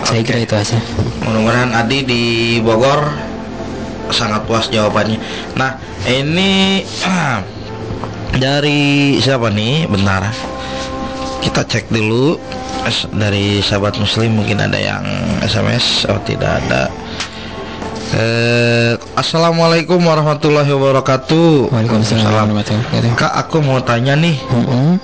Saya 0.07 0.23
kira 0.23 0.41
itu 0.43 0.55
aja. 0.55 0.79
Mudah-mudahan 1.27 1.71
Adi 1.75 1.99
di 2.07 2.23
Bogor 2.63 3.13
sangat 4.11 4.45
puas 4.45 4.69
jawabannya. 4.73 5.19
Nah, 5.57 5.79
ini 6.09 6.83
dari 8.45 9.19
siapa 9.21 9.49
nih? 9.53 9.89
Bentar. 9.89 10.29
Kita 11.39 11.63
cek 11.63 11.89
dulu 11.95 12.35
dari 13.15 13.61
sahabat 13.63 14.01
muslim 14.01 14.43
mungkin 14.43 14.59
ada 14.59 14.79
yang 14.79 15.05
SMS 15.45 16.09
oh 16.09 16.19
tidak 16.27 16.63
ada. 16.65 16.91
Eh, 18.09 18.97
Assalamualaikum 19.21 20.01
warahmatullahi 20.01 20.73
wabarakatuh. 20.73 21.69
Waalaikumsalam 21.69 22.49
warahmatullahi 22.49 22.81
wabarakatuh. 22.89 23.21
Kak, 23.21 23.33
aku 23.37 23.61
mau 23.61 23.85
tanya 23.85 24.17
nih. 24.17 24.41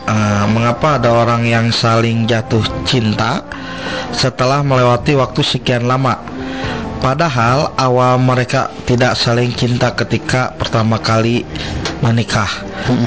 Eh, 0.09 0.45
mengapa 0.49 0.97
ada 0.97 1.13
orang 1.13 1.45
yang 1.45 1.69
saling 1.69 2.25
jatuh 2.25 2.65
cinta 2.89 3.45
setelah 4.17 4.65
melewati 4.65 5.13
waktu 5.21 5.45
sekian 5.45 5.85
lama? 5.85 6.17
Padahal 7.05 7.77
awal 7.77 8.17
mereka 8.17 8.73
tidak 8.89 9.13
saling 9.21 9.53
cinta 9.53 9.93
ketika 9.93 10.57
pertama 10.57 10.97
kali 10.97 11.45
menikah. 12.01 12.49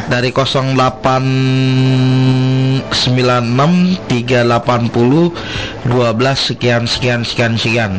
Dari 0.05 0.29
0896 0.29 2.85
380 2.93 5.89
12 5.89 6.37
sekian 6.37 6.85
sekian 6.85 7.25
sekian 7.25 7.57
sekian. 7.57 7.97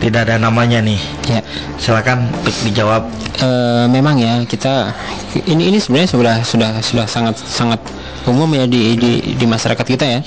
Tidak 0.00 0.24
ada 0.24 0.40
namanya 0.40 0.80
nih. 0.80 0.96
Ya. 1.28 1.44
Silakan 1.76 2.24
untuk 2.40 2.56
dijawab. 2.64 3.04
Eh, 3.44 3.84
memang 3.92 4.16
ya 4.16 4.40
kita 4.48 4.96
ini 5.44 5.68
ini 5.68 5.76
sebenarnya 5.76 6.16
sudah 6.16 6.40
sudah 6.40 6.70
sudah 6.80 7.04
sangat 7.04 7.36
sangat 7.44 7.76
umum 8.24 8.48
ya 8.56 8.64
di 8.64 8.96
di, 8.96 9.36
di 9.36 9.44
masyarakat 9.44 9.84
kita 9.84 10.16
ya. 10.16 10.24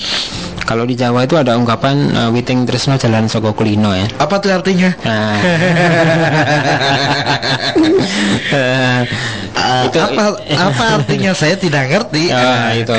Kalau 0.64 0.88
di 0.88 0.96
Jawa 0.96 1.28
itu 1.28 1.36
ada 1.36 1.60
ungkapan 1.60 1.96
eh, 2.12 2.30
witing 2.32 2.64
tresno 2.64 2.96
jalan 2.96 3.28
soko 3.28 3.52
kulino 3.52 3.92
ya. 3.92 4.08
Apa 4.20 4.40
tuh 4.40 4.52
artinya? 4.56 4.96
Nah. 5.04 5.36
Ah, 8.54 9.84
Itu- 9.88 10.00
apa 10.02 10.24
apa 10.40 10.84
artinya 11.02 11.32
saya 11.36 11.56
tidak 11.60 11.92
ngerti. 11.92 12.32
ah, 12.36 12.72
itu 12.74 12.96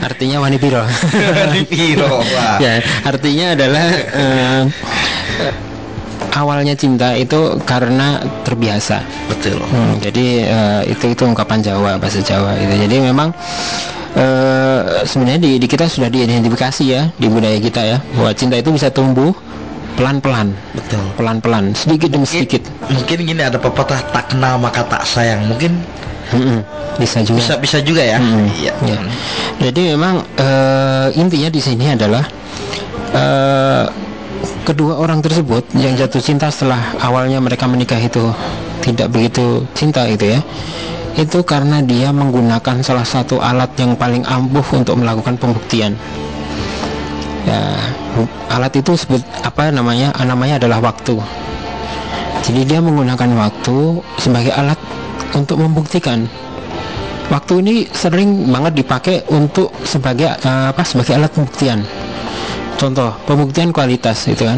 artinya 0.00 0.42
wani 0.42 0.56
piro. 0.56 0.82
Di 1.54 1.62
piro, 1.66 2.22
ya, 2.62 2.78
artinya 3.04 3.46
adalah 3.58 3.86
eh, 4.14 4.62
awalnya 6.34 6.74
cinta 6.74 7.14
itu 7.14 7.58
karena 7.66 8.22
terbiasa. 8.46 9.02
Betul. 9.28 9.58
Hmm, 9.70 9.98
jadi 9.98 10.26
eh, 10.46 10.82
itu 10.92 11.10
itu 11.10 11.22
ungkapan 11.26 11.60
Jawa 11.60 11.98
bahasa 11.98 12.22
Jawa 12.22 12.54
itu. 12.58 12.74
Jadi 12.86 12.96
memang 13.02 13.28
eh, 14.14 15.02
sebenarnya 15.06 15.40
di, 15.42 15.52
di 15.58 15.66
kita 15.66 15.86
sudah 15.86 16.10
diidentifikasi 16.10 16.82
ya 16.86 17.08
di 17.14 17.26
budaya 17.26 17.58
kita 17.58 17.82
ya 17.82 17.98
bahwa 18.14 18.30
cinta 18.34 18.56
itu 18.58 18.70
bisa 18.74 18.90
tumbuh 18.90 19.30
pelan-pelan, 19.98 20.54
betul 20.72 21.02
pelan-pelan, 21.18 21.76
sedikit 21.76 22.08
demi 22.08 22.24
sedikit. 22.24 22.62
mungkin 22.88 23.16
gini 23.20 23.42
ada 23.42 23.60
pepatah 23.60 24.00
tak 24.14 24.32
kenal 24.32 24.56
maka 24.56 24.80
tak 24.86 25.04
sayang 25.04 25.44
mungkin 25.44 25.76
Mm-mm, 26.30 26.62
bisa 26.96 27.20
juga. 27.26 27.36
bisa 27.42 27.54
bisa 27.58 27.78
juga 27.82 28.02
ya 28.06 28.16
Mm, 28.22 28.46
iya 28.54 28.72
ya. 28.86 28.98
Jadi 29.60 29.92
memang 29.92 30.24
eh, 30.38 31.06
intinya 31.20 31.50
di 31.52 31.60
sini 31.60 31.90
adalah 31.90 32.22
eh, 33.12 33.84
kedua 34.64 34.96
orang 35.00 35.20
tersebut 35.20 35.66
yang 35.76 35.96
jatuh 35.96 36.22
cinta 36.22 36.48
setelah 36.48 36.80
awalnya 37.00 37.40
mereka 37.40 37.66
menikah 37.66 37.98
itu 38.00 38.32
tidak 38.80 39.12
begitu 39.12 39.64
cinta 39.76 40.06
itu 40.08 40.36
ya. 40.36 40.40
Itu 41.18 41.42
karena 41.42 41.82
dia 41.82 42.14
menggunakan 42.14 42.80
salah 42.80 43.04
satu 43.04 43.42
alat 43.42 43.74
yang 43.76 43.98
paling 43.98 44.22
ampuh 44.24 44.64
untuk 44.72 44.96
melakukan 44.96 45.36
pembuktian. 45.36 45.92
Ya, 47.44 47.76
alat 48.52 48.72
itu 48.78 48.94
sebut 48.94 49.20
apa 49.42 49.74
namanya? 49.74 50.14
Namanya 50.22 50.62
adalah 50.62 50.78
waktu. 50.80 51.18
Jadi 52.40 52.64
dia 52.64 52.80
menggunakan 52.80 53.36
waktu 53.36 54.00
sebagai 54.16 54.52
alat 54.54 54.78
untuk 55.36 55.60
membuktikan 55.60 56.24
waktu 57.30 57.62
ini 57.62 57.74
sering 57.94 58.50
banget 58.50 58.82
dipakai 58.82 59.22
untuk 59.30 59.70
sebagai 59.86 60.26
eh, 60.26 60.66
apa 60.74 60.82
sebagai 60.82 61.14
alat 61.14 61.30
pembuktian 61.30 61.80
contoh 62.80 63.12
pembuktian 63.28 63.68
kualitas 63.68 64.24
itu 64.24 64.48
kan. 64.48 64.56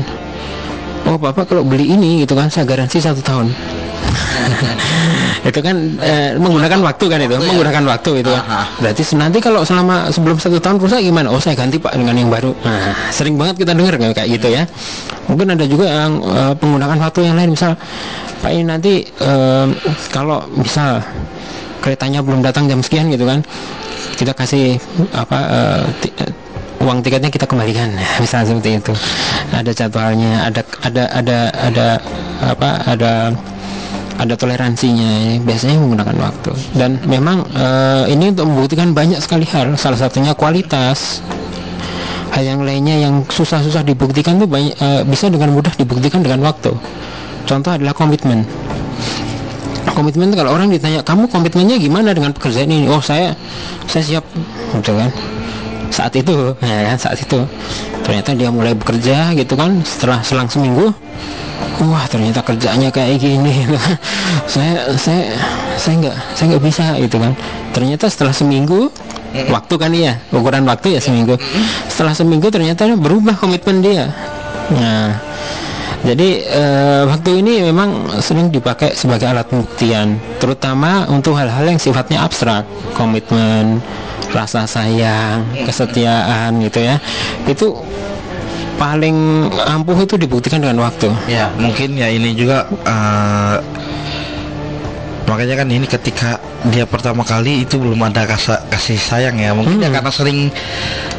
Oh 1.02 1.18
bapak 1.18 1.50
kalau 1.50 1.66
beli 1.66 1.90
ini 1.90 2.22
gitu 2.22 2.38
kan 2.38 2.46
saya 2.46 2.62
garansi 2.62 3.02
satu 3.02 3.18
tahun. 3.18 3.50
Itu 5.50 5.58
kan 5.58 5.74
eh, 5.98 6.38
menggunakan 6.38 6.78
waktu 6.86 7.04
kan 7.10 7.18
itu 7.18 7.34
menggunakan 7.34 7.82
waktu 7.82 8.22
itu 8.22 8.30
kan. 8.30 8.44
Aha. 8.46 8.62
berarti 8.78 9.02
nanti 9.18 9.42
kalau 9.42 9.66
selama 9.66 10.06
sebelum 10.14 10.38
satu 10.38 10.62
tahun 10.62 10.78
rusak 10.78 11.02
gimana? 11.02 11.34
Oh 11.34 11.42
saya 11.42 11.58
ganti 11.58 11.82
pak 11.82 11.98
dengan 11.98 12.14
yang 12.14 12.30
baru. 12.30 12.54
Nah 12.62 12.94
sering 13.10 13.34
banget 13.34 13.66
kita 13.66 13.74
dengar 13.74 13.98
kayak 13.98 14.28
gitu 14.38 14.54
ya. 14.54 14.62
Mungkin 15.26 15.58
ada 15.58 15.66
juga 15.66 15.90
yang 15.90 16.22
eh, 16.22 16.54
penggunaan 16.54 16.94
waktu 16.94 17.26
yang 17.26 17.34
lain 17.34 17.58
misal 17.58 17.74
pak 18.38 18.50
ini 18.54 18.62
nanti 18.62 19.02
eh, 19.02 19.66
kalau 20.14 20.46
misal 20.54 21.02
keretanya 21.82 22.22
belum 22.22 22.46
datang 22.46 22.70
jam 22.70 22.78
sekian 22.78 23.10
gitu 23.10 23.26
kan 23.26 23.42
kita 24.14 24.30
kasih 24.38 24.78
apa 25.10 25.38
eh, 25.50 25.82
uang 26.82 26.98
tiketnya 27.00 27.30
kita 27.30 27.46
kembalikan. 27.46 27.94
Misalnya 28.22 28.52
seperti 28.52 28.70
itu. 28.82 28.92
Ada 29.54 29.70
jadwalnya 29.72 30.50
ada 30.50 30.60
ada 30.82 31.04
ada 31.14 31.38
ada 31.54 31.86
apa 32.42 32.68
ada 32.84 33.12
ada 34.18 34.34
toleransinya. 34.34 35.38
Biasanya 35.46 35.78
menggunakan 35.78 36.16
waktu. 36.18 36.52
Dan 36.74 36.98
memang 37.06 37.46
eh, 37.54 38.12
ini 38.12 38.34
untuk 38.34 38.50
membuktikan 38.50 38.90
banyak 38.92 39.22
sekali 39.22 39.46
hal. 39.48 39.78
Salah 39.78 39.98
satunya 39.98 40.34
kualitas. 40.34 41.22
Hal 42.32 42.48
yang 42.48 42.64
lainnya 42.64 42.96
yang 42.96 43.28
susah-susah 43.28 43.84
dibuktikan 43.84 44.40
tuh 44.40 44.48
banyak 44.50 44.74
eh, 44.74 45.02
bisa 45.06 45.30
dengan 45.30 45.54
mudah 45.54 45.72
dibuktikan 45.78 46.20
dengan 46.20 46.42
waktu. 46.42 46.74
Contoh 47.46 47.70
adalah 47.74 47.94
komitmen. 47.94 48.42
Komitmen 49.92 50.32
kalau 50.32 50.56
orang 50.56 50.72
ditanya 50.72 51.04
kamu 51.04 51.28
komitmennya 51.28 51.76
gimana 51.76 52.16
dengan 52.16 52.32
pekerjaan 52.32 52.70
ini? 52.70 52.88
Oh 52.88 53.02
saya 53.04 53.36
saya 53.84 54.00
siap 54.00 54.24
gitu 54.72 54.96
kan 54.96 55.12
saat 55.92 56.12
itu 56.16 56.56
ya 56.64 56.88
kan 56.88 56.98
saat 56.98 57.18
itu. 57.20 57.44
Ternyata 58.02 58.34
dia 58.34 58.48
mulai 58.48 58.72
bekerja 58.72 59.36
gitu 59.36 59.54
kan 59.54 59.84
setelah 59.84 60.24
selang 60.24 60.48
seminggu 60.48 60.90
wah 61.86 62.04
ternyata 62.10 62.40
kerjaannya 62.42 62.88
kayak 62.88 63.20
gini. 63.20 63.68
Gitu 63.68 63.76
kan. 63.84 63.96
saya 64.48 64.72
saya 64.96 65.22
saya 65.76 65.94
nggak 66.00 66.16
saya 66.34 66.46
nggak 66.56 66.64
bisa 66.64 66.84
gitu 66.98 67.16
kan. 67.20 67.32
Ternyata 67.76 68.08
setelah 68.08 68.32
seminggu 68.32 68.88
waktu 69.52 69.74
kan 69.76 69.92
iya 69.92 70.16
ukuran 70.32 70.64
waktu 70.64 70.96
ya 70.96 71.00
seminggu. 71.04 71.36
Setelah 71.92 72.16
seminggu 72.16 72.48
ternyata 72.48 72.88
berubah 72.96 73.36
komitmen 73.36 73.84
dia. 73.84 74.08
Nah 74.72 75.20
jadi 76.02 76.28
eh, 76.42 77.02
waktu 77.06 77.46
ini 77.46 77.62
memang 77.70 78.18
sering 78.18 78.50
dipakai 78.50 78.98
sebagai 78.98 79.30
alat 79.30 79.46
pembuktian, 79.46 80.18
terutama 80.42 81.06
untuk 81.06 81.38
hal-hal 81.38 81.62
yang 81.62 81.78
sifatnya 81.78 82.26
abstrak, 82.26 82.66
komitmen, 82.98 83.78
rasa 84.34 84.66
sayang, 84.66 85.46
kesetiaan 85.62 86.58
gitu 86.66 86.82
ya. 86.82 86.98
Itu 87.46 87.78
paling 88.82 89.46
ampuh 89.62 89.94
itu 90.02 90.18
dibuktikan 90.18 90.58
dengan 90.58 90.82
waktu. 90.82 91.06
Ya, 91.30 91.54
mungkin 91.54 91.94
ya 91.94 92.10
ini 92.10 92.34
juga 92.34 92.66
eh, 92.82 93.56
makanya 95.26 95.62
kan 95.62 95.68
ini 95.70 95.86
ketika 95.86 96.40
dia 96.70 96.86
pertama 96.86 97.26
kali 97.26 97.66
itu 97.66 97.78
belum 97.78 97.98
ada 98.06 98.22
kasa, 98.26 98.62
kasih 98.70 98.98
sayang 98.98 99.38
ya. 99.38 99.50
Mungkin 99.54 99.82
ya 99.82 99.90
karena 99.90 100.10
sering 100.14 100.50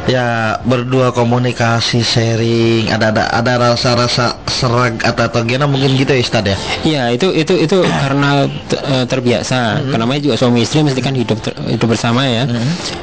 ya 0.08 0.56
berdua 0.64 1.12
komunikasi, 1.12 2.00
sharing, 2.00 2.88
ada 2.88 3.12
ada 3.12 3.24
ada 3.32 3.52
rasa-rasa 3.72 4.36
serag 4.48 5.00
atau 5.04 5.28
atau 5.28 5.40
gimana 5.44 5.68
mungkin 5.68 5.96
gitu 5.96 6.12
ya 6.16 6.20
Ustad 6.20 6.44
ya. 6.48 6.56
Iya 6.84 7.02
itu 7.12 7.28
itu 7.32 7.54
itu 7.60 7.76
karena 7.84 8.48
eh, 8.72 9.04
terbiasa. 9.04 9.84
Karena 9.84 10.04
namanya 10.04 10.20
juga 10.24 10.36
suami 10.40 10.64
istri 10.64 10.80
mesti 10.84 11.00
kan 11.00 11.16
hidup 11.16 11.40
ter- 11.40 11.56
hidup 11.68 11.88
bersama 11.92 12.24
ya. 12.24 12.44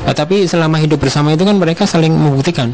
Eh, 0.06 0.14
tapi 0.16 0.46
selama 0.50 0.82
hidup 0.82 1.02
bersama 1.02 1.34
itu 1.34 1.46
kan 1.46 1.58
mereka 1.58 1.86
saling 1.86 2.14
membuktikan. 2.14 2.74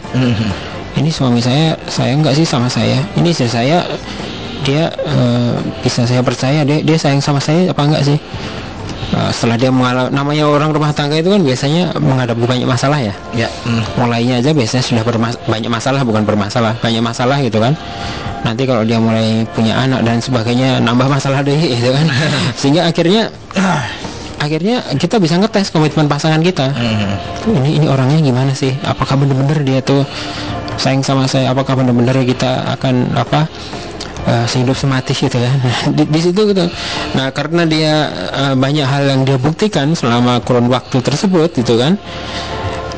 Ini 0.98 1.14
suami 1.14 1.44
saya 1.44 1.78
saya 1.88 2.16
enggak 2.16 2.34
sih 2.34 2.48
sama 2.48 2.72
saya. 2.72 3.04
Ini 3.16 3.30
istri 3.30 3.48
saya 3.52 3.86
dia 4.62 4.90
eh, 4.92 5.54
bisa 5.80 6.04
saya 6.04 6.20
percaya 6.20 6.64
dia 6.64 6.82
dia 6.82 6.98
sayang 6.98 7.20
sama 7.20 7.40
saya 7.40 7.72
apa 7.72 7.82
enggak 7.84 8.04
sih? 8.04 8.20
Eh, 9.08 9.32
setelah 9.32 9.56
dia 9.56 9.72
mengalami 9.72 10.12
namanya 10.12 10.44
orang 10.46 10.76
rumah 10.76 10.92
tangga 10.92 11.16
itu 11.16 11.32
kan 11.32 11.40
biasanya 11.40 11.96
menghadapi 11.96 12.44
banyak 12.44 12.68
masalah 12.68 13.00
ya 13.00 13.16
Ya. 13.32 13.48
mm. 13.64 13.96
mulainya 13.96 14.44
aja 14.44 14.52
biasanya 14.52 14.84
sudah 14.84 15.04
bermas- 15.08 15.40
banyak 15.48 15.72
masalah 15.72 16.04
bukan 16.04 16.28
bermasalah 16.28 16.76
banyak 16.84 17.00
masalah 17.00 17.40
gitu 17.40 17.64
kan 17.64 17.72
nanti 18.44 18.68
kalau 18.68 18.84
dia 18.84 19.00
mulai 19.00 19.48
punya 19.56 19.80
anak 19.80 20.04
dan 20.04 20.20
sebagainya 20.20 20.84
nambah 20.84 21.08
masalah 21.08 21.40
deh 21.40 21.56
gitu 21.80 21.96
kan 21.96 22.04
sehingga 22.60 22.84
akhirnya 22.84 23.32
akhirnya 24.44 24.84
kita 25.00 25.18
bisa 25.18 25.40
ngetes 25.40 25.72
komitmen 25.72 26.06
pasangan 26.06 26.44
kita 26.44 26.76
ini 27.48 27.80
ini 27.80 27.88
orangnya 27.88 28.20
gimana 28.20 28.52
sih 28.52 28.76
apakah 28.84 29.16
benar-benar 29.16 29.64
dia 29.64 29.80
tuh 29.80 30.04
sayang 30.76 31.02
sama 31.02 31.26
saya 31.26 31.56
apakah 31.56 31.74
benar-benar 31.74 32.22
kita 32.22 32.76
akan 32.76 33.16
apa 33.16 33.48
eh, 34.28 34.46
sehidup 34.46 34.76
semati 34.76 35.16
gitu 35.16 35.40
ya. 35.40 35.52
Di, 35.96 36.04
di 36.04 36.20
situ 36.20 36.42
gitu. 36.52 36.68
Nah 37.16 37.32
karena 37.32 37.64
dia 37.64 38.12
eh, 38.36 38.54
banyak 38.54 38.86
hal 38.86 39.04
yang 39.08 39.22
dia 39.24 39.40
buktikan 39.40 39.96
selama 39.96 40.44
kurun 40.44 40.68
waktu 40.68 41.00
tersebut 41.00 41.56
gitu 41.56 41.80
kan 41.80 41.96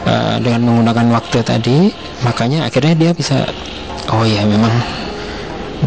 eh, 0.10 0.36
dengan 0.42 0.66
menggunakan 0.66 1.08
waktu 1.14 1.46
tadi 1.46 1.94
makanya 2.26 2.68
akhirnya 2.68 2.98
dia 2.98 3.12
bisa 3.14 3.46
oh 4.10 4.26
ya 4.26 4.44
memang 4.44 4.74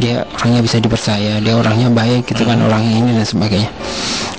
dia 0.01 0.25
orangnya 0.41 0.61
bisa 0.65 0.77
dipercaya 0.81 1.37
dia 1.43 1.55
orangnya 1.57 1.93
baik 1.93 2.25
gitu 2.25 2.49
kan 2.49 2.61
orang 2.65 2.81
ini 2.85 3.13
dan 3.13 3.27
sebagainya. 3.29 3.71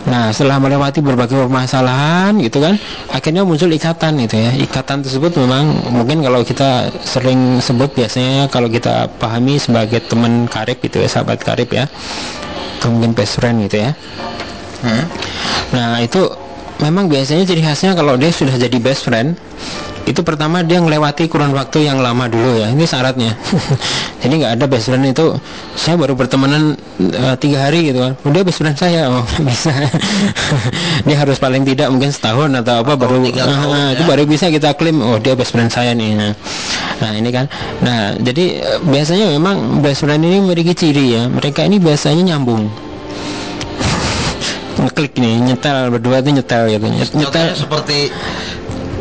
Nah 0.03 0.33
setelah 0.35 0.59
melewati 0.59 0.99
berbagai 0.99 1.37
permasalahan 1.47 2.35
gitu 2.41 2.59
kan 2.59 2.75
akhirnya 3.13 3.45
muncul 3.45 3.69
ikatan 3.69 4.19
itu 4.19 4.35
ya. 4.35 4.51
Ikatan 4.57 5.05
tersebut 5.05 5.37
memang 5.39 5.93
mungkin 5.93 6.25
kalau 6.25 6.41
kita 6.43 6.91
sering 7.05 7.61
sebut 7.63 7.93
biasanya 7.93 8.49
kalau 8.49 8.67
kita 8.67 9.07
pahami 9.21 9.61
sebagai 9.61 10.01
teman 10.03 10.49
karib 10.49 10.81
gitu 10.81 10.99
ya 10.99 11.07
sahabat 11.07 11.39
karib 11.45 11.69
ya 11.71 11.85
atau 12.81 12.91
mungkin 12.91 13.15
best 13.15 13.39
friend 13.39 13.63
gitu 13.69 13.79
ya. 13.87 13.91
Nah 15.71 16.03
itu 16.03 16.27
memang 16.83 17.07
biasanya 17.07 17.47
ciri 17.47 17.63
khasnya 17.63 17.95
kalau 17.95 18.19
dia 18.19 18.27
sudah 18.27 18.59
jadi 18.59 18.77
best 18.83 19.07
friend 19.07 19.39
itu 20.03 20.19
pertama 20.19 20.59
dia 20.67 20.83
melewati 20.83 21.31
kurun 21.31 21.55
waktu 21.55 21.87
yang 21.87 22.03
lama 22.03 22.27
dulu 22.27 22.59
ya 22.59 22.67
ini 22.67 22.83
syaratnya. 22.83 23.39
Jadi 24.23 24.33
nggak 24.39 24.59
ada 24.59 24.65
best 24.67 24.91
friend 24.91 25.07
itu 25.07 25.31
saya 25.79 25.95
baru 25.95 26.11
bertemanan 26.11 26.75
eh, 26.99 27.35
tiga 27.39 27.63
hari 27.71 27.87
gitu 27.87 28.03
kan. 28.03 28.13
Udah 28.27 28.43
best 28.43 28.59
friend 28.59 28.75
saya 28.75 29.07
oh 29.07 29.23
bisa. 29.47 29.71
Dia 31.07 31.15
harus 31.15 31.39
paling 31.39 31.63
tidak 31.63 31.87
mungkin 31.87 32.11
setahun 32.11 32.51
atau 32.51 32.83
apa 32.83 32.99
baru 32.99 33.23
tiga 33.23 33.47
tahun, 33.47 33.63
Ah, 33.71 33.79
ya. 33.95 33.95
itu 33.95 34.03
baru 34.03 34.23
bisa 34.27 34.51
kita 34.51 34.75
klaim 34.75 34.99
oh 34.99 35.15
dia 35.23 35.39
best 35.39 35.55
friend 35.55 35.71
saya 35.71 35.95
nih 35.95 36.19
nah, 36.19 36.35
nah 36.99 37.11
ini 37.15 37.29
kan. 37.31 37.47
Nah 37.79 38.19
jadi 38.19 38.59
eh, 38.59 38.79
biasanya 38.83 39.31
memang 39.39 39.79
best 39.79 40.03
friend 40.03 40.19
ini 40.19 40.43
memiliki 40.43 40.75
ciri 40.75 41.15
ya. 41.15 41.23
Mereka 41.31 41.63
ini 41.63 41.79
biasanya 41.79 42.35
nyambung 42.35 42.67
ngeklik 44.83 45.13
nih 45.15 45.33
nyetel 45.39 45.89
berdua 45.89 46.19
tuh 46.19 46.31
nyetel 46.35 46.63
gitu 46.67 46.85
Nyet- 46.91 47.13
nyetel 47.15 47.23
Contohnya 47.31 47.55
seperti 47.55 47.97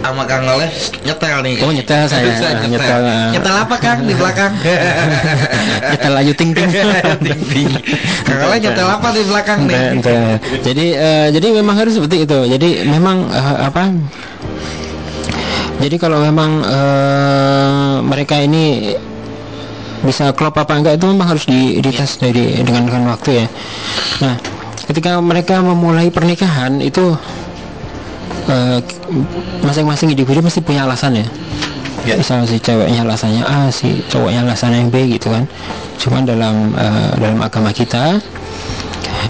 sama 0.02 0.26
Kang 0.26 0.42
Oleh 0.50 0.66
nyetel 1.06 1.46
nih. 1.46 1.62
Oh, 1.62 1.70
nyetel 1.70 2.10
saya. 2.10 2.26
Ah, 2.26 2.58
nyetel. 2.66 2.74
nyetel, 2.74 3.02
ah. 3.06 3.30
Nyetel 3.30 3.54
apa 3.54 3.74
Kang 3.78 3.98
di 4.02 4.14
belakang? 4.18 4.52
nyetel 5.94 6.14
ayu 6.18 6.32
ting 6.34 6.50
ting. 6.58 6.68
Kang 8.26 8.40
Oleh 8.50 8.58
nyetel 8.58 8.88
apa 8.90 9.08
di 9.14 9.22
belakang 9.22 9.58
nih? 9.70 9.78
Nyetel, 9.94 10.18
nyetel. 10.18 10.58
jadi 10.66 10.86
eh, 10.98 11.26
jadi 11.30 11.46
memang 11.54 11.74
harus 11.78 11.94
seperti 11.94 12.26
itu 12.26 12.38
jadi 12.50 12.68
memang 12.82 13.30
eh, 13.30 13.56
apa 13.62 13.94
jadi 15.78 15.96
kalau 16.02 16.18
memang 16.18 16.50
eh, 16.66 17.94
mereka 18.02 18.42
ini 18.42 18.94
bisa 20.02 20.34
klop 20.34 20.58
apa 20.58 20.82
enggak 20.82 20.98
itu 20.98 21.06
memang 21.06 21.30
harus 21.30 21.46
di, 21.46 21.78
dites 21.78 22.18
dari 22.18 22.58
dengan 22.66 22.90
dengan 22.90 23.14
waktu 23.14 23.30
ya 23.38 23.46
nah 24.18 24.34
ketika 24.92 25.16
mereka 25.24 25.64
memulai 25.64 26.12
pernikahan 26.12 26.76
itu 26.84 27.16
eh, 28.44 28.78
masing-masing 29.64 30.12
individu 30.12 30.44
mesti 30.44 30.60
punya 30.60 30.84
alasan 30.84 31.24
ya. 31.24 31.26
Misal 32.02 32.44
si 32.44 32.60
ceweknya 32.60 33.06
alasannya 33.06 33.42
A 33.46 33.72
si 33.72 34.04
cowoknya 34.12 34.44
alasannya 34.44 34.84
yang 34.84 34.90
B 34.92 35.16
gitu 35.16 35.32
kan. 35.32 35.48
Cuman 35.96 36.28
dalam 36.28 36.76
eh, 36.76 37.10
dalam 37.16 37.40
agama 37.40 37.72
kita 37.72 38.20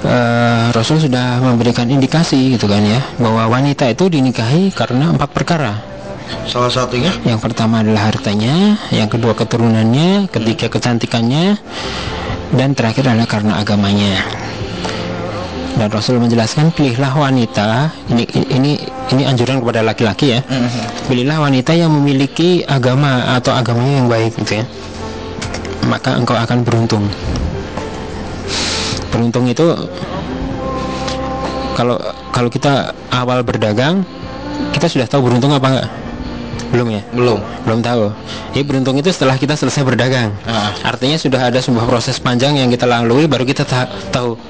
eh, 0.02 0.64
Rasul 0.74 0.98
sudah 0.98 1.38
memberikan 1.38 1.86
indikasi 1.86 2.58
gitu 2.58 2.66
kan 2.66 2.82
ya 2.82 2.98
bahwa 3.22 3.46
wanita 3.46 3.86
itu 3.86 4.10
dinikahi 4.10 4.74
karena 4.74 5.14
empat 5.14 5.30
perkara. 5.30 5.78
Salah 6.50 6.72
satunya? 6.74 7.12
Yang 7.22 7.38
pertama 7.38 7.86
adalah 7.86 8.10
hartanya 8.10 8.74
yang 8.90 9.06
kedua 9.06 9.36
keturunannya 9.38 10.26
ketiga 10.26 10.66
kecantikannya 10.72 11.54
dan 12.56 12.74
terakhir 12.74 13.04
adalah 13.06 13.28
karena 13.28 13.52
agamanya 13.60 14.16
dan 15.76 15.88
Rasul 15.88 16.20
menjelaskan 16.20 16.68
pilihlah 16.76 17.12
wanita 17.16 17.88
ini 18.12 18.28
ini 18.52 18.72
ini 19.12 19.22
anjuran 19.24 19.60
kepada 19.64 19.80
laki-laki 19.80 20.36
ya 20.36 20.40
pilihlah 21.08 21.40
wanita 21.40 21.72
yang 21.72 21.90
memiliki 21.90 22.60
agama 22.68 23.36
atau 23.36 23.56
agamanya 23.56 24.04
yang 24.04 24.08
baik 24.08 24.36
gitu 24.36 24.60
ya 24.60 24.64
maka 25.88 26.14
engkau 26.14 26.36
akan 26.36 26.62
beruntung 26.62 27.04
beruntung 29.12 29.44
itu 29.48 29.66
kalau 31.72 31.96
kalau 32.32 32.48
kita 32.52 32.92
awal 33.08 33.40
berdagang 33.40 34.04
kita 34.76 34.88
sudah 34.88 35.06
tahu 35.08 35.32
beruntung 35.32 35.52
apa 35.56 35.68
enggak 35.68 35.88
belum 36.72 36.88
ya 36.88 37.02
belum. 37.12 37.38
belum 37.68 37.80
tahu. 37.84 38.04
Jadi 38.56 38.64
beruntung 38.64 38.96
itu 38.96 39.12
setelah 39.12 39.36
kita 39.36 39.52
selesai 39.52 39.84
berdagang. 39.84 40.32
Ah. 40.48 40.72
Artinya 40.88 41.20
sudah 41.20 41.52
ada 41.52 41.60
sebuah 41.60 41.84
proses 41.84 42.16
panjang 42.16 42.56
yang 42.56 42.72
kita 42.72 42.88
lalui 42.88 43.28
baru 43.28 43.44
kita 43.44 43.68
ta- 43.68 43.92
tahu 44.08 44.40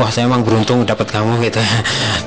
wah 0.00 0.08
saya 0.08 0.28
emang 0.28 0.44
beruntung 0.44 0.84
dapat 0.88 1.08
kamu 1.10 1.48
gitu. 1.48 1.60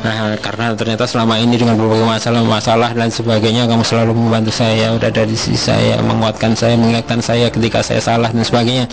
Nah, 0.05 0.37
karena 0.37 0.69
ternyata 0.77 1.09
selama 1.09 1.41
ini 1.41 1.57
dengan 1.57 1.73
berbagai 1.81 2.05
masalah-masalah 2.05 2.93
dan 2.93 3.09
sebagainya 3.09 3.65
kamu 3.65 3.81
selalu 3.81 4.13
membantu 4.13 4.53
saya, 4.53 4.93
udah 4.93 5.09
ada 5.09 5.25
di 5.25 5.33
sisi 5.33 5.57
saya, 5.57 5.97
menguatkan 5.97 6.53
saya, 6.53 6.77
mengingatkan 6.77 7.25
saya 7.25 7.49
ketika 7.49 7.81
saya 7.81 7.97
salah 7.97 8.29
dan 8.29 8.45
sebagainya. 8.45 8.85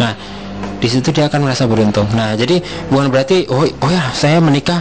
Nah, 0.00 0.16
di 0.80 0.88
situ 0.88 1.12
dia 1.12 1.28
akan 1.28 1.44
merasa 1.44 1.68
beruntung. 1.68 2.08
Nah, 2.16 2.32
jadi 2.32 2.64
bukan 2.88 3.12
berarti 3.12 3.44
oh 3.52 3.68
oh 3.68 3.90
ya 3.92 4.08
saya 4.16 4.40
menikah 4.40 4.80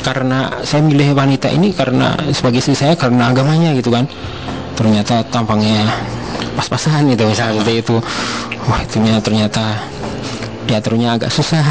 karena 0.00 0.48
saya 0.64 0.80
milih 0.80 1.12
wanita 1.12 1.52
ini 1.52 1.76
karena 1.76 2.16
sebagai 2.32 2.64
istri 2.64 2.72
saya 2.72 2.96
karena 2.96 3.28
agamanya 3.28 3.76
gitu 3.76 3.92
kan. 3.92 4.08
Ternyata 4.76 5.26
tampangnya 5.28 5.88
pas-pasan 6.56 7.04
gitu 7.12 7.28
misalnya 7.28 7.60
seperti 7.60 7.74
itu. 7.84 7.96
Wah, 8.68 8.80
itunya 8.80 9.20
ternyata 9.20 9.76
diaturnya 10.68 11.16
agak 11.16 11.32
susah, 11.32 11.64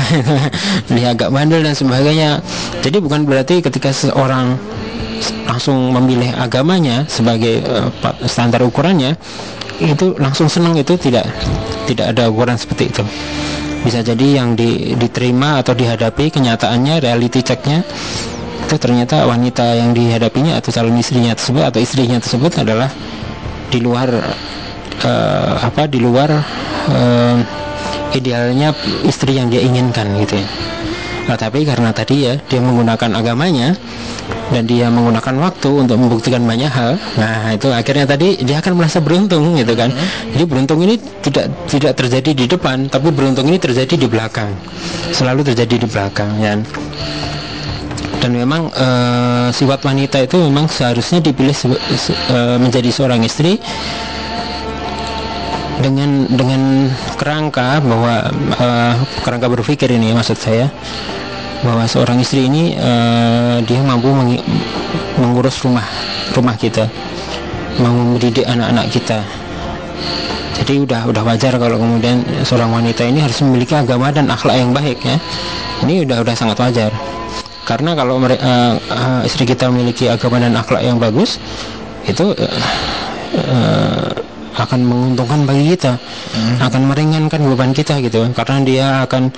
dia 0.97 1.13
agak 1.13 1.29
bandel 1.29 1.61
dan 1.61 1.77
sebagainya. 1.77 2.41
Jadi 2.81 2.97
bukan 2.97 3.29
berarti 3.29 3.61
ketika 3.61 3.93
seorang 3.93 4.57
langsung 5.45 5.93
memilih 5.93 6.33
agamanya 6.37 7.05
sebagai 7.09 7.61
pa- 8.01 8.17
standar 8.25 8.61
ukurannya 8.61 9.17
itu 9.77 10.17
langsung 10.17 10.49
senang 10.49 10.73
itu 10.77 10.97
tidak 10.97 11.25
tidak 11.85 12.13
ada 12.13 12.29
ukuran 12.29 12.57
seperti 12.57 12.89
itu 12.89 13.03
bisa 13.85 14.01
jadi 14.01 14.41
yang 14.41 14.57
di- 14.57 14.97
diterima 14.97 15.61
atau 15.61 15.77
dihadapi 15.77 16.33
kenyataannya 16.33 16.97
reality 16.99 17.45
checknya 17.45 17.85
itu 18.67 18.75
ternyata 18.75 19.23
wanita 19.23 19.63
yang 19.79 19.95
dihadapinya 19.95 20.59
atau 20.59 20.75
calon 20.75 20.97
istrinya 20.99 21.31
tersebut 21.37 21.63
atau 21.63 21.79
istrinya 21.79 22.17
tersebut 22.19 22.51
adalah 22.67 22.89
di 23.71 23.79
luar 23.79 24.09
eh, 25.07 25.53
apa 25.61 25.87
di 25.87 26.03
luar 26.03 26.29
eh, 26.91 27.37
idealnya 28.15 28.75
istri 29.03 29.35
yang 29.35 29.51
dia 29.51 29.63
inginkan 29.63 30.07
gitu 30.21 30.39
ya 30.39 30.47
Nah, 31.27 31.35
tapi 31.35 31.67
karena 31.67 31.91
tadi 31.91 32.23
ya 32.23 32.39
dia 32.39 32.63
menggunakan 32.63 33.19
agamanya 33.19 33.75
dan 34.47 34.63
dia 34.63 34.87
menggunakan 34.87 35.35
waktu 35.43 35.69
untuk 35.75 35.99
membuktikan 35.99 36.39
banyak 36.47 36.71
hal. 36.71 36.95
Nah, 37.19 37.51
itu 37.51 37.67
akhirnya 37.67 38.07
tadi 38.07 38.39
dia 38.47 38.63
akan 38.63 38.79
merasa 38.79 39.03
beruntung 39.03 39.59
gitu 39.59 39.75
kan. 39.75 39.91
Jadi 40.31 40.43
beruntung 40.47 40.79
ini 40.87 40.95
tidak 41.19 41.51
tidak 41.67 41.99
terjadi 41.99 42.31
di 42.31 42.45
depan, 42.47 42.87
tapi 42.87 43.11
beruntung 43.11 43.51
ini 43.51 43.59
terjadi 43.59 43.99
di 43.99 44.07
belakang. 44.07 44.47
Selalu 45.11 45.51
terjadi 45.51 45.83
di 45.83 45.87
belakang 45.91 46.31
ya. 46.39 46.55
Dan 48.17 48.31
memang 48.33 48.71
eh, 48.71 49.47
sifat 49.51 49.83
wanita 49.83 50.23
itu 50.23 50.39
memang 50.39 50.71
seharusnya 50.71 51.19
dipilih 51.19 51.53
eh, 51.59 52.57
menjadi 52.57 52.87
seorang 52.87 53.19
istri 53.27 53.59
dengan 55.77 56.25
dengan 56.25 56.89
kerangka 57.17 57.77
bahwa 57.81 58.29
eh, 58.57 58.93
kerangka 59.21 59.47
berpikir 59.51 59.93
ini 59.93 60.13
maksud 60.13 60.37
saya 60.37 60.69
bahwa 61.61 61.85
seorang 61.89 62.21
istri 62.21 62.49
ini 62.49 62.73
eh, 62.77 63.57
dia 63.65 63.81
mampu 63.81 64.09
mengi- 64.09 64.45
mengurus 65.17 65.61
rumah 65.61 65.85
rumah 66.33 66.57
kita 66.57 66.85
mau 67.77 67.93
mendidik 67.93 68.45
anak-anak 68.45 68.89
kita. 68.89 69.21
Jadi 70.57 70.81
udah 70.81 71.05
udah 71.05 71.21
wajar 71.21 71.53
kalau 71.61 71.77
kemudian 71.77 72.25
seorang 72.41 72.73
wanita 72.73 73.05
ini 73.05 73.21
harus 73.21 73.37
memiliki 73.45 73.77
agama 73.77 74.09
dan 74.09 74.25
akhlak 74.33 74.57
yang 74.57 74.73
baik 74.73 74.97
ya. 75.05 75.21
Ini 75.85 76.09
udah 76.09 76.25
udah 76.25 76.33
sangat 76.33 76.57
wajar. 76.57 76.89
Karena 77.69 77.93
kalau 77.93 78.17
eh, 78.25 78.33
eh, 78.33 79.21
istri 79.29 79.45
kita 79.45 79.69
memiliki 79.69 80.09
agama 80.09 80.41
dan 80.41 80.57
akhlak 80.57 80.81
yang 80.81 80.97
bagus 80.97 81.37
itu 82.09 82.33
eh, 82.33 82.57
eh, 83.37 84.09
akan 84.57 84.81
menguntungkan 84.81 85.45
bagi 85.45 85.77
kita 85.77 86.01
akan 86.57 86.81
meringankan 86.89 87.41
beban 87.45 87.71
kita 87.77 88.01
gitu. 88.01 88.25
Karena 88.33 88.57
dia 88.65 88.85
akan 89.05 89.29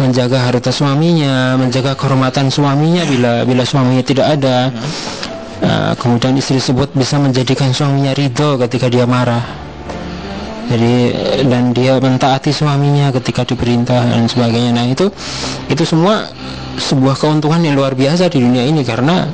menjaga 0.00 0.48
harta 0.48 0.72
suaminya 0.72 1.60
menjaga 1.60 1.92
kehormatan 1.92 2.48
suaminya 2.48 3.04
bila 3.04 3.44
bila 3.44 3.62
suaminya 3.68 4.00
tidak 4.00 4.26
ada. 4.40 4.72
Uh, 5.64 5.96
kemudian 5.96 6.36
istri 6.36 6.60
tersebut 6.60 6.92
bisa 6.92 7.16
menjadikan 7.16 7.72
suaminya 7.72 8.12
ridho 8.12 8.58
ketika 8.60 8.90
dia 8.90 9.06
marah. 9.08 9.40
Jadi 10.64 11.12
dan 11.44 11.76
dia 11.76 12.00
mentaati 12.00 12.48
suaminya 12.48 13.12
ketika 13.12 13.44
diperintah 13.44 14.00
dan 14.12 14.24
sebagainya. 14.24 14.72
Nah 14.72 14.86
itu 14.88 15.12
itu 15.68 15.84
semua 15.84 16.24
sebuah 16.80 17.16
keuntungan 17.20 17.60
yang 17.62 17.76
luar 17.78 17.94
biasa 17.94 18.26
di 18.32 18.42
dunia 18.42 18.64
ini 18.66 18.82
karena 18.82 19.28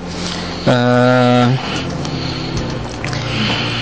eh, 0.67 1.45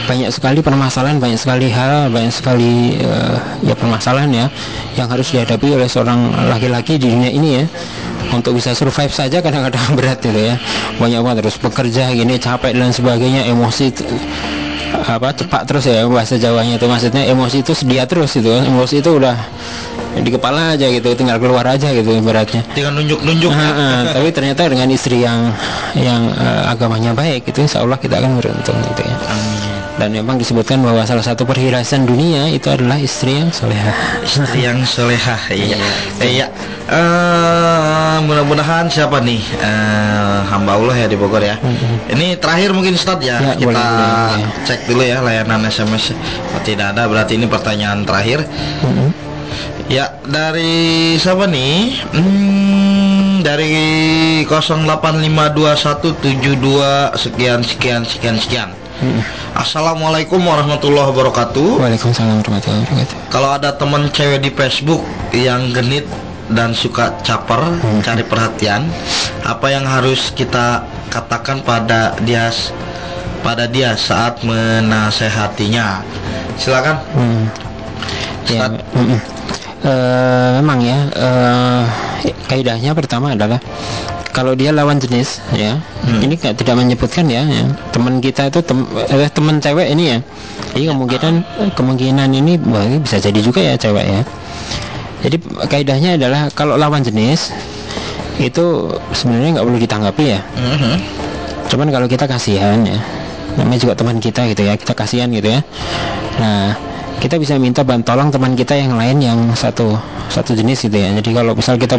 banyak 0.09 0.33
sekali 0.33 0.65
permasalahan 0.65 1.21
banyak 1.21 1.37
sekali 1.37 1.69
hal 1.69 2.09
banyak 2.09 2.33
sekali 2.33 2.97
eh, 2.97 3.37
ya 3.61 3.77
permasalahan 3.77 4.33
ya 4.33 4.47
yang 4.97 5.07
harus 5.13 5.29
dihadapi 5.29 5.77
oleh 5.77 5.85
seorang 5.85 6.33
laki-laki 6.49 6.97
di 6.97 7.13
dunia 7.13 7.29
ini 7.29 7.61
ya. 7.61 7.65
Untuk 8.29 8.57
bisa 8.57 8.73
survive 8.77 9.13
saja 9.13 9.45
kadang-kadang 9.45 9.85
berat 9.99 10.25
gitu 10.25 10.41
ya. 10.41 10.57
Banyak 10.97 11.21
banget 11.21 11.37
terus 11.45 11.61
bekerja 11.61 12.09
gini 12.17 12.41
capek 12.41 12.73
dan 12.73 12.91
sebagainya 12.91 13.45
emosi 13.53 13.93
apa 14.89 15.31
cepat 15.37 15.69
terus 15.69 15.85
ya 15.85 16.09
bahasa 16.09 16.41
Jawanya 16.41 16.81
itu. 16.81 16.89
Maksudnya 16.89 17.29
emosi 17.29 17.61
itu 17.61 17.73
sedia 17.77 18.09
terus 18.09 18.33
itu 18.41 18.49
emosi 18.49 19.05
itu 19.05 19.11
udah 19.13 19.37
di 20.19 20.33
kepala 20.33 20.75
aja 20.75 20.89
gitu 20.89 21.13
tinggal 21.15 21.37
keluar 21.37 21.69
aja 21.69 21.93
gitu 21.93 22.17
ibaratnya. 22.17 22.65
Tinggal 22.73 22.97
nunjuk-nunjuk. 22.97 23.53
Ah, 23.53 23.61
ah, 23.77 24.01
tapi 24.17 24.33
ternyata 24.33 24.67
dengan 24.73 24.89
istri 24.89 25.21
yang 25.21 25.53
yang 25.93 26.33
eh, 26.33 26.73
agamanya 26.73 27.13
baik 27.13 27.45
itu 27.45 27.61
insya 27.61 27.85
Allah 27.85 28.01
kita 28.01 28.17
akan 28.17 28.41
beruntung 28.41 28.77
gitu 28.89 29.05
ya 29.05 29.17
dan 29.99 30.15
memang 30.15 30.39
disebutkan 30.39 30.79
bahwa 30.79 31.03
salah 31.03 31.27
satu 31.27 31.43
perhiasan 31.43 32.07
dunia 32.07 32.47
itu 32.55 32.71
adalah 32.71 33.03
istri 33.03 33.35
yang 33.35 33.51
solehah. 33.51 34.23
Istri 34.23 34.63
yang 34.63 34.79
solehah 34.87 35.43
iya. 35.51 35.75
Iya. 36.23 36.47
Eh, 36.89 38.17
mudah-mudahan 38.25 38.89
siapa 38.89 39.21
nih? 39.21 39.43
Eh, 39.59 40.39
hamba 40.49 40.79
Allah 40.79 40.95
ya 41.05 41.07
di 41.11 41.19
Bogor 41.19 41.43
ya. 41.43 41.59
Ini 42.09 42.39
terakhir 42.39 42.71
mungkin 42.73 42.95
Ustadz 42.95 43.27
ya, 43.27 43.43
Ya, 43.43 43.53
kita 43.59 43.67
boleh, 43.69 43.77
ya. 43.77 44.49
cek 44.65 44.81
dulu 44.87 45.03
ya 45.03 45.19
layanan 45.21 45.67
SMS 45.67 46.15
oh, 46.55 46.63
tidak 46.63 46.95
ada 46.95 47.11
berarti 47.11 47.35
ini 47.35 47.51
pertanyaan 47.51 48.07
terakhir. 48.07 48.47
Mm-mm. 48.87 49.11
ya 49.91 50.15
dari 50.25 51.19
siapa 51.19 51.51
nih? 51.51 52.07
Hmm, 52.15 53.43
dari 53.43 54.47
085217 54.47 57.19
sekian 57.19 57.61
sekian 57.67 58.07
sekian 58.07 58.39
sekian 58.39 58.71
Assalamualaikum 59.55 60.43
warahmatullahi 60.43 61.15
wabarakatuh 61.15 61.79
Waalaikumsalam 61.79 62.43
warahmatullahi 62.43 62.83
wabarakatuh 62.83 63.17
kalau 63.31 63.55
ada 63.55 63.71
temen 63.79 64.11
cewek 64.11 64.43
di 64.43 64.51
Facebook 64.51 65.07
yang 65.31 65.71
genit 65.71 66.03
dan 66.49 66.73
suka 66.73 67.13
caper, 67.21 67.61
cari 68.01 68.25
perhatian, 68.25 68.89
apa 69.45 69.69
yang 69.69 69.85
harus 69.85 70.33
kita 70.33 70.81
katakan 71.13 71.61
pada 71.61 72.17
dia 72.25 72.49
pada 73.45 73.69
dia 73.69 73.93
saat 73.95 74.41
menasehatinya? 74.41 76.01
Silakan. 76.57 76.97
Hmm. 77.15 77.45
Ya. 78.49 78.65
Eh, 79.79 80.49
memang 80.59 80.83
ya 80.83 80.99
eh, 81.15 81.83
kaidahnya 82.51 82.99
pertama 82.99 83.37
adalah 83.37 83.63
kalau 84.39 84.55
dia 84.55 84.71
lawan 84.71 85.03
jenis 85.03 85.43
ya 85.51 85.83
ini 86.23 86.39
nggak 86.39 86.55
tidak 86.63 86.79
menyebutkan 86.79 87.27
ya, 87.27 87.43
ya. 87.43 87.67
teman 87.91 88.23
kita 88.23 88.47
itu 88.47 88.63
tem, 88.63 88.87
eh, 89.11 89.31
teman 89.35 89.59
cewek 89.59 89.91
ini 89.91 90.15
ya. 90.15 90.19
Jadi 90.79 90.85
kemungkinan 90.95 91.35
kemungkinan 91.75 92.29
ini 92.31 92.55
wah, 92.71 92.87
ini 92.87 93.03
bisa 93.03 93.19
jadi 93.19 93.39
juga 93.43 93.59
ya 93.59 93.75
cewek 93.75 94.07
ya. 94.07 94.23
Jadi 95.27 95.37
kaidahnya 95.67 96.11
adalah 96.15 96.47
kalau 96.55 96.79
lawan 96.79 97.03
jenis 97.03 97.51
itu 98.39 98.95
sebenarnya 99.11 99.59
nggak 99.59 99.67
perlu 99.67 99.79
ditanggapi 99.83 100.25
ya. 100.39 100.41
Mhm. 100.55 100.95
cuman 101.69 101.93
kalau 101.93 102.09
kita 102.09 102.25
kasihan 102.25 102.81
ya 102.81 102.97
namanya 103.61 103.77
juga 103.85 103.93
teman 103.93 104.17
kita 104.25 104.49
gitu 104.49 104.65
ya 104.65 104.73
kita 104.81 104.97
kasihan 104.97 105.29
gitu 105.29 105.53
ya. 105.53 105.61
Nah 106.41 106.88
kita 107.19 107.35
bisa 107.37 107.59
minta 107.59 107.83
tolong 107.83 108.31
teman 108.31 108.55
kita 108.55 108.79
yang 108.79 108.95
lain 108.95 109.19
yang 109.19 109.39
satu 109.55 109.99
satu 110.31 110.55
jenis 110.55 110.87
gitu 110.87 110.97
ya. 110.99 111.11
Jadi 111.19 111.35
kalau 111.35 111.53
misal 111.55 111.75
kita 111.75 111.99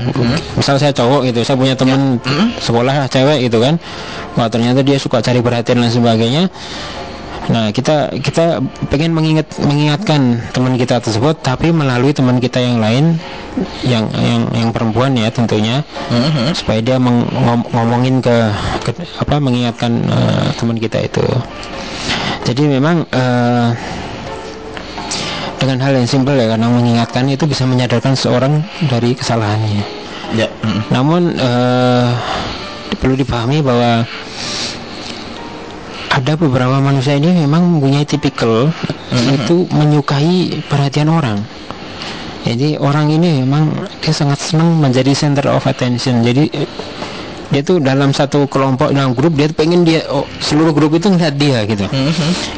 misal 0.55 0.79
saya 0.79 0.95
cowok 0.95 1.27
gitu 1.27 1.43
saya 1.43 1.57
punya 1.59 1.75
teman 1.75 2.15
sekolah 2.59 3.07
cewek 3.11 3.51
gitu 3.51 3.59
kan. 3.59 3.75
Wah 4.39 4.47
ternyata 4.47 4.79
dia 4.79 4.95
suka 4.95 5.19
cari 5.19 5.43
perhatian 5.43 5.83
dan 5.83 5.91
sebagainya. 5.91 6.43
Nah, 7.49 7.73
kita 7.73 8.13
kita 8.21 8.61
pengen 8.93 9.09
mengingat 9.09 9.49
mengingatkan 9.57 10.37
teman 10.53 10.77
kita 10.77 11.01
tersebut 11.01 11.33
tapi 11.41 11.73
melalui 11.73 12.13
teman 12.13 12.37
kita 12.37 12.61
yang 12.61 12.77
lain 12.77 13.17
yang 13.81 14.05
yang 14.13 14.45
yang 14.53 14.69
perempuan 14.69 15.17
ya 15.17 15.33
tentunya. 15.33 15.81
Supaya 16.53 16.77
dia 16.77 17.01
meng- 17.01 17.25
ngom- 17.25 17.65
ngomongin 17.73 18.21
ke, 18.21 18.53
ke 18.85 18.93
apa 19.17 19.41
mengingatkan 19.41 19.97
eh, 19.97 20.47
teman 20.61 20.77
kita 20.77 21.01
itu. 21.01 21.25
Jadi 22.45 22.69
memang 22.69 23.01
eh, 23.09 23.67
dengan 25.59 25.83
hal 25.83 25.93
yang 25.99 26.07
simpel 26.07 26.39
ya 26.39 26.47
karena 26.55 26.71
mengingatkan 26.71 27.27
itu 27.27 27.43
bisa 27.45 27.67
menyadarkan 27.67 28.15
seorang 28.15 28.63
dari 28.87 29.13
kesalahannya. 29.13 29.83
Ya. 30.33 30.47
mm. 30.47 30.89
Namun 30.89 31.35
eh, 31.35 32.09
perlu 32.97 33.19
dipahami 33.19 33.59
bahwa 33.59 34.07
ada 36.09 36.33
beberapa 36.35 36.81
manusia 36.81 37.15
ini 37.15 37.45
memang 37.45 37.77
mempunyai 37.77 38.03
tipikal 38.03 38.73
itu 39.13 39.69
menyukai 39.71 40.63
perhatian 40.67 41.07
orang. 41.09 41.39
Jadi 42.43 42.79
orang 42.79 43.11
ini 43.13 43.43
memang 43.45 43.71
dia 44.01 44.13
sangat 44.15 44.39
senang 44.41 44.79
menjadi 44.79 45.11
center 45.13 45.51
of 45.53 45.63
attention. 45.69 46.23
Jadi 46.23 46.49
dia 47.49 47.61
tuh 47.65 47.81
dalam 47.81 48.13
satu 48.13 48.45
kelompok 48.45 48.93
dalam 48.93 49.17
grup 49.17 49.33
dia 49.33 49.49
tuh 49.49 49.57
pengen 49.57 49.81
dia 49.81 50.05
oh, 50.13 50.25
seluruh 50.37 50.69
grup 50.69 50.93
itu 50.93 51.09
ngeliat 51.09 51.35
dia 51.35 51.65
gitu. 51.65 51.85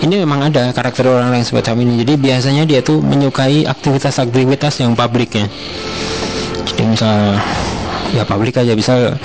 Ini 0.04 0.16
memang 0.28 0.52
ada 0.52 0.76
karakter 0.76 1.08
orang 1.08 1.32
yang 1.32 1.48
semacam 1.48 1.88
ini. 1.88 2.04
Jadi 2.04 2.14
biasanya 2.20 2.64
dia 2.68 2.84
tuh 2.84 3.00
menyukai 3.00 3.64
aktivitas-aktivitas 3.64 4.84
yang 4.84 4.92
publik 4.92 5.40
ya. 5.40 5.48
Jadi 6.68 6.84
misal 6.84 7.40
ya 8.12 8.24
publik 8.28 8.60
aja 8.60 8.76
bisa 8.76 9.16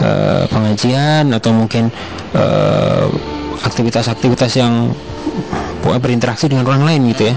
eh, 0.00 0.44
pengajian 0.52 1.32
atau 1.32 1.50
mungkin 1.56 1.88
eh, 2.36 3.04
aktivitas-aktivitas 3.64 4.52
yang 4.56 4.92
berinteraksi 5.98 6.46
dengan 6.46 6.68
orang 6.68 6.86
lain 6.86 7.00
gitu 7.14 7.30
ya. 7.30 7.34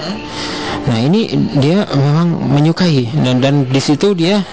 Nah 0.84 1.00
ini 1.00 1.32
dia 1.58 1.88
memang 1.96 2.28
menyukai 2.52 3.08
dan 3.24 3.40
dan 3.40 3.64
di 3.66 3.82
situ 3.82 4.12
dia 4.14 4.44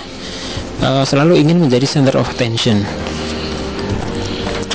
eh, 0.81 1.05
selalu 1.05 1.43
ingin 1.43 1.59
menjadi 1.59 1.87
center 1.87 2.15
of 2.17 2.31
attention. 2.31 2.87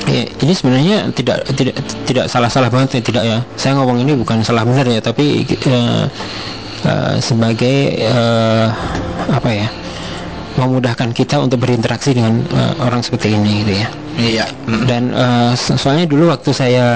Ya, 0.06 0.22
ini 0.22 0.54
sebenarnya 0.54 1.10
tidak 1.10 1.42
tidak 1.58 1.82
tidak 2.06 2.30
salah-salah 2.30 2.70
banget 2.70 3.00
ya 3.00 3.02
tidak 3.02 3.24
ya. 3.26 3.38
Saya 3.58 3.74
ngomong 3.82 4.06
ini 4.06 4.14
bukan 4.14 4.38
salah 4.46 4.62
benar 4.62 4.86
ya, 4.86 5.02
tapi 5.02 5.42
eh, 5.42 6.04
eh, 6.86 7.14
sebagai 7.18 8.06
eh, 8.06 8.66
apa 9.26 9.50
ya 9.50 9.66
memudahkan 10.56 11.12
kita 11.12 11.40
untuk 11.40 11.62
berinteraksi 11.62 12.16
dengan 12.16 12.40
eh, 12.52 12.72
orang 12.80 13.04
seperti 13.04 13.36
ini 13.36 13.62
gitu 13.64 13.72
ya. 13.76 13.88
Iya. 14.16 14.44
mm. 14.64 14.82
Dan 14.88 15.02
so- 15.54 15.76
soalnya 15.76 16.08
dulu 16.08 16.32
waktu 16.32 16.48
saya 16.56 16.86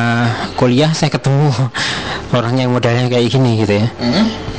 kuliah 0.56 0.88
saya 0.96 1.12
ketemu 1.12 1.52
orang 2.38 2.56
yang 2.56 2.72
modalnya 2.72 3.06
kayak 3.12 3.28
gini 3.28 3.61
gitu 3.61 3.84
ya. 3.84 3.86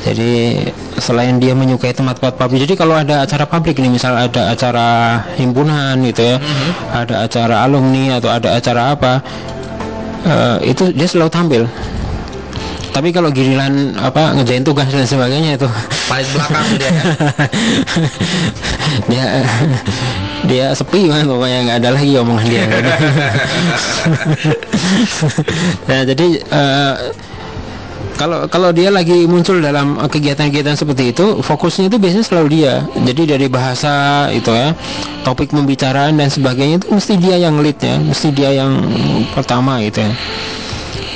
Jadi 0.01 0.57
selain 0.97 1.37
dia 1.37 1.53
menyukai 1.53 1.93
tempat-tempat 1.93 2.33
publik, 2.33 2.65
jadi 2.65 2.73
kalau 2.73 2.97
ada 2.97 3.21
acara 3.21 3.45
publik 3.45 3.77
ini, 3.77 4.01
misal 4.01 4.17
ada 4.17 4.49
acara 4.49 5.21
himpunan 5.37 5.93
gitu 6.09 6.25
ya, 6.25 6.37
ada 6.89 7.25
acara 7.29 7.61
alumni 7.61 8.17
atau 8.17 8.29
ada 8.33 8.57
acara 8.57 8.97
apa, 8.97 9.21
eh, 10.25 10.73
itu 10.73 10.89
dia 10.89 11.05
selalu 11.05 11.29
tampil. 11.29 11.63
Tapi 12.91 13.09
kalau 13.15 13.31
giliran 13.31 13.95
apa 13.95 14.35
ngejain 14.35 14.67
tugas 14.67 14.91
dan 14.91 15.07
sebagainya 15.07 15.55
itu. 15.55 15.67
Paling 16.11 16.29
belakang 16.35 16.67
dia 16.75 16.91
kan. 16.91 17.07
dia 19.11 19.25
dia 20.43 20.65
sepi 20.75 21.07
kan 21.07 21.23
pokoknya 21.23 21.59
nggak 21.71 21.77
ada 21.79 21.89
lagi 21.95 22.11
omongan 22.19 22.45
dia. 22.51 22.63
Kan. 22.67 22.83
nah 25.89 26.01
jadi 26.03 26.27
eh, 26.43 26.95
kalau 28.19 28.45
kalau 28.51 28.69
dia 28.75 28.91
lagi 28.91 29.23
muncul 29.23 29.63
dalam 29.63 29.95
kegiatan-kegiatan 29.95 30.75
seperti 30.75 31.15
itu 31.15 31.39
fokusnya 31.39 31.87
itu 31.87 31.95
biasanya 31.95 32.25
selalu 32.27 32.47
dia. 32.59 32.83
Jadi 33.07 33.23
dari 33.23 33.47
bahasa 33.47 34.27
itu 34.35 34.51
ya 34.51 34.75
topik 35.23 35.55
pembicaraan 35.55 36.19
dan 36.19 36.27
sebagainya 36.27 36.83
itu 36.83 36.87
mesti 36.91 37.15
dia 37.15 37.39
yang 37.39 37.63
lead 37.63 37.79
ya. 37.79 37.95
Mesti 38.03 38.27
dia 38.35 38.51
yang 38.51 38.83
pertama 39.31 39.79
gitu 39.79 40.03
ya 40.03 40.11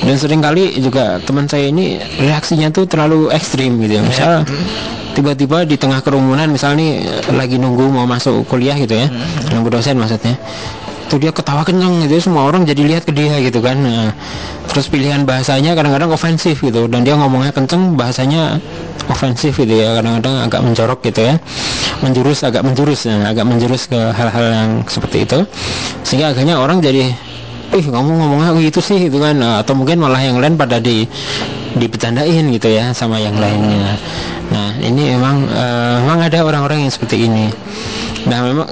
dan 0.03 0.15
sering 0.19 0.43
kali 0.43 0.75
juga 0.83 1.23
teman 1.23 1.47
saya 1.47 1.71
ini 1.71 2.01
reaksinya 2.19 2.67
tuh 2.73 2.83
terlalu 2.89 3.31
ekstrim 3.31 3.79
gitu 3.79 3.99
ya. 3.99 4.03
Misal 4.03 4.31
tiba-tiba 5.15 5.63
di 5.63 5.79
tengah 5.79 6.03
kerumunan 6.03 6.51
misal 6.51 6.75
nih 6.75 6.99
lagi 7.31 7.55
nunggu 7.55 7.87
mau 7.87 8.03
masuk 8.03 8.43
kuliah 8.51 8.75
gitu 8.75 8.99
ya 8.99 9.07
nunggu 9.55 9.71
dosen 9.71 9.95
maksudnya 9.95 10.35
itu 11.05 11.21
dia 11.21 11.31
ketawa 11.31 11.61
kenceng 11.61 12.01
gitu 12.03 12.17
semua 12.17 12.49
orang 12.49 12.65
jadi 12.65 12.81
lihat 12.81 13.05
ke 13.05 13.13
dia 13.13 13.37
gitu 13.37 13.61
kan. 13.61 13.77
Nah, 13.77 14.09
terus 14.65 14.89
pilihan 14.89 15.21
bahasanya 15.21 15.77
kadang-kadang 15.77 16.09
ofensif 16.09 16.59
gitu 16.65 16.89
dan 16.89 17.05
dia 17.05 17.13
ngomongnya 17.13 17.53
kenceng 17.53 17.93
bahasanya 17.93 18.57
ofensif 19.05 19.53
gitu 19.61 19.69
ya 19.69 20.01
kadang-kadang 20.01 20.49
agak 20.49 20.65
menjorok 20.65 20.99
gitu 21.05 21.29
ya 21.29 21.37
menjurus 22.01 22.41
agak 22.41 22.65
menjurus 22.65 23.05
ya, 23.05 23.21
agak 23.21 23.45
menjurus 23.45 23.85
ke 23.85 23.95
hal-hal 23.95 24.45
yang 24.49 24.69
seperti 24.89 25.29
itu. 25.29 25.39
Sehingga 26.01 26.33
akhirnya 26.33 26.57
orang 26.57 26.81
jadi 26.81 27.13
ih 27.75 27.85
kamu 27.91 28.11
ngomongnya 28.15 28.55
gitu 28.63 28.79
sih 28.79 29.11
gitu 29.11 29.19
kan. 29.19 29.35
Nah, 29.35 29.59
atau 29.61 29.75
mungkin 29.75 29.99
malah 29.99 30.23
yang 30.23 30.39
lain 30.39 30.55
pada 30.55 30.79
di 30.79 31.03
dibecandain 31.75 32.45
gitu 32.55 32.71
ya 32.71 32.95
sama 32.95 33.19
yang 33.19 33.35
lainnya. 33.35 33.99
Nah 34.49 34.79
ini 34.79 35.15
memang 35.15 35.43
eh, 35.51 35.95
memang 36.07 36.19
ada 36.23 36.39
orang-orang 36.47 36.87
yang 36.87 36.91
seperti 36.91 37.27
ini. 37.27 37.51
Nah 38.31 38.39
memang 38.47 38.67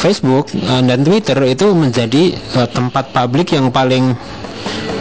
Facebook 0.00 0.48
eh, 0.56 0.82
dan 0.88 1.04
Twitter 1.04 1.36
itu 1.44 1.76
menjadi 1.76 2.32
eh, 2.32 2.68
tempat 2.72 3.12
publik 3.12 3.52
yang 3.52 3.68
paling 3.68 4.16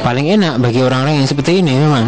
paling 0.04 0.28
enak 0.28 0.60
bagi 0.60 0.84
orang-orang 0.84 1.24
yang 1.24 1.28
seperti 1.28 1.64
ini 1.64 1.74
memang. 1.80 2.08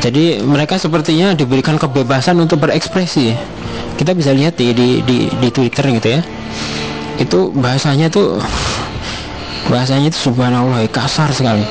Jadi 0.00 0.40
mereka 0.40 0.78
sepertinya 0.80 1.34
diberikan 1.36 1.76
kebebasan 1.76 2.38
untuk 2.40 2.62
berekspresi. 2.62 3.36
Kita 3.98 4.14
bisa 4.16 4.32
lihat 4.32 4.56
di 4.56 4.72
di 4.72 4.88
di, 5.04 5.28
di 5.28 5.48
Twitter 5.50 5.82
gitu 5.92 6.08
ya. 6.16 6.20
Itu 7.20 7.52
bahasanya 7.52 8.08
tuh 8.08 8.40
bahasanya 9.68 10.10
itu 10.10 10.30
subhanallah 10.30 10.86
kasar 10.90 11.30
sekali. 11.34 11.64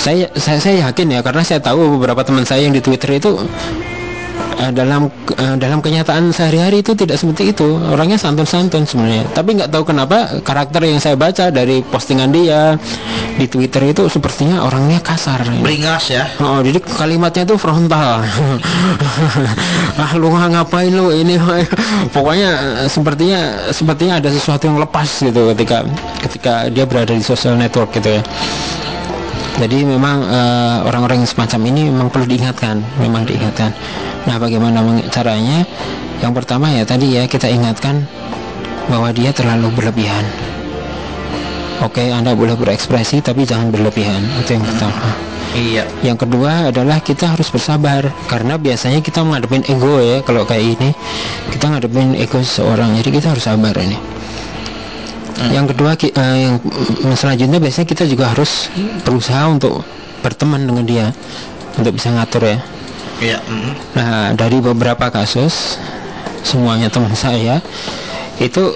Saya 0.00 0.26
saya 0.34 0.58
saya 0.58 0.76
yakin 0.90 1.06
ya 1.14 1.20
karena 1.22 1.42
saya 1.46 1.62
tahu 1.62 1.96
beberapa 2.00 2.26
teman 2.26 2.42
saya 2.42 2.66
yang 2.66 2.74
di 2.74 2.82
Twitter 2.82 3.16
itu 3.16 3.38
eh, 4.60 4.72
dalam 4.74 5.10
eh, 5.34 5.56
dalam 5.56 5.78
kenyataan 5.80 6.30
sehari-hari 6.30 6.82
itu 6.84 6.94
tidak 6.94 7.18
seperti 7.18 7.54
itu 7.54 7.78
orangnya 7.90 8.18
santun-santun 8.20 8.84
sebenarnya 8.86 9.24
tapi 9.34 9.58
nggak 9.58 9.70
tahu 9.70 9.82
kenapa 9.86 10.40
karakter 10.42 10.86
yang 10.86 11.00
saya 11.00 11.16
baca 11.18 11.50
dari 11.50 11.80
postingan 11.86 12.30
dia 12.30 12.76
di 13.34 13.46
Twitter 13.50 13.90
itu 13.90 14.06
sepertinya 14.06 14.62
orangnya 14.62 15.02
kasar 15.02 15.42
Beringas 15.60 16.06
ya. 16.10 16.24
Oh, 16.38 16.62
jadi 16.62 16.78
kalimatnya 16.80 17.42
itu 17.44 17.56
frontal. 17.58 18.22
ah, 20.02 20.12
lu 20.14 20.30
ngapain 20.30 20.90
lu 20.94 21.10
ini? 21.10 21.34
Pokoknya 22.14 22.84
eh, 22.84 22.88
sepertinya 22.88 23.70
sepertinya 23.74 24.22
ada 24.22 24.30
sesuatu 24.30 24.70
yang 24.70 24.78
lepas 24.78 25.08
gitu 25.20 25.50
ketika 25.54 25.82
ketika 26.22 26.54
dia 26.70 26.84
berada 26.86 27.12
di 27.12 27.24
social 27.24 27.58
network 27.58 27.90
gitu 27.96 28.20
ya. 28.20 28.22
Jadi 29.54 29.86
memang 29.86 30.26
eh, 30.26 30.76
orang-orang 30.82 31.22
yang 31.22 31.30
semacam 31.30 31.60
ini 31.70 31.80
memang 31.86 32.08
perlu 32.10 32.26
diingatkan, 32.26 32.82
memang 32.98 33.22
diingatkan. 33.22 33.70
Nah, 34.26 34.36
bagaimana 34.40 34.82
caranya? 35.14 35.62
Yang 36.18 36.32
pertama 36.42 36.72
ya 36.72 36.82
tadi 36.82 37.14
ya 37.14 37.28
kita 37.28 37.46
ingatkan 37.46 38.02
bahwa 38.88 39.14
dia 39.14 39.30
terlalu 39.30 39.70
berlebihan. 39.74 40.24
Oke, 41.82 42.06
Anda 42.08 42.32
boleh 42.32 42.54
berekspresi 42.54 43.20
tapi 43.20 43.44
jangan 43.44 43.68
berlebihan. 43.68 44.22
Itu 44.40 44.56
yang 44.56 44.64
pertama. 44.64 45.34
Iya. 45.54 45.84
Yang 46.02 46.26
kedua 46.26 46.74
adalah 46.74 46.98
kita 46.98 47.30
harus 47.30 47.46
bersabar 47.46 48.10
karena 48.26 48.58
biasanya 48.58 48.98
kita 48.98 49.22
menghadapin 49.22 49.62
ego 49.70 50.02
ya 50.02 50.18
kalau 50.26 50.42
kayak 50.42 50.80
ini 50.80 50.90
kita 51.54 51.70
ngadepin 51.70 52.18
ego 52.18 52.42
seseorang 52.42 52.98
jadi 52.98 53.08
kita 53.14 53.26
harus 53.34 53.46
sabar 53.46 53.74
ini. 53.78 53.94
Yang 55.34 55.74
kedua 55.74 55.98
eh, 55.98 56.10
yang 57.02 57.16
selanjutnya 57.18 57.58
biasanya 57.58 57.86
kita 57.90 58.04
juga 58.06 58.30
harus 58.30 58.70
berusaha 59.02 59.50
untuk 59.50 59.82
berteman 60.22 60.62
dengan 60.62 60.84
dia 60.86 61.06
untuk 61.74 61.98
bisa 61.98 62.14
ngatur 62.14 62.46
ya. 62.46 62.58
Iya. 63.18 63.38
mm. 63.42 63.72
Nah, 63.98 64.30
dari 64.38 64.58
beberapa 64.62 65.10
kasus 65.10 65.78
semuanya 66.46 66.92
teman 66.92 67.14
saya 67.16 67.58
itu 68.38 68.74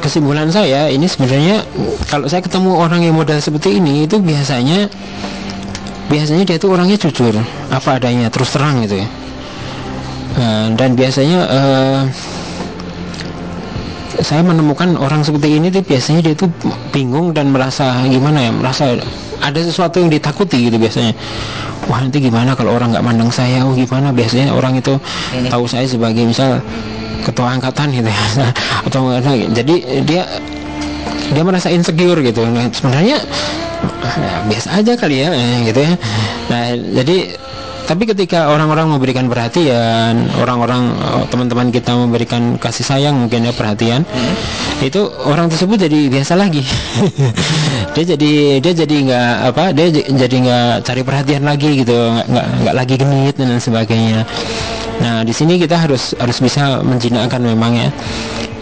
kesimpulan 0.00 0.46
saya 0.52 0.86
ini 0.86 1.10
sebenarnya 1.10 1.66
kalau 2.06 2.30
saya 2.30 2.38
ketemu 2.44 2.78
orang 2.78 3.02
yang 3.02 3.16
modal 3.16 3.42
seperti 3.42 3.82
ini 3.82 4.06
itu 4.06 4.22
biasanya 4.22 4.86
biasanya 6.06 6.46
dia 6.46 6.56
itu 6.62 6.70
orangnya 6.70 6.94
jujur 6.94 7.34
apa 7.74 7.98
adanya 7.98 8.30
terus 8.30 8.54
terang 8.54 8.86
gitu 8.86 9.02
ya 9.02 9.08
Nah, 10.30 10.70
dan 10.78 10.94
biasanya 10.94 11.40
eh, 11.50 12.00
saya 14.20 14.44
menemukan 14.44 14.96
orang 15.00 15.24
seperti 15.24 15.56
ini 15.56 15.72
tuh 15.72 15.80
biasanya 15.84 16.20
dia 16.20 16.34
tuh 16.36 16.48
bingung 16.92 17.32
dan 17.32 17.52
merasa 17.52 18.04
gimana 18.06 18.48
ya 18.48 18.50
merasa 18.52 18.96
ada 19.40 19.60
sesuatu 19.60 19.98
yang 20.00 20.12
ditakuti 20.12 20.68
gitu 20.68 20.76
biasanya. 20.76 21.16
Wah 21.88 22.04
nanti 22.04 22.20
gimana 22.20 22.52
kalau 22.52 22.76
orang 22.76 22.92
nggak 22.92 23.04
mandang 23.04 23.32
saya? 23.32 23.64
Oh 23.64 23.72
gimana? 23.72 24.12
Biasanya 24.12 24.52
orang 24.52 24.78
itu 24.78 25.00
tahu 25.48 25.64
saya 25.64 25.88
sebagai 25.88 26.22
misal 26.28 26.60
ketua 27.24 27.56
angkatan 27.56 27.88
gitu 27.90 28.08
ya. 28.08 28.24
Atau 28.86 29.10
jadi 29.56 29.74
dia 30.04 30.22
dia 31.30 31.42
merasa 31.42 31.72
insecure 31.72 32.20
gitu. 32.20 32.44
Nah, 32.44 32.68
sebenarnya 32.68 33.16
ya, 34.04 34.44
biasa 34.44 34.68
aja 34.76 34.92
kali 34.98 35.24
ya 35.24 35.28
eh, 35.32 35.56
gitu 35.72 35.80
ya. 35.80 35.92
Nah 36.52 36.64
jadi 37.00 37.16
tapi 37.90 38.06
ketika 38.06 38.54
orang-orang 38.54 38.86
memberikan 38.86 39.26
perhatian 39.26 40.30
orang-orang 40.38 40.94
oh, 40.94 41.26
teman-teman 41.26 41.74
kita 41.74 41.90
memberikan 41.98 42.54
kasih 42.54 42.86
sayang 42.86 43.18
mungkin 43.18 43.42
ya 43.42 43.50
perhatian 43.50 44.06
itu 44.78 45.10
orang 45.26 45.50
tersebut 45.50 45.90
jadi 45.90 46.06
biasa 46.06 46.38
lagi. 46.38 46.62
Dia 47.90 48.14
jadi 48.14 48.62
dia 48.62 48.72
jadi 48.86 48.96
nggak 49.02 49.34
apa 49.50 49.64
dia 49.74 49.90
jadi 49.90 50.36
nggak 50.46 50.86
cari 50.86 51.02
perhatian 51.02 51.42
lagi 51.42 51.82
gitu 51.82 51.90
nggak 51.90 52.46
nggak 52.62 52.74
lagi 52.78 52.94
genit 52.94 53.34
dan 53.34 53.50
lain 53.50 53.58
sebagainya. 53.58 54.22
Nah 55.02 55.26
di 55.26 55.34
sini 55.34 55.58
kita 55.58 55.74
harus 55.74 56.14
harus 56.14 56.38
bisa 56.38 56.86
menjinakkan 56.86 57.42
memang 57.42 57.74
ya 57.74 57.88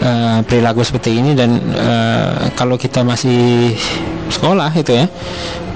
eh, 0.01 0.37
perilaku 0.49 0.81
seperti 0.81 1.21
ini 1.21 1.37
dan 1.37 1.61
eh, 1.61 2.49
kalau 2.57 2.73
kita 2.73 3.05
masih 3.05 3.77
sekolah 4.33 4.73
itu 4.73 4.97
ya 4.97 5.05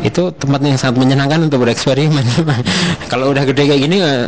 itu 0.04 0.36
tempat 0.36 0.60
yang 0.60 0.76
sangat 0.76 1.00
menyenangkan 1.00 1.48
untuk 1.48 1.64
bereksperimen. 1.64 2.22
Kalau 3.12 3.32
udah 3.32 3.48
gede 3.48 3.72
kayak 3.72 3.82
gini 3.88 4.04
eh, 4.04 4.28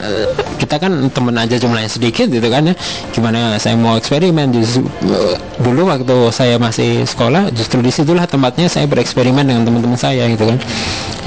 kita 0.55 0.79
kan 0.79 1.11
temen 1.11 1.35
aja 1.35 1.59
jumlahnya 1.59 1.91
sedikit 1.91 2.31
gitu 2.31 2.47
kan 2.47 2.71
ya. 2.71 2.73
Gimana 3.11 3.59
saya 3.59 3.75
mau 3.75 3.99
eksperimen? 3.99 4.55
Justru 4.55 4.87
eh, 5.11 5.35
dulu 5.59 5.91
waktu 5.91 6.31
saya 6.31 6.55
masih 6.55 7.03
sekolah 7.03 7.51
justru 7.51 7.83
di 7.83 7.91
situlah 7.91 8.23
tempatnya 8.23 8.71
saya 8.71 8.87
bereksperimen 8.87 9.43
dengan 9.43 9.67
teman-teman 9.67 9.99
saya 9.99 10.31
gitu 10.31 10.47
kan. 10.47 10.57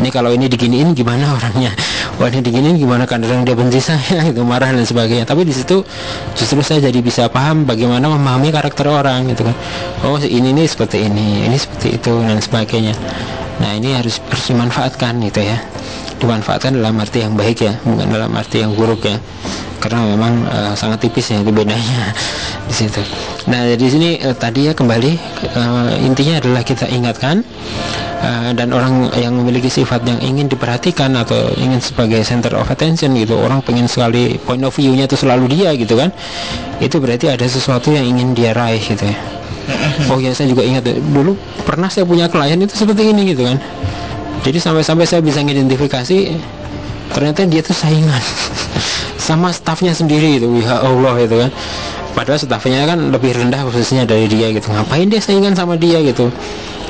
Ini 0.00 0.08
kalau 0.08 0.32
ini 0.32 0.48
diginiin 0.48 0.96
gimana 0.96 1.28
orangnya? 1.36 1.76
Wah 2.16 2.32
ini 2.32 2.40
diginiin 2.40 2.80
gimana? 2.80 3.04
Kadang 3.04 3.44
dia 3.44 3.52
benci 3.52 3.84
saya 3.84 4.24
itu 4.32 4.40
marah 4.40 4.72
dan 4.72 4.88
sebagainya. 4.88 5.28
Tapi 5.28 5.44
di 5.44 5.52
situ 5.52 5.84
justru 6.32 6.64
saya 6.64 6.88
jadi 6.88 6.98
bisa 7.04 7.28
paham 7.28 7.68
bagaimana 7.68 8.08
memahami 8.08 8.48
karakter 8.48 8.88
orang 8.88 9.28
gitu 9.28 9.44
kan. 9.44 9.56
Oh 10.08 10.16
ini 10.16 10.56
nih 10.56 10.64
seperti 10.64 11.04
ini 11.04 11.44
ini 11.52 11.60
seperti 11.60 12.00
itu 12.00 12.16
dan 12.24 12.40
sebagainya 12.40 12.96
nah 13.58 13.74
ini 13.74 13.94
harus 13.94 14.22
dimanfaatkan 14.46 15.18
gitu 15.26 15.42
ya. 15.42 15.58
Dimanfaatkan 16.18 16.74
dalam 16.74 16.98
arti 16.98 17.22
yang 17.22 17.38
baik 17.38 17.62
ya 17.62 17.78
bukan 17.86 18.10
dalam 18.10 18.32
arti 18.34 18.62
yang 18.62 18.74
buruk 18.74 19.06
ya. 19.06 19.18
Karena 19.78 20.02
memang 20.10 20.42
eh, 20.50 20.72
sangat 20.74 21.06
tipis 21.06 21.30
ya 21.30 21.38
itu 21.38 21.54
bedanya 21.54 22.10
di 22.68 22.74
situ. 22.74 22.98
Nah 23.46 23.64
di 23.74 23.86
sini 23.88 24.18
eh, 24.18 24.34
tadi 24.34 24.66
ya 24.66 24.72
kembali 24.74 25.12
eh, 25.54 25.92
intinya 26.02 26.42
adalah 26.42 26.62
kita 26.66 26.90
ingatkan 26.90 27.46
eh, 28.20 28.50
dan 28.58 28.74
orang 28.74 29.08
yang 29.14 29.34
memiliki 29.38 29.70
sifat 29.70 30.02
yang 30.04 30.18
ingin 30.18 30.50
diperhatikan 30.50 31.14
atau 31.14 31.54
ingin 31.54 31.78
sebagai 31.78 32.20
center 32.26 32.58
of 32.58 32.66
attention 32.66 33.14
gitu 33.14 33.38
orang 33.38 33.62
pengen 33.62 33.86
sekali 33.86 34.36
point 34.42 34.62
of 34.66 34.74
view-nya 34.74 35.06
itu 35.06 35.14
selalu 35.14 35.48
dia 35.54 35.70
gitu 35.78 35.94
kan 35.94 36.10
itu 36.82 36.98
berarti 36.98 37.30
ada 37.30 37.46
sesuatu 37.46 37.94
yang 37.94 38.04
ingin 38.06 38.34
dia 38.34 38.50
raih 38.50 38.82
gitu 38.82 39.06
ya 39.06 39.18
oh 40.08 40.18
ya 40.18 40.32
saya 40.32 40.48
juga 40.50 40.64
ingat 40.64 40.88
dulu 41.12 41.36
pernah 41.64 41.88
saya 41.92 42.08
punya 42.08 42.26
klien 42.28 42.58
itu 42.58 42.74
seperti 42.74 43.12
ini 43.12 43.34
gitu 43.34 43.44
kan. 43.44 43.58
Jadi 44.46 44.58
sampai-sampai 44.62 45.04
saya 45.04 45.20
bisa 45.20 45.42
mengidentifikasi 45.42 46.18
ternyata 47.12 47.44
dia 47.48 47.60
tuh 47.60 47.74
saingan 47.74 48.22
sama 49.28 49.52
stafnya 49.52 49.92
sendiri 49.92 50.40
gitu. 50.40 50.48
Ya 50.62 50.80
Allah 50.80 51.14
itu 51.20 51.36
kan. 51.36 51.50
Padahal 52.16 52.40
stafnya 52.40 52.82
kan 52.88 53.14
lebih 53.14 53.36
rendah 53.36 53.62
khususnya 53.68 54.08
dari 54.08 54.26
dia 54.26 54.50
gitu. 54.50 54.72
Ngapain 54.72 55.06
dia 55.06 55.20
saingan 55.20 55.54
sama 55.54 55.76
dia 55.76 56.00
gitu? 56.02 56.32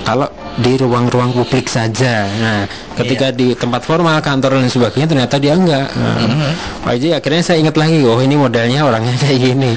Kalau 0.07 0.31
di 0.59 0.75
ruang-ruang 0.75 1.31
publik 1.31 1.71
saja. 1.71 2.27
Nah 2.27 2.67
ketika 2.99 3.31
di 3.31 3.55
tempat 3.55 3.87
formal 3.87 4.19
kantor 4.19 4.59
dan 4.59 4.67
sebagainya 4.67 5.07
ternyata 5.07 5.39
dia 5.39 5.55
enggak. 5.55 5.87
Nah, 5.95 6.51
Wah, 6.83 6.95
jadi 6.99 7.23
akhirnya 7.23 7.43
saya 7.47 7.63
ingat 7.63 7.79
lagi 7.79 8.03
oh 8.03 8.19
ini 8.19 8.35
modelnya 8.35 8.83
orangnya 8.83 9.15
kayak 9.23 9.39
gini. 9.39 9.73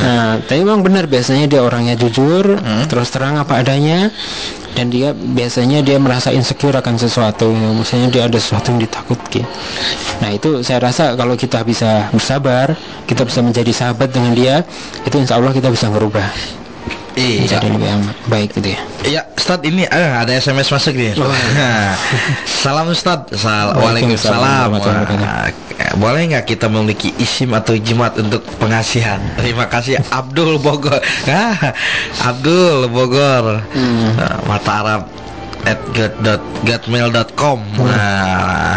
Nah 0.00 0.40
tapi 0.40 0.64
memang 0.64 0.80
benar 0.80 1.04
biasanya 1.04 1.44
dia 1.44 1.60
orangnya 1.60 1.94
jujur 1.94 2.56
terus 2.88 3.08
terang 3.12 3.36
apa 3.36 3.60
adanya 3.60 4.08
dan 4.74 4.90
dia 4.90 5.14
biasanya 5.14 5.86
dia 5.86 6.02
merasa 6.02 6.34
insecure 6.34 6.74
akan 6.74 6.98
sesuatu 6.98 7.46
misalnya 7.54 8.08
dia 8.10 8.22
ada 8.26 8.38
sesuatu 8.40 8.72
yang 8.74 8.80
ditakuti. 8.80 9.44
Nah 10.24 10.32
itu 10.32 10.64
saya 10.64 10.80
rasa 10.82 11.14
kalau 11.14 11.36
kita 11.36 11.60
bisa 11.62 12.08
bersabar 12.10 12.72
kita 13.04 13.28
bisa 13.28 13.44
menjadi 13.44 13.72
sahabat 13.76 14.08
dengan 14.08 14.32
dia 14.32 14.64
itu 15.04 15.20
insya 15.20 15.36
Allah 15.36 15.52
kita 15.52 15.68
bisa 15.68 15.92
merubah 15.92 16.26
Iya. 17.14 17.46
menjadi 17.46 17.66
lebih 17.70 17.90
baik 18.26 18.50
gitu 18.58 18.68
ya? 18.74 18.80
Ya, 19.04 19.22
Ustad 19.38 19.62
ini 19.62 19.86
eh, 19.86 20.10
ada 20.18 20.32
SMS 20.34 20.68
masuk 20.74 20.94
nih. 20.98 21.14
Salam 22.64 22.90
Ustad. 22.90 23.30
Sal 23.38 23.78
Waalaikumsalam 23.78 24.74
eh, 24.74 25.52
Boleh 25.94 26.26
nggak 26.32 26.46
kita 26.48 26.66
memiliki 26.66 27.14
isim 27.22 27.54
atau 27.54 27.78
jimat 27.78 28.18
untuk 28.18 28.42
pengasihan? 28.58 29.22
Terima 29.38 29.70
kasih 29.70 30.02
Abdul 30.10 30.58
Bogor. 30.58 30.98
Ah, 31.34 31.74
Abdul 32.30 32.88
Bogor. 32.90 33.62
Nah, 34.16 34.38
mata 34.46 34.72
Arab 34.82 35.02
at 35.64 35.80
get.getmail.com 35.96 37.58
nah 37.80 38.76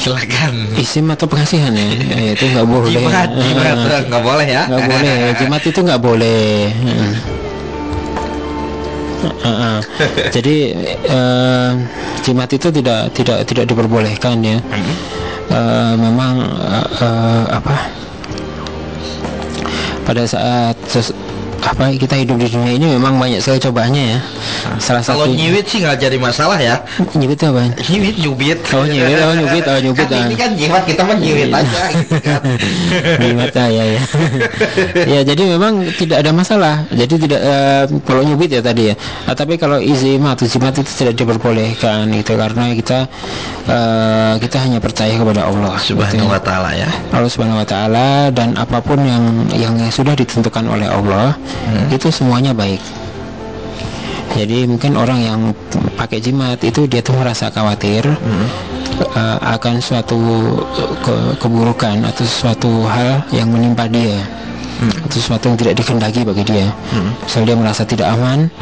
silakan. 0.00 0.72
Isim 0.80 1.12
atau 1.12 1.28
pengasihan 1.28 1.68
ya, 1.76 1.86
ya 1.92 2.32
itu 2.32 2.48
nggak 2.48 2.66
boleh. 2.66 2.96
Jimat 2.96 3.28
jimat. 3.36 3.76
Eh, 3.76 4.02
nggak 4.08 4.22
boleh 4.24 4.46
ya? 4.48 4.62
Nggak 4.64 4.82
boleh. 4.88 5.16
Jimat 5.36 5.62
itu 5.68 5.80
nggak 5.84 6.00
boleh 6.00 6.72
Heeh. 9.26 9.78
Heeh. 9.82 10.30
jadi 10.36 10.56
eh, 11.06 11.70
jimat 12.22 12.50
itu 12.50 12.68
tidak 12.70 13.10
tidak 13.14 13.38
tidak 13.46 13.64
diperbolehkan 13.70 14.40
ya 14.42 14.58
Eh, 15.46 15.94
memang 15.94 16.42
eh, 16.42 16.88
eh, 17.06 17.42
apa 17.54 17.76
pada 20.02 20.26
saat 20.26 20.74
apa 21.66 21.90
kita 21.98 22.14
hidup 22.18 22.36
di 22.38 22.46
dunia 22.46 22.72
ini 22.78 22.86
memang 22.94 23.18
banyak 23.18 23.42
sekali 23.42 23.58
cobaannya 23.58 24.02
ya 24.14 24.18
salah 24.78 25.02
kalau 25.02 25.26
satu 25.26 25.34
nyiwit 25.34 25.66
sih 25.66 25.82
nggak 25.82 25.98
jadi 25.98 26.16
masalah 26.18 26.58
ya 26.58 26.78
nyibit 27.18 27.38
itu 27.42 27.46
apa 27.50 27.62
nyiwit 27.90 28.16
nyubit 28.22 28.58
Oh, 28.76 28.84
nyubit, 28.84 29.18
oh, 29.22 29.32
nyubit, 29.32 29.64
oh, 29.68 29.78
nyubit, 29.80 30.06
Kan 30.10 30.28
ini 30.28 30.34
ah. 30.34 30.38
kan 30.42 30.50
jimat 30.58 30.82
kita 30.84 31.00
mah 31.06 31.16
nyiwit 31.16 31.48
aja 31.48 31.82
gitu 31.96 32.16
kan 32.20 32.40
Jimat 33.22 33.52
ya 33.56 33.64
ya. 33.72 34.00
ya 35.06 35.20
jadi 35.24 35.42
memang 35.56 35.86
tidak 35.96 36.20
ada 36.20 36.30
masalah. 36.34 36.74
Jadi 36.92 37.14
tidak 37.24 37.40
eh, 37.40 37.82
kalau 38.04 38.20
nyubit 38.26 38.52
ya 38.52 38.60
tadi 38.60 38.92
ya. 38.92 38.94
Ah, 39.24 39.32
tapi 39.32 39.56
kalau 39.56 39.80
izim 39.80 40.22
atau 40.28 40.44
jimat 40.44 40.76
itu 40.76 40.92
tidak 40.92 41.14
diperbolehkan 41.16 42.10
itu 42.12 42.32
karena 42.36 42.74
kita 42.76 42.98
eh, 43.70 44.34
kita 44.44 44.56
hanya 44.60 44.78
percaya 44.82 45.14
kepada 45.16 45.48
Allah 45.48 45.74
subhanahu 45.80 46.26
Gitu. 46.26 46.34
wa 46.34 46.40
taala 46.42 46.70
ya 46.74 46.88
Allah 47.12 47.30
Subhanahu 47.30 47.60
wa 47.62 47.68
taala 47.68 48.08
dan 48.34 48.56
apa 48.56 48.78
pun 48.82 48.98
yang 49.02 49.24
yang 49.54 49.74
sudah 49.88 50.12
ditentukan 50.16 50.64
oleh 50.66 50.88
Allah 50.90 51.36
itu 51.88 52.08
semuanya 52.08 52.50
baik. 52.50 52.80
Jadi 54.32 54.68
mungkin 54.68 54.94
orang 54.94 55.20
yang 55.22 55.40
pakai 55.96 56.20
jimat 56.20 56.60
itu 56.60 56.84
dia 56.84 57.00
tuh 57.00 57.16
merasa 57.16 57.48
khawatir 57.48 58.04
eh, 59.00 59.38
akan 59.40 59.80
suatu 59.80 60.18
eh, 60.76 60.92
ke- 61.00 61.34
keburukan 61.40 62.04
atau 62.04 62.24
suatu 62.24 62.84
hal 62.84 63.24
yang 63.30 63.48
menimpa 63.48 63.88
dia. 63.88 64.20
Atau 64.76 65.16
sesuatu 65.16 65.48
yang 65.48 65.56
tidak 65.56 65.74
dikendaki 65.80 66.20
bagi 66.20 66.44
dia. 66.44 66.68
Misal 67.24 67.48
dia 67.48 67.56
merasa 67.56 67.82
tidak 67.82 68.12
aman, 68.12 68.52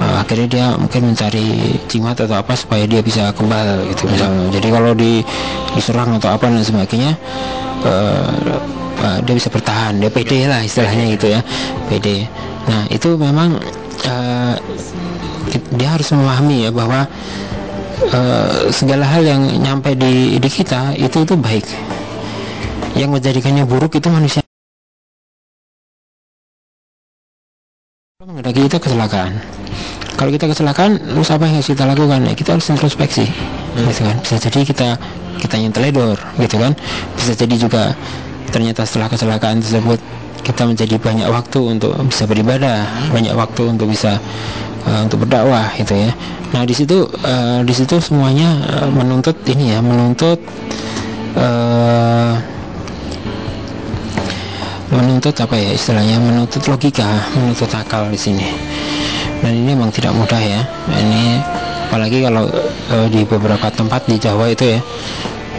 eh, 0.00 0.16
akhirnya 0.18 0.48
dia 0.48 0.66
mungkin 0.78 1.14
mencari 1.14 1.78
jimat 1.90 2.16
atau 2.18 2.36
apa 2.38 2.52
supaya 2.54 2.84
dia 2.86 3.00
bisa 3.02 3.30
kebal 3.36 3.86
gitu 3.92 4.08
misalnya. 4.10 4.48
Jadi 4.54 4.68
kalau 4.70 4.92
di 4.94 5.20
diserang 5.74 6.16
atau 6.18 6.30
apa 6.34 6.50
dan 6.50 6.64
sebagainya 6.64 7.12
eh, 7.84 8.30
eh, 9.02 9.18
dia 9.22 9.34
bisa 9.34 9.48
bertahan, 9.50 9.98
dia 9.98 10.10
pede 10.10 10.46
lah 10.46 10.62
istilahnya 10.62 11.04
gitu 11.18 11.26
ya, 11.34 11.40
pede. 11.90 12.26
Nah 12.68 12.88
itu 12.88 13.08
memang 13.18 13.58
eh, 14.04 14.54
dia 15.74 15.88
harus 15.90 16.08
memahami 16.14 16.66
ya 16.66 16.70
bahwa 16.70 17.06
eh, 18.08 18.70
segala 18.70 19.04
hal 19.08 19.22
yang 19.26 19.42
nyampe 19.60 19.94
di 19.98 20.38
di 20.38 20.48
kita 20.48 20.94
itu 20.96 21.24
itu 21.24 21.34
baik. 21.34 21.66
Yang 22.94 23.10
menjadikannya 23.10 23.66
buruk 23.66 23.98
itu 23.98 24.06
manusia. 24.06 24.43
Menghadapi 28.44 28.68
kita 28.68 28.76
kecelakaan. 28.76 29.32
Kalau 30.14 30.30
kita 30.30 30.46
kecelakaan, 30.46 31.00
terus 31.00 31.32
apa 31.32 31.48
yang 31.48 31.58
harus 31.58 31.68
kita 31.72 31.88
lakukan? 31.88 32.20
Ya, 32.28 32.32
kita 32.36 32.50
harus 32.54 32.68
introspeksi, 32.68 33.24
gitu 33.74 34.02
kan? 34.04 34.16
Bisa 34.20 34.36
jadi 34.36 34.60
kita 34.62 34.88
kita 35.40 35.54
yang 35.56 35.72
teledor, 35.72 36.20
gitu 36.38 36.60
kan? 36.60 36.76
Bisa 37.16 37.32
jadi 37.32 37.56
juga 37.56 37.96
ternyata 38.52 38.84
setelah 38.84 39.08
kecelakaan 39.10 39.64
tersebut 39.64 39.98
kita 40.44 40.68
menjadi 40.68 41.00
banyak 41.00 41.26
waktu 41.32 41.58
untuk 41.64 41.96
bisa 42.04 42.28
beribadah, 42.28 42.84
banyak 43.10 43.32
waktu 43.32 43.62
untuk 43.64 43.88
bisa 43.90 44.20
eh, 44.86 45.00
untuk 45.02 45.24
berdakwah, 45.24 45.72
gitu 45.80 45.96
ya. 45.96 46.12
Nah 46.52 46.62
di 46.68 46.76
situ 46.76 47.08
eh, 47.24 47.64
di 47.64 47.74
situ 47.74 47.96
semuanya 47.98 48.60
eh, 48.84 48.88
menuntut 48.92 49.40
ini 49.48 49.72
ya, 49.72 49.80
menuntut 49.80 50.38
menuntut 54.90 55.34
apa 55.36 55.54
ya 55.54 55.70
istilahnya? 55.72 56.16
Menuntut 56.18 56.64
logika 56.66 57.06
menuntut 57.36 57.70
akal 57.70 58.08
di 58.08 58.18
sini. 58.18 58.48
Dan 59.40 59.52
ini 59.54 59.72
memang 59.76 59.92
tidak 59.92 60.12
mudah 60.12 60.40
ya. 60.40 60.60
Ini 60.90 61.40
apalagi 61.88 62.24
kalau 62.24 62.48
eh, 62.90 63.06
di 63.08 63.20
beberapa 63.24 63.68
tempat 63.70 64.08
di 64.08 64.16
Jawa 64.16 64.48
itu 64.50 64.64
ya 64.66 64.80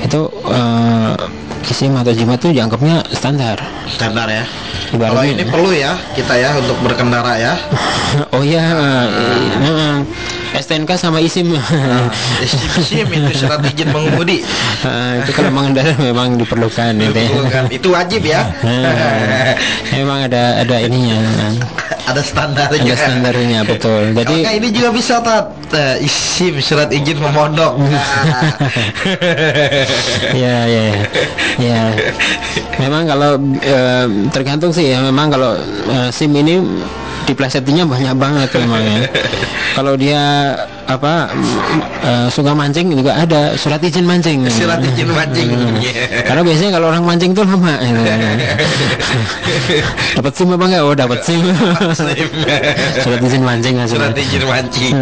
itu 0.04 0.22
eh, 0.50 1.14
isim 1.66 1.98
atau 1.98 2.14
jimat 2.14 2.38
itu 2.38 2.54
dianggapnya 2.54 3.02
standar. 3.14 3.58
Standar 3.90 4.30
ya. 4.30 4.46
Ibaratnya- 4.94 5.10
Kalau 5.18 5.24
ini 5.26 5.44
perlu 5.46 5.70
ya 5.74 5.98
kita 6.14 6.34
ya 6.38 6.54
untuk 6.54 6.78
berkendara 6.86 7.34
ya. 7.42 7.54
oh 8.36 8.44
ya 8.46 8.62
eh, 9.62 9.98
STNK 10.66 10.98
sama 10.98 11.22
isim 11.22 11.54
Isim 12.42 13.06
itu 13.06 13.46
surat 13.46 13.62
izin 13.62 13.94
mengemudi. 13.94 14.42
Eh, 14.82 15.12
itu 15.22 15.32
kalau 15.38 15.54
mengendarai 15.54 15.94
memang 16.02 16.42
diperlukan 16.42 16.98
itu 16.98 17.22
ya. 17.22 17.62
Itu 17.70 17.94
wajib 17.94 18.26
ya. 18.26 18.50
Eh, 18.66 19.54
memang 19.94 20.26
ada 20.26 20.66
ada 20.66 20.76
ininya 20.82 21.22
Ada 22.06 22.22
standarnya. 22.22 22.86
ada 22.86 22.96
standarnya 22.96 23.60
betul 23.66 24.14
Jadi 24.14 24.46
jadi 24.46 24.58
ini 24.62 24.70
juga 24.70 24.90
bisa 24.94 25.20
tat 25.26 25.56
Eh, 25.76 26.08
isim 26.08 26.56
surat 26.64 26.88
izin 26.88 27.20
memondok. 27.20 27.76
ya 30.38 30.64
ya 30.70 30.84
ya. 30.88 31.04
ya 31.60 31.82
memang 32.80 33.04
kalau 33.10 33.36
eh, 33.60 34.06
tergantung 34.32 34.72
sih 34.72 34.94
ya 34.96 35.04
memang 35.04 35.34
kalau 35.36 35.58
eh, 35.90 36.10
sim 36.16 36.32
ini 36.32 36.64
diplesetnya 37.28 37.84
banyak 37.84 38.16
banget 38.16 38.50
memang 38.62 38.84
ya 38.86 39.00
kalau 39.74 39.98
dia 40.00 40.24
apa 40.86 41.34
eh, 42.06 42.28
suka 42.30 42.54
mancing 42.54 42.94
juga 42.94 43.18
ada 43.18 43.58
surat 43.58 43.82
izin 43.82 44.06
mancing. 44.06 44.46
Surat 44.50 44.80
izin 44.82 45.10
mancing. 45.10 45.50
karena 46.28 46.42
biasanya 46.46 46.72
kalau 46.78 46.88
orang 46.94 47.04
mancing 47.06 47.32
tuh 47.34 47.46
lama. 47.46 47.74
Gitu. 47.86 49.82
dapat 50.18 50.34
sim 50.36 50.48
apa 50.52 50.66
enggak? 50.68 50.82
Oh 50.86 50.96
dapat 50.96 51.20
sim. 51.26 51.42
Surat 53.04 53.20
izin 53.22 53.42
mancing 53.42 53.76
langsung 53.78 53.98
Surat 54.02 54.16
izin 54.18 54.44
mancing. 54.46 54.94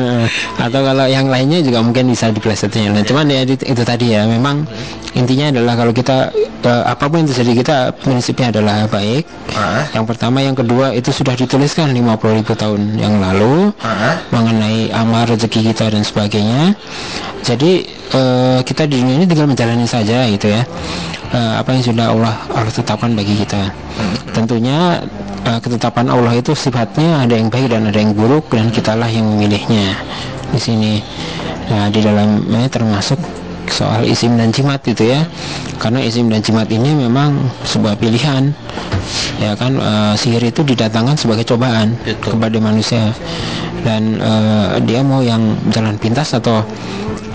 Atau 0.59 0.81
kalau 0.83 1.05
yang 1.07 1.27
lainnya 1.27 1.59
juga 1.59 1.79
mungkin 1.83 2.11
bisa 2.11 2.29
diplesetnya 2.31 2.91
nah 2.93 3.01
cuman 3.01 3.25
ya 3.27 3.41
itu 3.43 3.83
tadi 3.83 4.13
ya 4.13 4.27
memang 4.27 4.63
intinya 5.13 5.49
adalah 5.49 5.73
kalau 5.77 5.93
kita 5.93 6.29
apa 6.63 7.05
pun 7.05 7.21
yang 7.21 7.27
terjadi 7.29 7.51
kita 7.59 7.77
prinsipnya 8.01 8.47
adalah 8.55 8.87
baik. 8.87 9.25
Ah. 9.53 9.85
yang 9.93 10.07
pertama 10.09 10.41
yang 10.41 10.57
kedua 10.57 10.89
itu 10.97 11.13
sudah 11.13 11.37
dituliskan 11.37 11.93
50 11.93 12.39
ribu 12.41 12.53
tahun 12.57 12.97
yang 12.97 13.21
lalu 13.21 13.69
Ah. 13.85 14.17
mengenai 14.33 14.89
amal 14.89 15.29
rezeki 15.29 15.72
kita 15.73 15.89
dan 15.89 16.05
sebagainya. 16.05 16.77
Jadi 17.41 17.89
eh, 18.13 18.59
kita 18.61 18.85
di 18.85 19.01
dunia 19.01 19.17
ini 19.17 19.25
tinggal 19.25 19.49
menjalani 19.49 19.89
saja 19.89 20.29
gitu 20.29 20.53
ya. 20.53 20.61
Eh, 21.33 21.53
apa 21.57 21.73
yang 21.73 21.81
sudah 21.81 22.13
Allah 22.13 22.35
Allah 22.53 22.69
tetapkan 22.69 23.17
bagi 23.17 23.41
kita. 23.41 23.73
Tentunya 24.37 25.01
eh, 25.49 25.57
ketetapan 25.57 26.13
Allah 26.13 26.37
itu 26.37 26.53
sifatnya 26.53 27.25
ada 27.25 27.33
yang 27.33 27.49
baik 27.49 27.73
dan 27.73 27.89
ada 27.89 27.97
yang 27.97 28.13
buruk 28.13 28.53
dan 28.53 28.69
kitalah 28.69 29.09
yang 29.09 29.25
memilihnya 29.25 29.97
di 30.53 30.59
sini. 30.61 30.93
Nah 31.73 31.89
di 31.89 31.99
dalamnya 32.05 32.69
termasuk 32.69 33.17
soal 33.69 34.03
isim 34.07 34.35
dan 34.35 34.49
jimat 34.49 34.81
itu 34.87 35.11
ya. 35.11 35.27
Karena 35.77 35.99
isim 36.03 36.31
dan 36.31 36.39
jimat 36.39 36.67
ini 36.71 36.95
memang 36.95 37.37
sebuah 37.67 37.99
pilihan 37.99 38.51
ya 39.39 39.53
kan? 39.59 39.75
Eh, 39.75 40.13
sihir 40.15 40.43
itu 40.43 40.63
didatangkan 40.63 41.19
sebagai 41.19 41.43
cobaan 41.43 41.95
Betul. 42.03 42.37
kepada 42.37 42.57
manusia. 42.59 43.11
Dan 43.83 44.19
eh, 44.19 44.79
dia 44.87 45.03
mau 45.03 45.19
yang 45.19 45.55
jalan 45.71 45.99
pintas 45.99 46.31
atau 46.35 46.63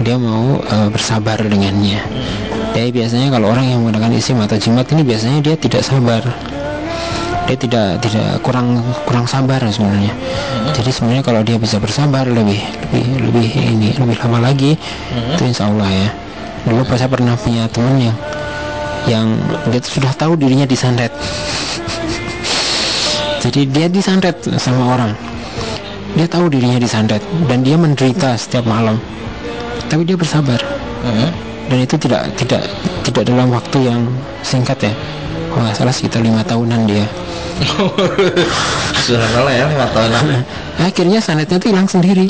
dia 0.00 0.16
mau 0.16 0.60
eh, 0.62 0.88
bersabar 0.88 1.40
dengannya. 1.40 2.00
Jadi 2.72 2.94
biasanya 2.94 3.28
kalau 3.34 3.50
orang 3.50 3.66
yang 3.66 3.82
menggunakan 3.82 4.12
isim 4.14 4.38
atau 4.38 4.54
jimat 4.54 4.86
ini 4.94 5.02
biasanya 5.02 5.40
dia 5.42 5.56
tidak 5.58 5.82
sabar 5.82 6.22
dia 7.48 7.56
tidak 7.56 7.88
tidak 8.04 8.44
kurang 8.44 8.84
kurang 9.08 9.24
sabar 9.24 9.56
sebenarnya. 9.72 10.12
Jadi 10.76 10.90
sebenarnya 10.92 11.24
kalau 11.24 11.40
dia 11.40 11.56
bisa 11.56 11.80
bersabar 11.80 12.28
lebih 12.28 12.60
lebih 12.92 13.04
lebih 13.24 13.48
ini 13.56 13.88
lebih 13.96 14.20
lama 14.20 14.52
lagi 14.52 14.76
itu 15.32 15.42
insya 15.48 15.72
Allah 15.72 15.88
ya. 15.88 16.08
Dulu 16.68 16.84
saya 16.92 17.08
pernah 17.08 17.32
punya 17.40 17.64
teman 17.72 17.96
yang 17.96 18.16
yang 19.08 19.26
dia 19.72 19.80
sudah 19.80 20.12
tahu 20.12 20.36
dirinya 20.36 20.68
disantet 20.68 21.08
jadi 23.44 23.64
dia 23.64 23.86
disantet 23.88 24.36
sama 24.60 24.92
orang. 24.92 25.12
Dia 26.12 26.28
tahu 26.28 26.52
dirinya 26.52 26.76
disantet 26.76 27.24
dan 27.48 27.64
dia 27.64 27.80
menderita 27.80 28.36
setiap 28.36 28.68
malam. 28.68 29.00
Tapi 29.88 30.04
dia 30.04 30.20
bersabar. 30.20 30.60
Hmm. 30.98 31.30
dan 31.70 31.78
itu 31.84 31.94
tidak 31.94 32.26
tidak 32.34 32.66
tidak 33.06 33.22
dalam 33.28 33.54
waktu 33.54 33.86
yang 33.86 34.02
singkat 34.42 34.90
ya 34.90 34.92
kalau 35.48 35.62
nggak 35.64 35.76
salah 35.76 35.94
sekitar 35.94 36.20
lima 36.22 36.44
tahunan 36.44 36.80
dia. 36.86 37.06
Sudah 39.06 39.28
salah 39.34 39.52
ya 39.52 39.64
lima 39.66 39.86
tahun. 39.90 40.10
akhirnya 40.78 41.18
sanetnya 41.18 41.56
itu 41.58 41.68
hilang 41.74 41.88
sendiri. 41.90 42.26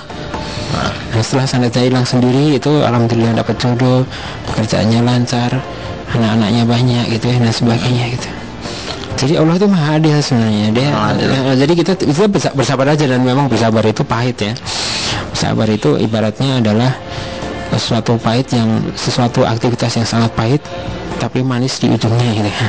Nah, 0.69 1.23
setelah 1.25 1.47
sanetnya 1.49 1.83
hilang 1.85 2.07
sendiri 2.07 2.57
itu 2.57 2.73
alhamdulillah 2.85 3.41
dapat 3.41 3.57
jodoh 3.61 4.05
pekerjaannya 4.53 5.01
lancar 5.05 5.51
anak-anaknya 6.13 6.63
banyak 6.65 7.05
gitu 7.13 7.25
ya 7.29 7.37
dan 7.41 7.53
sebagainya 7.53 8.05
gitu. 8.17 8.29
Jadi 9.19 9.35
Allah 9.35 9.55
itu 9.59 9.67
maha 9.67 9.99
adil 9.99 10.17
sebenarnya. 10.23 10.67
Dia 10.71 10.89
eh, 11.19 11.57
jadi 11.59 11.73
kita 11.75 11.93
kita 11.99 12.27
bersa- 12.31 12.55
bersabar 12.55 12.87
aja 12.95 13.05
dan 13.05 13.21
memang 13.27 13.51
bersabar 13.51 13.83
itu 13.83 14.07
pahit 14.07 14.39
ya. 14.39 14.53
Sabar 15.35 15.67
itu 15.67 15.99
ibaratnya 15.99 16.63
adalah 16.63 16.95
sesuatu 17.77 18.17
pahit 18.17 18.49
yang 18.55 18.81
sesuatu 18.97 19.45
aktivitas 19.45 20.01
yang 20.01 20.07
sangat 20.09 20.33
pahit 20.33 20.63
tapi 21.19 21.43
manis 21.43 21.83
di 21.83 21.91
ujungnya 21.91 22.31
gitu 22.31 22.47
ya. 22.47 22.67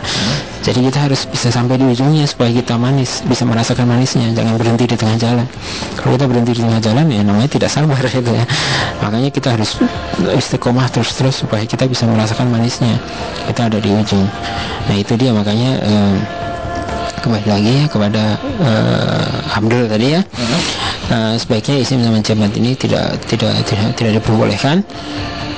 Jadi 0.59 0.79
kita 0.89 0.99
harus 1.05 1.23
bisa 1.29 1.53
sampai 1.53 1.77
di 1.77 1.85
ujungnya 1.85 2.25
supaya 2.25 2.49
kita 2.49 2.75
manis, 2.75 3.21
bisa 3.23 3.45
merasakan 3.45 3.85
manisnya, 3.85 4.33
jangan 4.33 4.57
berhenti 4.57 4.89
di 4.89 4.97
tengah 4.97 5.15
jalan. 5.15 5.47
Kalau 5.95 6.17
kita 6.17 6.25
berhenti 6.25 6.51
di 6.57 6.61
tengah 6.65 6.81
jalan 6.81 7.05
ya 7.07 7.21
namanya 7.21 7.47
tidak 7.47 7.69
sabar 7.71 8.01
gitu 8.11 8.31
ya. 8.33 8.43
Makanya 8.99 9.29
kita 9.29 9.55
harus 9.55 9.79
istiqomah 10.19 10.89
terus-terus 10.89 11.45
supaya 11.45 11.63
kita 11.63 11.85
bisa 11.85 12.09
merasakan 12.09 12.49
manisnya. 12.49 12.97
Kita 13.47 13.69
ada 13.69 13.77
di 13.77 13.89
ujung. 13.93 14.25
Nah, 14.89 14.95
itu 14.97 15.13
dia 15.15 15.31
makanya 15.31 15.79
eh, 15.79 16.15
kembali 17.19 17.45
lagi 17.45 17.71
ya 17.81 17.85
kepada 17.89 18.23
eh, 18.61 19.57
Abdul 19.57 19.89
tadi 19.89 20.07
ya. 20.13 20.21
Eh, 21.09 21.33
sebaiknya 21.35 21.81
isim 21.81 21.99
sama 21.99 22.21
jamat 22.21 22.53
ini 22.53 22.77
tidak 22.77 23.17
tidak 23.25 23.53
tidak 23.65 23.87
tidak 23.97 24.11
diperbolehkan. 24.21 24.85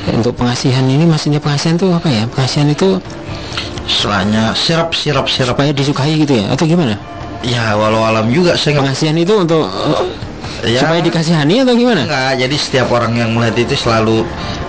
Untuk 0.10 0.34
pengasihan 0.34 0.82
ini 0.84 1.06
maksudnya 1.06 1.38
pengasihan 1.38 1.78
itu 1.78 1.91
apa 1.91 2.07
ya? 2.10 2.23
Pengasihan 2.32 2.68
itu 2.68 2.98
Soalnya 3.86 4.53
sirap 4.56 4.94
sirap 4.95 5.26
sirap. 5.28 5.53
supaya 5.57 5.73
disukai 5.73 6.15
gitu 6.15 6.40
ya? 6.40 6.53
Atau 6.53 6.65
gimana? 6.65 6.95
Ya 7.41 7.73
walau 7.73 8.06
alam 8.06 8.30
juga 8.30 8.53
saya 8.56 8.78
pengasihan 8.78 9.18
itu 9.18 9.34
untuk 9.36 9.65
Ya. 10.61 10.78
supaya 10.86 11.02
dikasihani 11.02 11.65
atau 11.65 11.73
gimana? 11.73 12.06
Enggak, 12.06 12.38
jadi 12.38 12.56
setiap 12.61 12.88
orang 12.94 13.18
yang 13.18 13.34
melihat 13.34 13.65
itu 13.65 13.73
selalu 13.73 14.22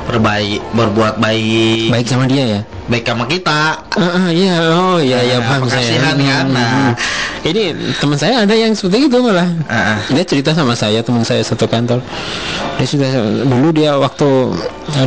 berbaik, 0.09 0.65
berbuat 0.73 1.21
baik, 1.21 1.93
baik 1.93 2.07
sama 2.09 2.25
dia 2.25 2.45
ya 2.49 2.61
baik 2.93 3.09
sama 3.09 3.25
kita. 3.25 3.61
Ah, 3.97 4.05
ah, 4.05 4.29
iya 4.29 4.55
oh 4.77 5.01
iya 5.01 5.19
iya 5.25 5.39
paham 5.41 5.65
saya 5.65 5.97
kan, 5.97 6.15
Hmm, 6.21 6.53
nah. 6.53 6.93
hmm. 6.93 7.49
ini 7.49 7.63
teman 7.97 8.19
saya 8.21 8.45
ada 8.45 8.53
yang 8.53 8.77
seperti 8.77 9.09
itu 9.09 9.17
malah 9.19 9.49
Ah, 9.67 9.97
ah. 9.97 9.99
dia 10.13 10.25
cerita 10.29 10.53
sama 10.53 10.77
saya 10.77 11.01
teman 11.01 11.25
saya 11.25 11.41
satu 11.41 11.65
kantor 11.65 12.05
dia 12.77 12.87
sudah 12.87 13.11
dulu 13.49 13.69
dia 13.73 13.97
waktu 13.97 14.29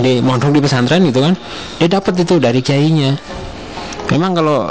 di 0.01 0.19
mondok 0.19 0.49
di 0.51 0.61
pesantren 0.65 1.05
gitu 1.05 1.21
kan 1.21 1.33
dia 1.77 1.87
dapat 1.87 2.13
itu 2.17 2.41
dari 2.41 2.59
kiainya 2.59 3.13
memang 4.09 4.33
kalau 4.33 4.65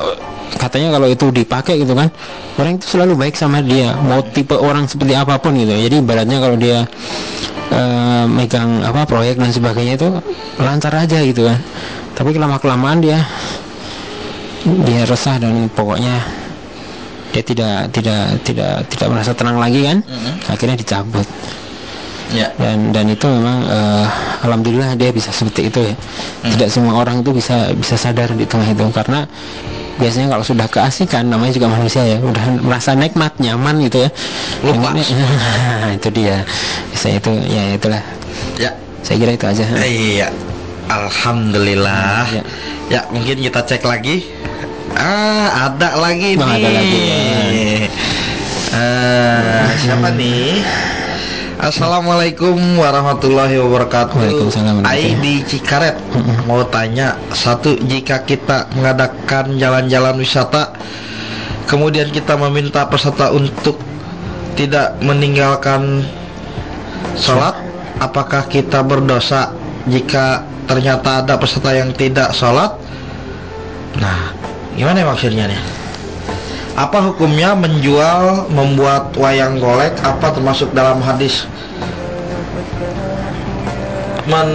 katanya 0.54 0.94
kalau 0.94 1.08
itu 1.10 1.26
dipakai 1.34 1.82
gitu 1.82 1.94
kan 1.94 2.08
orang 2.58 2.78
itu 2.78 2.86
selalu 2.94 3.18
baik 3.18 3.34
sama 3.34 3.58
dia 3.62 3.94
mau 3.98 4.22
tipe 4.22 4.54
orang 4.54 4.86
seperti 4.86 5.14
apa 5.18 5.38
pun 5.42 5.54
gitu 5.58 5.70
jadi 5.74 5.98
ibaratnya 5.98 6.38
kalau 6.38 6.56
dia 6.58 6.86
eh, 7.72 8.24
megang 8.28 8.84
apa 8.84 9.06
proyek 9.08 9.40
dan 9.40 9.50
sebagainya 9.52 9.94
itu 9.96 10.08
lancar 10.60 10.92
aja 10.96 11.20
gitu 11.22 11.46
kan. 11.48 11.58
Tapi 12.14 12.30
kelama 12.34 12.60
kelamaan 12.60 13.00
dia 13.00 13.20
dia 14.64 15.04
resah 15.04 15.36
dan 15.36 15.68
pokoknya 15.72 16.24
dia 17.34 17.42
tidak 17.42 17.90
tidak 17.90 18.24
tidak 18.46 18.74
tidak 18.88 19.08
merasa 19.10 19.32
tenang 19.36 19.58
lagi 19.60 19.84
kan. 19.84 19.98
Akhirnya 20.48 20.76
dicabut. 20.78 21.26
Ya. 22.32 22.50
dan 22.56 22.90
dan 22.90 23.06
itu 23.12 23.28
memang 23.28 23.62
eh, 23.68 24.06
alhamdulillah 24.42 24.96
dia 24.96 25.12
bisa 25.12 25.30
seperti 25.30 25.68
itu 25.70 25.80
ya. 25.84 25.94
Tidak 26.56 26.68
semua 26.72 26.98
orang 26.98 27.20
itu 27.20 27.30
bisa 27.36 27.70
bisa 27.76 27.94
sadar 27.94 28.32
di 28.32 28.48
tengah 28.48 28.72
itu. 28.72 28.82
Karena 28.90 29.28
biasanya 29.94 30.26
kalau 30.28 30.42
sudah 30.42 30.66
keasikan 30.66 31.26
namanya 31.26 31.52
juga 31.52 31.68
manusia 31.68 32.02
ya 32.02 32.18
udah 32.18 32.44
merasa 32.60 32.92
nikmat 32.92 33.30
nyaman 33.38 33.78
gitu 33.82 34.02
ya 34.02 34.10
Lupa. 34.60 34.90
Itu 35.96 36.08
dia 36.10 36.42
bisa 36.90 37.08
itu 37.08 37.30
ya 37.44 37.62
itulah 37.72 38.02
Ya. 38.54 38.70
saya 39.00 39.16
kira 39.18 39.32
itu 39.32 39.46
aja 39.46 39.64
Iya. 39.78 40.28
Alhamdulillah. 40.84 42.28
Ya. 42.28 42.42
Ya, 42.86 43.00
mungkin 43.08 43.40
kita 43.40 43.62
cek 43.62 43.80
lagi. 43.82 44.28
Ah, 44.92 45.72
ada 45.72 45.96
lagi 45.96 46.36
Oh, 46.36 46.44
nih. 46.44 46.54
ada 46.54 46.68
lagi, 46.70 47.00
ya. 47.00 47.18
Eh, 48.74 49.64
siapa 49.80 50.12
nih? 50.12 50.60
Assalamualaikum 51.54 52.58
warahmatullahi 52.82 53.54
wabarakatuh. 53.62 54.18
Waalaikumsalam 54.18 54.82
warahmatullahi 54.82 55.14
ID 55.14 55.24
Cikaret 55.46 55.96
mau 56.50 56.66
tanya 56.66 57.14
satu 57.30 57.78
jika 57.86 58.26
kita 58.26 58.66
mengadakan 58.74 59.54
jalan-jalan 59.54 60.18
wisata 60.18 60.74
kemudian 61.70 62.10
kita 62.10 62.34
meminta 62.34 62.82
peserta 62.90 63.30
untuk 63.30 63.78
tidak 64.54 64.98
meninggalkan 65.02 66.02
sholat, 67.18 67.54
apakah 67.98 68.46
kita 68.46 68.82
berdosa 68.82 69.50
jika 69.86 70.46
ternyata 70.66 71.22
ada 71.22 71.34
peserta 71.38 71.70
yang 71.74 71.90
tidak 71.94 72.34
sholat? 72.34 72.74
Nah, 73.98 74.34
gimana 74.74 75.02
ya 75.02 75.06
maksudnya 75.06 75.44
nih? 75.50 75.83
Apa 76.74 76.98
hukumnya 77.06 77.54
menjual, 77.54 78.50
membuat 78.50 79.14
wayang 79.14 79.62
golek? 79.62 79.94
Apa 80.02 80.34
termasuk 80.34 80.74
dalam 80.74 80.98
hadis? 80.98 81.46
Men 84.24 84.48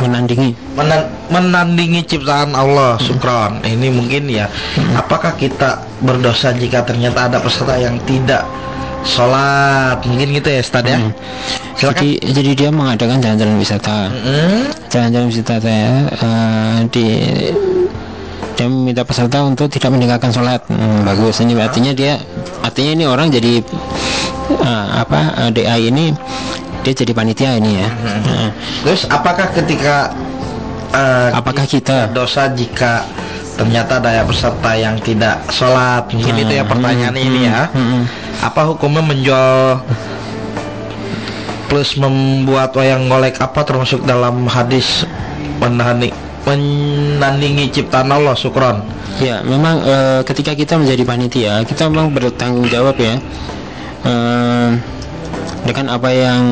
menandingi. 0.00 0.54
menan- 0.78 1.10
menandingi 1.28 2.06
ciptaan 2.06 2.54
Allah 2.54 2.96
sukron 3.02 3.60
ini 3.66 3.90
mungkin 3.90 4.30
ya. 4.30 4.46
Apakah 4.94 5.34
kita 5.34 5.82
berdosa 6.00 6.54
jika 6.54 6.86
ternyata 6.86 7.26
ada 7.28 7.42
peserta 7.42 7.74
yang 7.76 7.98
tidak 8.06 8.46
sholat? 9.02 9.98
Mungkin 10.06 10.38
gitu 10.38 10.48
ya 10.48 10.62
Ustaz 10.62 10.86
ya? 10.86 10.96
Hmm. 11.02 11.12
silakan. 11.74 11.98
jadi 11.98 12.10
jadi 12.30 12.50
dia 12.54 12.70
mengadakan 12.70 13.18
jalan-jalan 13.18 13.56
wisata. 13.58 13.98
Mm, 14.08 14.60
jalan-jalan 14.88 15.26
wisata 15.28 15.68
ya 15.68 15.92
eh, 16.14 16.78
di 16.94 17.06
dia 18.56 18.66
meminta 18.68 19.02
peserta 19.06 19.40
untuk 19.44 19.72
tidak 19.72 19.90
meninggalkan 19.94 20.30
sholat. 20.30 20.60
Hmm, 20.68 21.06
bagus. 21.08 21.40
Ini 21.40 21.56
artinya 21.56 21.92
dia 21.96 22.20
artinya 22.60 22.92
ini 22.92 23.04
orang 23.08 23.32
jadi 23.32 23.64
eh, 24.52 24.86
apa 25.00 25.48
eh, 25.48 25.50
DA 25.54 25.76
ini 25.80 26.12
dia 26.84 26.92
jadi 26.92 27.12
panitia 27.12 27.56
ini 27.56 27.80
ya. 27.80 27.88
Nah, 27.88 28.50
terus 28.84 29.08
apakah 29.08 29.48
ketika 29.52 30.12
eh, 30.92 31.28
apakah 31.32 31.64
kita? 31.64 32.12
dosa 32.12 32.52
jika 32.52 33.04
ternyata 33.56 34.00
ada 34.00 34.24
peserta 34.24 34.70
yang 34.76 34.96
tidak 35.00 35.40
sholat? 35.52 36.08
Mungkin 36.12 36.34
Hmm, 36.36 36.42
itu 36.44 36.52
ya 36.60 36.64
pertanyaan 36.64 37.16
hmm, 37.16 37.26
ini 37.28 37.40
ya. 37.48 37.68
Hmm, 37.72 37.86
hmm. 37.86 38.04
apa 38.40 38.60
hukumnya 38.72 39.04
menjual 39.04 39.84
plus 41.70 41.94
membuat 41.94 42.74
wayang 42.74 43.06
golek 43.06 43.38
apa 43.38 43.62
termasuk 43.62 44.02
dalam 44.02 44.42
hadis 44.50 45.06
menanding, 45.62 46.10
menandingi 46.48 47.68
ciptaan 47.68 48.08
Allah 48.10 48.34
sukron 48.34 49.00
Ya, 49.20 49.44
memang 49.44 49.84
eh, 49.84 50.20
ketika 50.24 50.56
kita 50.56 50.80
menjadi 50.80 51.02
panitia, 51.04 51.54
kita 51.68 51.92
memang 51.92 52.08
bertanggung 52.16 52.64
jawab 52.72 52.96
ya 52.96 53.20
eh, 54.06 54.68
dengan 55.68 55.86
apa 55.92 56.08
yang 56.08 56.42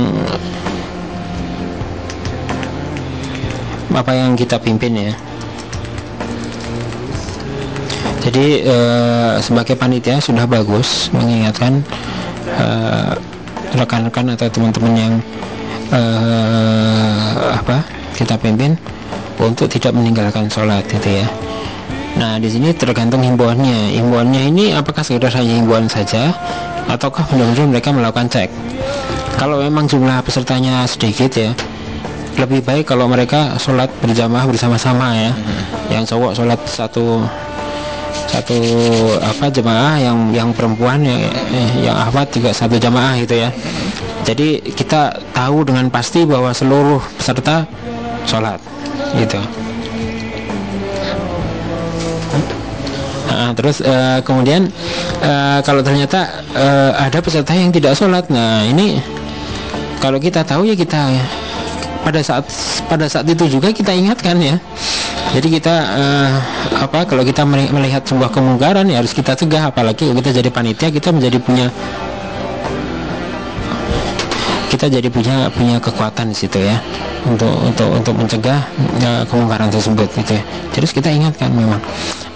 apa 3.89 4.13
yang 4.13 4.37
kita 4.37 4.61
pimpin 4.61 5.09
ya. 5.09 5.13
Jadi 8.27 8.69
eh, 8.69 9.33
sebagai 9.41 9.79
panitia 9.79 10.19
sudah 10.19 10.45
bagus 10.45 11.09
mengingatkan 11.15 11.81
rekan-rekan 13.79 14.35
atau 14.35 14.51
teman-teman 14.51 14.93
yang 14.99 15.15
apa 17.55 17.87
kita 18.19 18.35
pimpin 18.35 18.75
untuk 19.39 19.71
tidak 19.71 19.95
meninggalkan 19.95 20.51
sholat 20.51 20.83
gitu 20.91 21.23
ya. 21.23 21.27
Nah, 22.19 22.35
di 22.43 22.51
sini 22.51 22.75
tergantung 22.75 23.23
himbauannya. 23.23 23.95
Himbauannya 23.95 24.51
ini 24.51 24.65
apakah 24.75 25.07
sekedar 25.07 25.31
hanya 25.39 25.63
himbauan 25.63 25.87
saja 25.87 26.35
ataukah 26.91 27.23
benar-benar 27.31 27.71
mereka 27.71 27.95
melakukan 27.95 28.27
cek? 28.27 28.51
Kalau 29.39 29.63
memang 29.63 29.87
jumlah 29.87 30.19
pesertanya 30.27 30.83
sedikit 30.91 31.31
ya, 31.39 31.55
lebih 32.35 32.67
baik 32.67 32.91
kalau 32.91 33.07
mereka 33.07 33.55
sholat 33.63 33.87
berjamaah 34.03 34.51
bersama-sama 34.51 35.15
ya. 35.15 35.33
Yang 35.95 36.15
cowok 36.15 36.33
sholat 36.35 36.61
satu 36.67 37.23
satu 38.29 38.59
apa 39.23 39.49
jemaah 39.49 40.03
yang 40.03 40.19
yang 40.35 40.51
perempuan 40.51 41.01
yang 41.01 41.23
eh, 41.55 41.71
yang 41.87 41.97
ahwat 41.97 42.35
juga 42.35 42.51
satu 42.51 42.83
jamaah 42.83 43.15
gitu 43.23 43.47
ya. 43.47 43.55
Jadi 44.27 44.75
kita 44.75 45.23
tahu 45.31 45.65
dengan 45.65 45.87
pasti 45.89 46.27
bahwa 46.27 46.51
seluruh 46.51 46.99
peserta 47.15 47.63
sholat 48.27 48.59
gitu. 49.17 49.41
Nah, 53.29 53.55
terus 53.55 53.79
eh, 53.81 54.19
kemudian 54.27 54.67
eh, 55.23 55.59
kalau 55.63 55.81
ternyata 55.81 56.43
eh, 56.53 56.91
ada 56.99 57.23
peserta 57.23 57.55
yang 57.55 57.71
tidak 57.71 57.95
sholat, 57.95 58.27
nah 58.29 58.67
ini 58.67 58.99
kalau 60.03 60.19
kita 60.19 60.43
tahu 60.43 60.67
ya 60.67 60.75
kita 60.75 61.15
pada 62.03 62.21
saat 62.25 62.45
pada 62.91 63.07
saat 63.07 63.31
itu 63.31 63.47
juga 63.47 63.71
kita 63.71 63.95
ingatkan 63.95 64.37
ya. 64.43 64.59
Jadi 65.29 65.61
kita 65.61 65.75
eh, 65.77 66.31
apa 66.83 67.05
kalau 67.07 67.23
kita 67.23 67.47
meli- 67.47 67.71
melihat 67.71 68.03
sebuah 68.05 68.33
kemungkaran 68.33 68.89
ya 68.91 68.99
harus 68.99 69.15
kita 69.15 69.39
cegah 69.39 69.71
apalagi 69.71 70.11
kita 70.11 70.35
jadi 70.35 70.51
panitia 70.51 70.89
kita 70.91 71.15
menjadi 71.15 71.39
punya 71.39 71.67
kita 74.79 75.03
jadi 75.03 75.11
punya 75.11 75.51
punya 75.51 75.83
kekuatan 75.83 76.31
di 76.31 76.39
situ 76.39 76.63
ya 76.63 76.79
untuk 77.27 77.51
untuk 77.67 77.99
untuk 77.99 78.15
mencegah 78.15 78.63
ya, 79.03 79.27
kemungkaran 79.27 79.75
tersebut 79.75 80.07
gitu 80.15 80.39
ya. 80.39 80.43
Terus 80.71 80.95
kita 80.95 81.11
ingatkan 81.11 81.51
memang. 81.51 81.83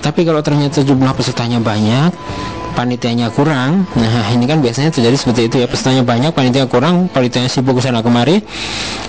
Tapi 0.03 0.27
kalau 0.27 0.43
ternyata 0.43 0.83
jumlah 0.83 1.15
pesertanya 1.15 1.63
banyak, 1.63 2.11
panitianya 2.75 3.31
kurang, 3.31 3.87
nah 3.95 4.27
ini 4.35 4.51
kan 4.51 4.59
biasanya 4.59 4.91
terjadi 4.91 5.15
seperti 5.15 5.47
itu 5.47 5.57
ya. 5.63 5.71
Pesertanya 5.71 6.03
banyak, 6.03 6.35
panitia 6.35 6.67
kurang, 6.67 7.07
panitianya 7.07 7.47
sibuk 7.47 7.79
ke 7.79 7.87
sana 7.87 8.03
kemari. 8.03 8.43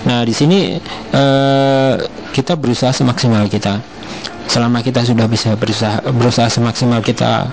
Nah 0.06 0.22
di 0.22 0.30
sini 0.30 0.78
eh, 1.10 1.92
kita 2.30 2.54
berusaha 2.54 2.94
semaksimal 2.94 3.50
kita. 3.50 3.82
Selama 4.46 4.78
kita 4.78 5.02
sudah 5.02 5.26
bisa 5.26 5.58
berusaha 5.58 6.06
berusaha 6.06 6.46
semaksimal 6.46 7.02
kita 7.02 7.50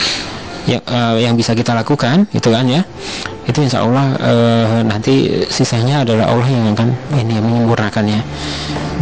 yang 0.69 0.83
eh, 0.85 1.15
yang 1.25 1.33
bisa 1.33 1.57
kita 1.57 1.73
lakukan 1.73 2.29
gitu 2.33 2.53
kan 2.53 2.65
ya. 2.69 2.81
Itu 3.45 3.65
insya 3.65 3.81
Allah 3.81 4.05
eh, 4.21 4.79
nanti 4.85 5.45
sisanya 5.49 6.05
adalah 6.05 6.29
Allah 6.29 6.47
yang 6.47 6.65
akan 6.77 6.89
ini 7.17 7.41
menyempurnakannya. 7.41 8.21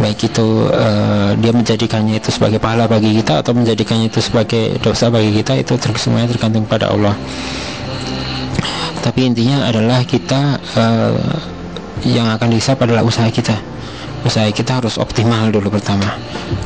Baik 0.00 0.32
itu 0.32 0.48
eh, 0.72 1.30
dia 1.36 1.52
menjadikannya 1.52 2.16
itu 2.16 2.32
sebagai 2.32 2.56
pahala 2.56 2.88
bagi 2.88 3.12
kita 3.20 3.44
atau 3.44 3.52
menjadikannya 3.52 4.08
itu 4.08 4.20
sebagai 4.24 4.80
dosa 4.80 5.12
bagi 5.12 5.36
kita 5.36 5.60
itu 5.60 5.76
ter- 5.76 6.00
semuanya 6.00 6.32
tergantung 6.32 6.64
pada 6.64 6.88
Allah. 6.88 7.12
Tapi 9.00 9.28
intinya 9.28 9.68
adalah 9.68 10.04
kita 10.04 10.60
eh, 10.76 11.20
yang 12.08 12.32
akan 12.32 12.48
dihisap 12.48 12.80
adalah 12.80 13.04
usaha 13.04 13.28
kita 13.28 13.52
usaha 14.20 14.46
kita 14.52 14.82
harus 14.82 15.00
optimal 15.00 15.48
dulu 15.48 15.72
pertama. 15.72 16.16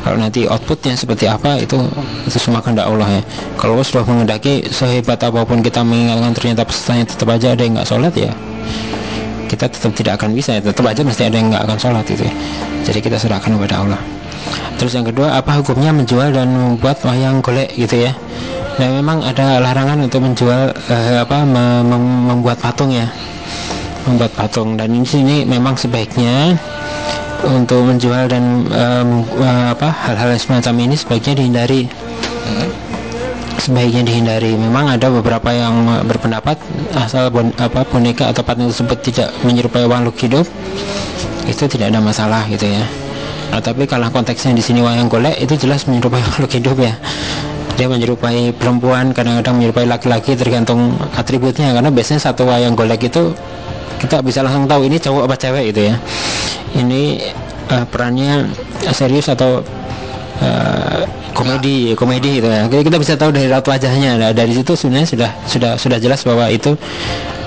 Kalau 0.03 0.17
nanti 0.19 0.45
outputnya 0.49 0.99
seperti 0.99 1.31
apa 1.31 1.61
itu 1.61 1.79
itu 2.27 2.39
semua 2.41 2.61
kehendak 2.65 2.91
Allah 2.91 3.21
ya. 3.21 3.23
Kalau 3.61 3.79
Allah 3.79 3.87
sudah 3.87 4.05
mengendaki 4.05 4.67
sehebat 4.69 5.23
apa 5.23 5.45
pun 5.47 5.63
kita 5.63 5.81
mengingatkan 5.87 6.33
ternyata 6.35 6.63
pesertanya 6.67 7.05
tetap 7.07 7.29
aja 7.31 7.55
ada 7.55 7.63
yang 7.63 7.75
nggak 7.79 7.89
sholat 7.89 8.15
ya 8.17 8.33
kita 9.55 9.71
tetap 9.71 9.93
tidak 9.95 10.13
akan 10.19 10.31
bisa 10.35 10.59
ya. 10.59 10.61
Tetap 10.65 10.83
aja 10.83 11.01
mesti 11.07 11.23
ada 11.31 11.37
yang 11.39 11.49
nggak 11.55 11.65
akan 11.71 11.79
sholat 11.79 12.05
itu 12.11 12.27
ya. 12.27 12.35
jadi 12.85 12.99
kita 12.99 13.17
serahkan 13.23 13.55
kepada 13.55 13.87
Allah. 13.87 14.01
Terus 14.77 14.93
yang 14.99 15.07
kedua 15.07 15.39
apa 15.39 15.57
hukumnya 15.63 15.95
menjual 15.95 16.35
dan 16.35 16.51
membuat 16.51 16.99
wayang 17.07 17.39
golek 17.39 17.71
gitu 17.79 18.11
ya? 18.11 18.13
Nah 18.83 18.89
memang 18.91 19.23
ada 19.23 19.63
larangan 19.63 20.03
untuk 20.03 20.21
menjual 20.27 20.75
eh, 20.91 21.17
apa 21.23 21.47
mem- 21.47 21.87
mem- 21.87 22.25
membuat 22.35 22.59
patung 22.59 22.91
ya. 22.91 23.07
Membuat 24.05 24.35
patung. 24.35 24.75
Dan 24.75 24.93
di 24.93 25.07
sini 25.07 25.47
memang 25.47 25.79
sebaiknya 25.79 26.59
untuk 27.45 27.85
menjual 27.85 28.27
dan 28.27 28.65
eh, 28.73 29.05
apa 29.71 29.89
hal-hal 30.09 30.33
semacam 30.41 30.89
ini 30.89 30.95
sebaiknya 30.97 31.35
dihindari. 31.39 31.87
Sebaiknya 33.61 34.05
dihindari. 34.05 34.53
Memang 34.61 34.93
ada 34.93 35.09
beberapa 35.09 35.49
yang 35.49 36.05
berpendapat 36.05 36.61
asal 37.01 37.33
bon, 37.33 37.49
apa 37.57 37.81
boneka 37.89 38.29
atau 38.29 38.45
patung 38.45 38.69
tersebut 38.69 38.99
tidak 39.01 39.29
menyerupai 39.41 39.89
makhluk 39.89 40.21
hidup 40.21 40.45
itu 41.49 41.65
tidak 41.69 41.93
ada 41.93 42.01
masalah 42.01 42.45
gitu 42.53 42.69
ya. 42.69 42.85
Nah, 43.53 43.61
tapi 43.65 43.89
kalau 43.89 44.09
konteksnya 44.13 44.53
di 44.53 44.65
sini 44.65 44.81
wayang 44.85 45.09
golek 45.09 45.37
itu 45.41 45.57
jelas 45.57 45.89
menyerupai 45.89 46.21
makhluk 46.29 46.53
hidup 46.53 46.77
ya. 46.77 46.93
Dia 47.75 47.89
menyerupai 47.91 48.53
perempuan 48.55 49.17
kadang-kadang 49.17 49.59
menyerupai 49.59 49.89
laki-laki 49.89 50.37
tergantung 50.37 50.95
atributnya. 51.17 51.73
Karena 51.73 51.89
biasanya 51.89 52.21
satu 52.21 52.45
wayang 52.45 52.77
golek 52.77 53.09
itu 53.09 53.33
kita 54.05 54.21
bisa 54.21 54.45
langsung 54.45 54.69
tahu 54.69 54.85
ini 54.85 55.01
cowok 55.01 55.25
apa 55.25 55.37
cewek 55.41 55.65
itu 55.73 55.81
ya 55.89 55.97
ini 56.75 57.23
eh, 57.71 57.85
perannya 57.89 58.51
serius 58.91 59.31
atau 59.31 59.63
eh, 60.43 61.03
komedi 61.35 61.93
komedi 61.99 62.39
gitu 62.41 62.49
ya? 62.49 62.67
Jadi 62.71 62.83
kita 62.87 62.99
bisa 62.99 63.15
tahu 63.19 63.35
dari 63.35 63.51
raut 63.51 63.67
wajahnya. 63.67 64.17
Nah, 64.19 64.31
dari 64.31 64.55
situ 64.55 64.79
sebenarnya 64.79 65.09
sudah 65.09 65.31
sudah 65.47 65.73
sudah 65.79 65.99
jelas 65.99 66.23
bahwa 66.23 66.47
itu 66.51 66.79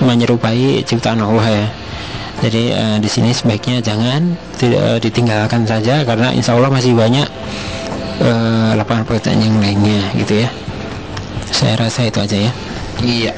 menyerupai 0.04 0.84
ciptaan 0.84 1.20
Allah 1.24 1.46
ya. 1.48 1.66
Jadi 2.38 2.70
eh, 2.70 2.96
di 3.02 3.08
sini 3.10 3.34
sebaiknya 3.34 3.82
jangan 3.82 4.38
tidak 4.60 4.78
eh, 4.78 4.98
ditinggalkan 5.02 5.66
saja 5.66 6.06
karena 6.06 6.30
insya 6.30 6.54
Allah 6.54 6.70
masih 6.70 6.94
banyak 6.94 7.26
eh, 8.22 8.70
lapangan 8.78 9.02
pekerjaan 9.08 9.42
yang 9.42 9.58
lainnya 9.58 10.06
gitu 10.14 10.46
ya. 10.46 10.48
Saya 11.50 11.74
rasa 11.80 12.06
itu 12.06 12.22
aja 12.22 12.36
ya. 12.38 12.52
Iya. 13.02 13.32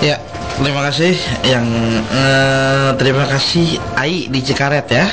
Ya, 0.00 0.16
terima 0.58 0.82
kasih 0.90 1.14
yang 1.46 1.66
eh, 2.10 2.90
terima 2.98 3.24
kasih 3.30 3.78
Ai 3.94 4.26
di 4.26 4.40
Cikaret 4.42 4.90
ya. 4.90 5.06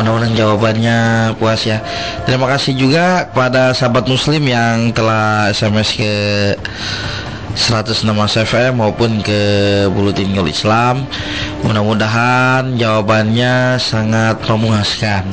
Mudah-mudahan 0.00 0.32
jawabannya 0.32 0.98
puas 1.36 1.68
ya. 1.68 1.84
Terima 2.24 2.48
kasih 2.48 2.72
juga 2.72 3.28
kepada 3.28 3.76
sahabat 3.76 4.08
muslim 4.08 4.40
yang 4.48 4.88
telah 4.96 5.52
SMS 5.52 5.92
ke 5.92 6.14
106 7.52 8.08
FM 8.48 8.80
maupun 8.80 9.20
ke 9.20 9.40
Bulutin 9.92 10.32
Ngul 10.32 10.48
Islam. 10.48 11.04
Mudah-mudahan 11.60 12.72
jawabannya 12.80 13.76
sangat 13.76 14.40
memuaskan. 14.48 15.28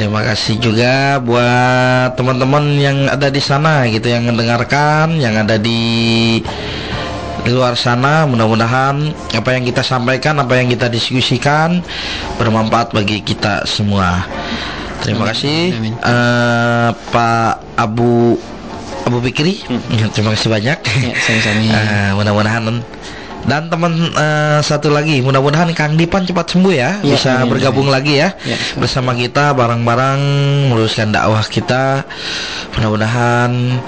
Terima 0.00 0.24
kasih 0.24 0.56
juga 0.56 1.20
buat 1.20 2.16
teman-teman 2.16 2.64
yang 2.80 2.98
ada 3.12 3.28
di 3.28 3.42
sana 3.42 3.84
gitu 3.92 4.08
yang 4.08 4.24
mendengarkan, 4.24 5.20
yang 5.20 5.36
ada 5.36 5.60
di 5.60 6.40
di 7.40 7.50
luar 7.50 7.72
sana 7.74 8.24
mudah-mudahan 8.24 9.00
apa 9.32 9.50
yang 9.50 9.64
kita 9.64 9.80
sampaikan 9.80 10.36
apa 10.36 10.60
yang 10.60 10.68
kita 10.68 10.86
diskusikan 10.86 11.80
bermanfaat 12.36 12.92
bagi 12.92 13.20
kita 13.20 13.64
semua 13.64 14.24
terima 15.00 15.24
Amin. 15.24 15.30
kasih 15.32 15.60
Amin. 15.74 15.94
eh, 15.96 16.88
Pak 17.10 17.52
Abu 17.76 18.36
Abu 19.00 19.18
Fikri 19.20 19.64
Ya, 19.90 20.06
terima 20.12 20.36
kasih 20.36 20.52
banyak 20.52 20.78
Ya, 21.00 21.12
sama-sama. 21.18 21.64
Eh, 21.80 22.10
mudah-mudahan 22.12 22.64
dan 23.48 23.72
teman 23.72 23.92
eh, 24.12 24.60
satu 24.60 24.92
lagi 24.92 25.24
mudah-mudahan 25.24 25.72
Kang 25.72 25.96
Dipan 25.96 26.28
cepat 26.28 26.52
sembuh 26.52 26.74
ya, 26.74 27.00
Ya, 27.00 27.16
bisa 27.16 27.40
amin, 27.40 27.56
bergabung 27.56 27.88
amin. 27.88 27.96
lagi 27.96 28.14
ya, 28.20 28.36
Ya. 28.44 28.56
bersama 28.76 29.16
kita 29.16 29.56
bareng-bareng 29.56 30.20
meluruskan 30.70 31.10
dakwah 31.14 31.40
kita. 31.48 32.04
Mudah-mudahan 32.76 33.80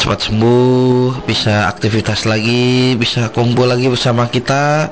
cepat 0.00 0.18
sembuh 0.28 1.24
bisa 1.28 1.68
aktivitas 1.68 2.24
lagi 2.24 2.96
bisa 2.96 3.28
kumpul 3.30 3.68
lagi 3.68 3.92
bersama 3.92 4.26
kita. 4.26 4.90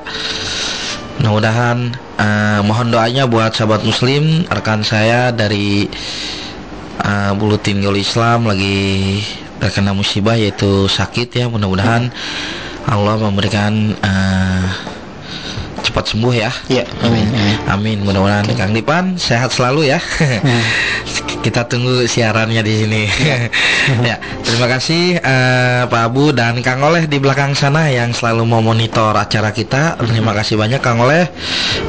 Mudah-mudahan 1.20 1.92
eh, 2.20 2.60
mohon 2.62 2.92
doanya 2.92 3.24
buat 3.24 3.56
sahabat 3.56 3.82
muslim 3.82 4.44
rekan 4.48 4.84
saya 4.84 5.32
dari 5.32 5.88
uh, 7.02 7.32
Bulutin 7.36 7.80
Gaul 7.82 7.98
Islam 7.98 8.46
lagi 8.46 9.18
terkena 9.58 9.94
musibah 9.94 10.34
yaitu 10.34 10.86
sakit 10.86 11.28
ya. 11.32 11.46
Mudah-mudahan 11.50 12.10
Allah 12.86 13.14
memberikan 13.20 13.94
uh, 14.02 14.66
cepat 15.82 16.14
sembuh 16.14 16.32
ya. 16.32 16.50
Ya, 16.70 16.84
amin, 17.04 17.26
amin. 17.28 17.56
Amin. 17.68 17.98
Mudah-mudahan 18.06 18.46
Kang 18.54 18.72
Dipan 18.72 19.18
sehat 19.18 19.52
selalu 19.52 19.92
ya. 19.92 20.00
Kita 21.44 21.66
tunggu 21.66 22.06
siarannya 22.06 22.62
di 22.62 22.72
sini. 22.72 23.02
Ya 23.82 24.22
terima 24.46 24.70
kasih 24.70 25.18
eh, 25.18 25.82
Pak 25.90 26.02
Abu 26.06 26.30
dan 26.30 26.62
Kang 26.62 26.86
Oleh 26.86 27.10
di 27.10 27.18
belakang 27.18 27.50
sana 27.50 27.90
yang 27.90 28.14
selalu 28.14 28.46
memonitor 28.46 29.10
acara 29.10 29.50
kita. 29.50 29.98
Terima 29.98 30.30
kasih 30.30 30.54
banyak 30.54 30.78
Kang 30.78 31.02
Oleh 31.02 31.26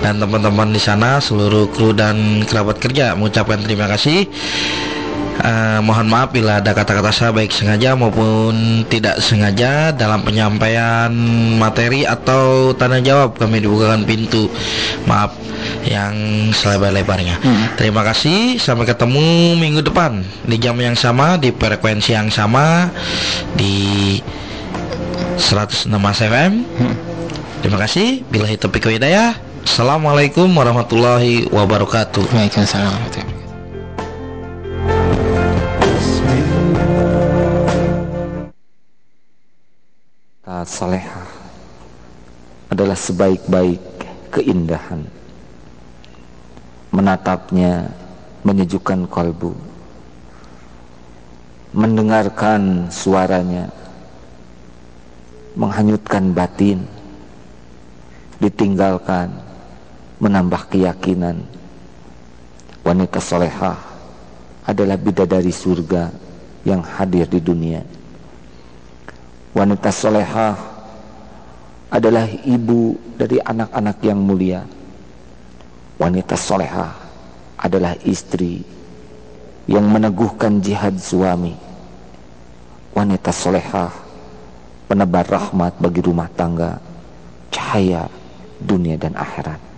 dan 0.02 0.18
teman-teman 0.18 0.74
di 0.74 0.82
sana 0.82 1.22
seluruh 1.22 1.70
kru 1.70 1.94
dan 1.94 2.42
kerabat 2.50 2.82
kerja 2.82 3.14
mengucapkan 3.14 3.62
terima 3.62 3.86
kasih 3.94 4.26
Eh, 5.34 5.80
mohon 5.82 6.06
maaf 6.14 6.30
bila 6.30 6.62
ada 6.62 6.78
kata-kata 6.78 7.10
saya 7.10 7.32
baik 7.34 7.50
sengaja 7.50 7.98
maupun 7.98 8.86
tidak 8.86 9.18
sengaja 9.18 9.90
dalam 9.90 10.22
penyampaian 10.22 11.10
materi 11.58 12.06
atau 12.06 12.72
tanya 12.78 13.02
jawab 13.02 13.42
kami 13.42 13.58
dibukakan 13.58 14.06
pintu. 14.06 14.46
Maaf 15.10 15.34
yang 15.90 16.14
selebar-lebarnya. 16.54 17.42
Terima 17.80 18.06
kasih. 18.06 18.62
Sampai 18.62 18.86
ketemu 18.86 19.58
minggu 19.58 19.82
depan 19.82 20.22
di 20.46 20.62
jam 20.62 20.78
yang 20.78 20.94
sama 20.94 21.42
di 21.42 21.50
frekuensi 21.50 22.14
yang 22.14 22.30
sama 22.30 22.94
di 23.58 24.20
106 25.42 25.90
FM 25.98 26.52
terima 27.66 27.78
kasih. 27.82 28.22
Bila 28.30 28.46
topik 28.54 28.86
hidayah 28.86 29.34
Assalamualaikum 29.64 30.52
warahmatullahi 30.52 31.48
wabarakatuh. 31.48 32.28
Waalaikumsalam 32.36 33.33
Taat 40.64 40.80
salehah 40.80 41.28
adalah 42.72 42.96
sebaik-baik 42.96 43.84
keindahan. 44.32 45.04
Menatapnya 46.88 47.92
menyejukkan 48.48 49.12
kalbu. 49.12 49.52
Mendengarkan 51.76 52.88
suaranya 52.88 53.68
menghanyutkan 55.60 56.32
batin. 56.32 56.88
Ditinggalkan 58.40 59.36
menambah 60.24 60.72
keyakinan. 60.72 61.44
Wanita 62.88 63.20
solehah 63.20 63.84
adalah 64.64 64.96
bidadari 64.96 65.52
surga 65.52 66.08
yang 66.64 66.80
hadir 66.80 67.28
di 67.28 67.44
dunia. 67.44 67.84
Wanita 69.54 69.94
solehah 69.94 70.58
adalah 71.94 72.26
ibu 72.26 72.98
dari 73.14 73.38
anak-anak 73.38 73.98
yang 74.02 74.18
mulia. 74.18 74.66
Wanita 76.02 76.34
solehah 76.34 76.90
adalah 77.62 77.94
istri 78.02 78.66
yang 79.70 79.86
meneguhkan 79.86 80.58
jihad 80.58 80.98
suami. 80.98 81.54
Wanita 82.98 83.30
solehah 83.30 83.94
penebar 84.90 85.30
rahmat 85.30 85.78
bagi 85.78 86.02
rumah 86.02 86.30
tangga, 86.34 86.82
cahaya 87.54 88.10
dunia 88.58 88.98
dan 88.98 89.14
akhirat. 89.14 89.73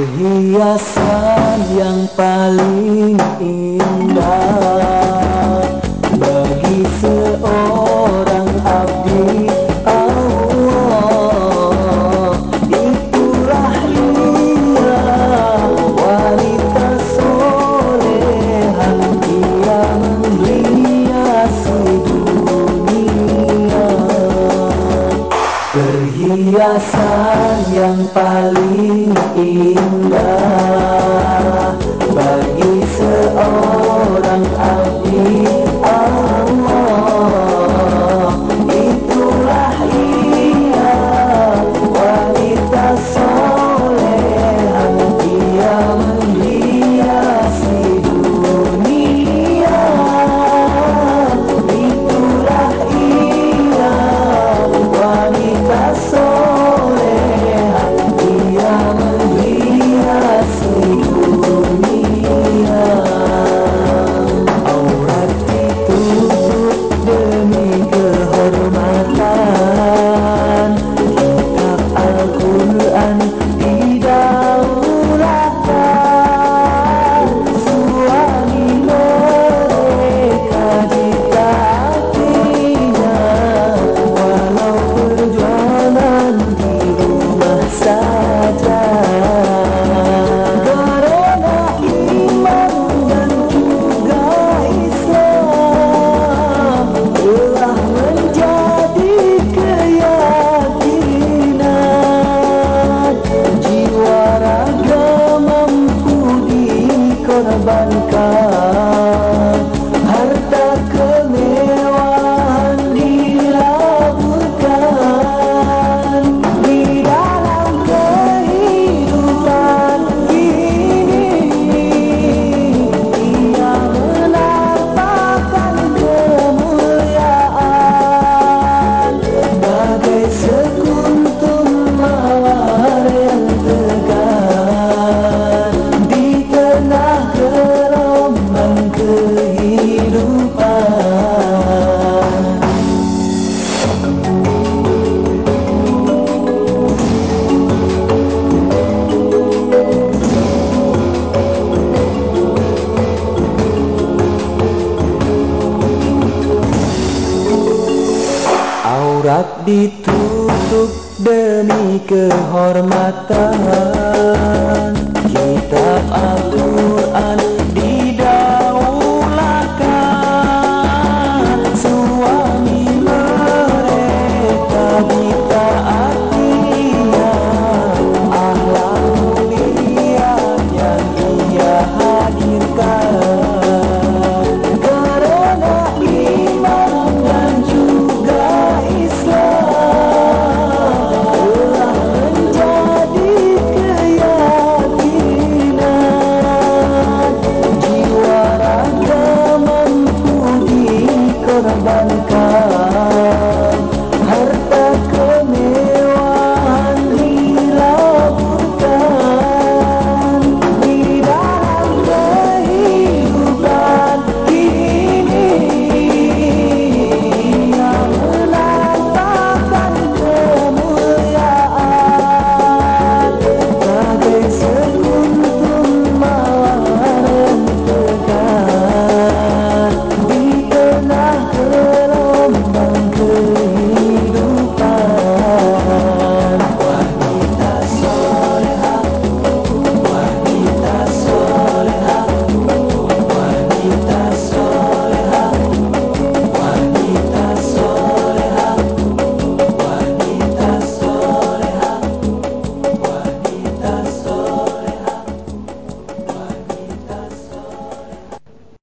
Perhiasan 0.00 1.76
yang 1.76 2.08
paling 2.16 3.20
indah 3.36 4.99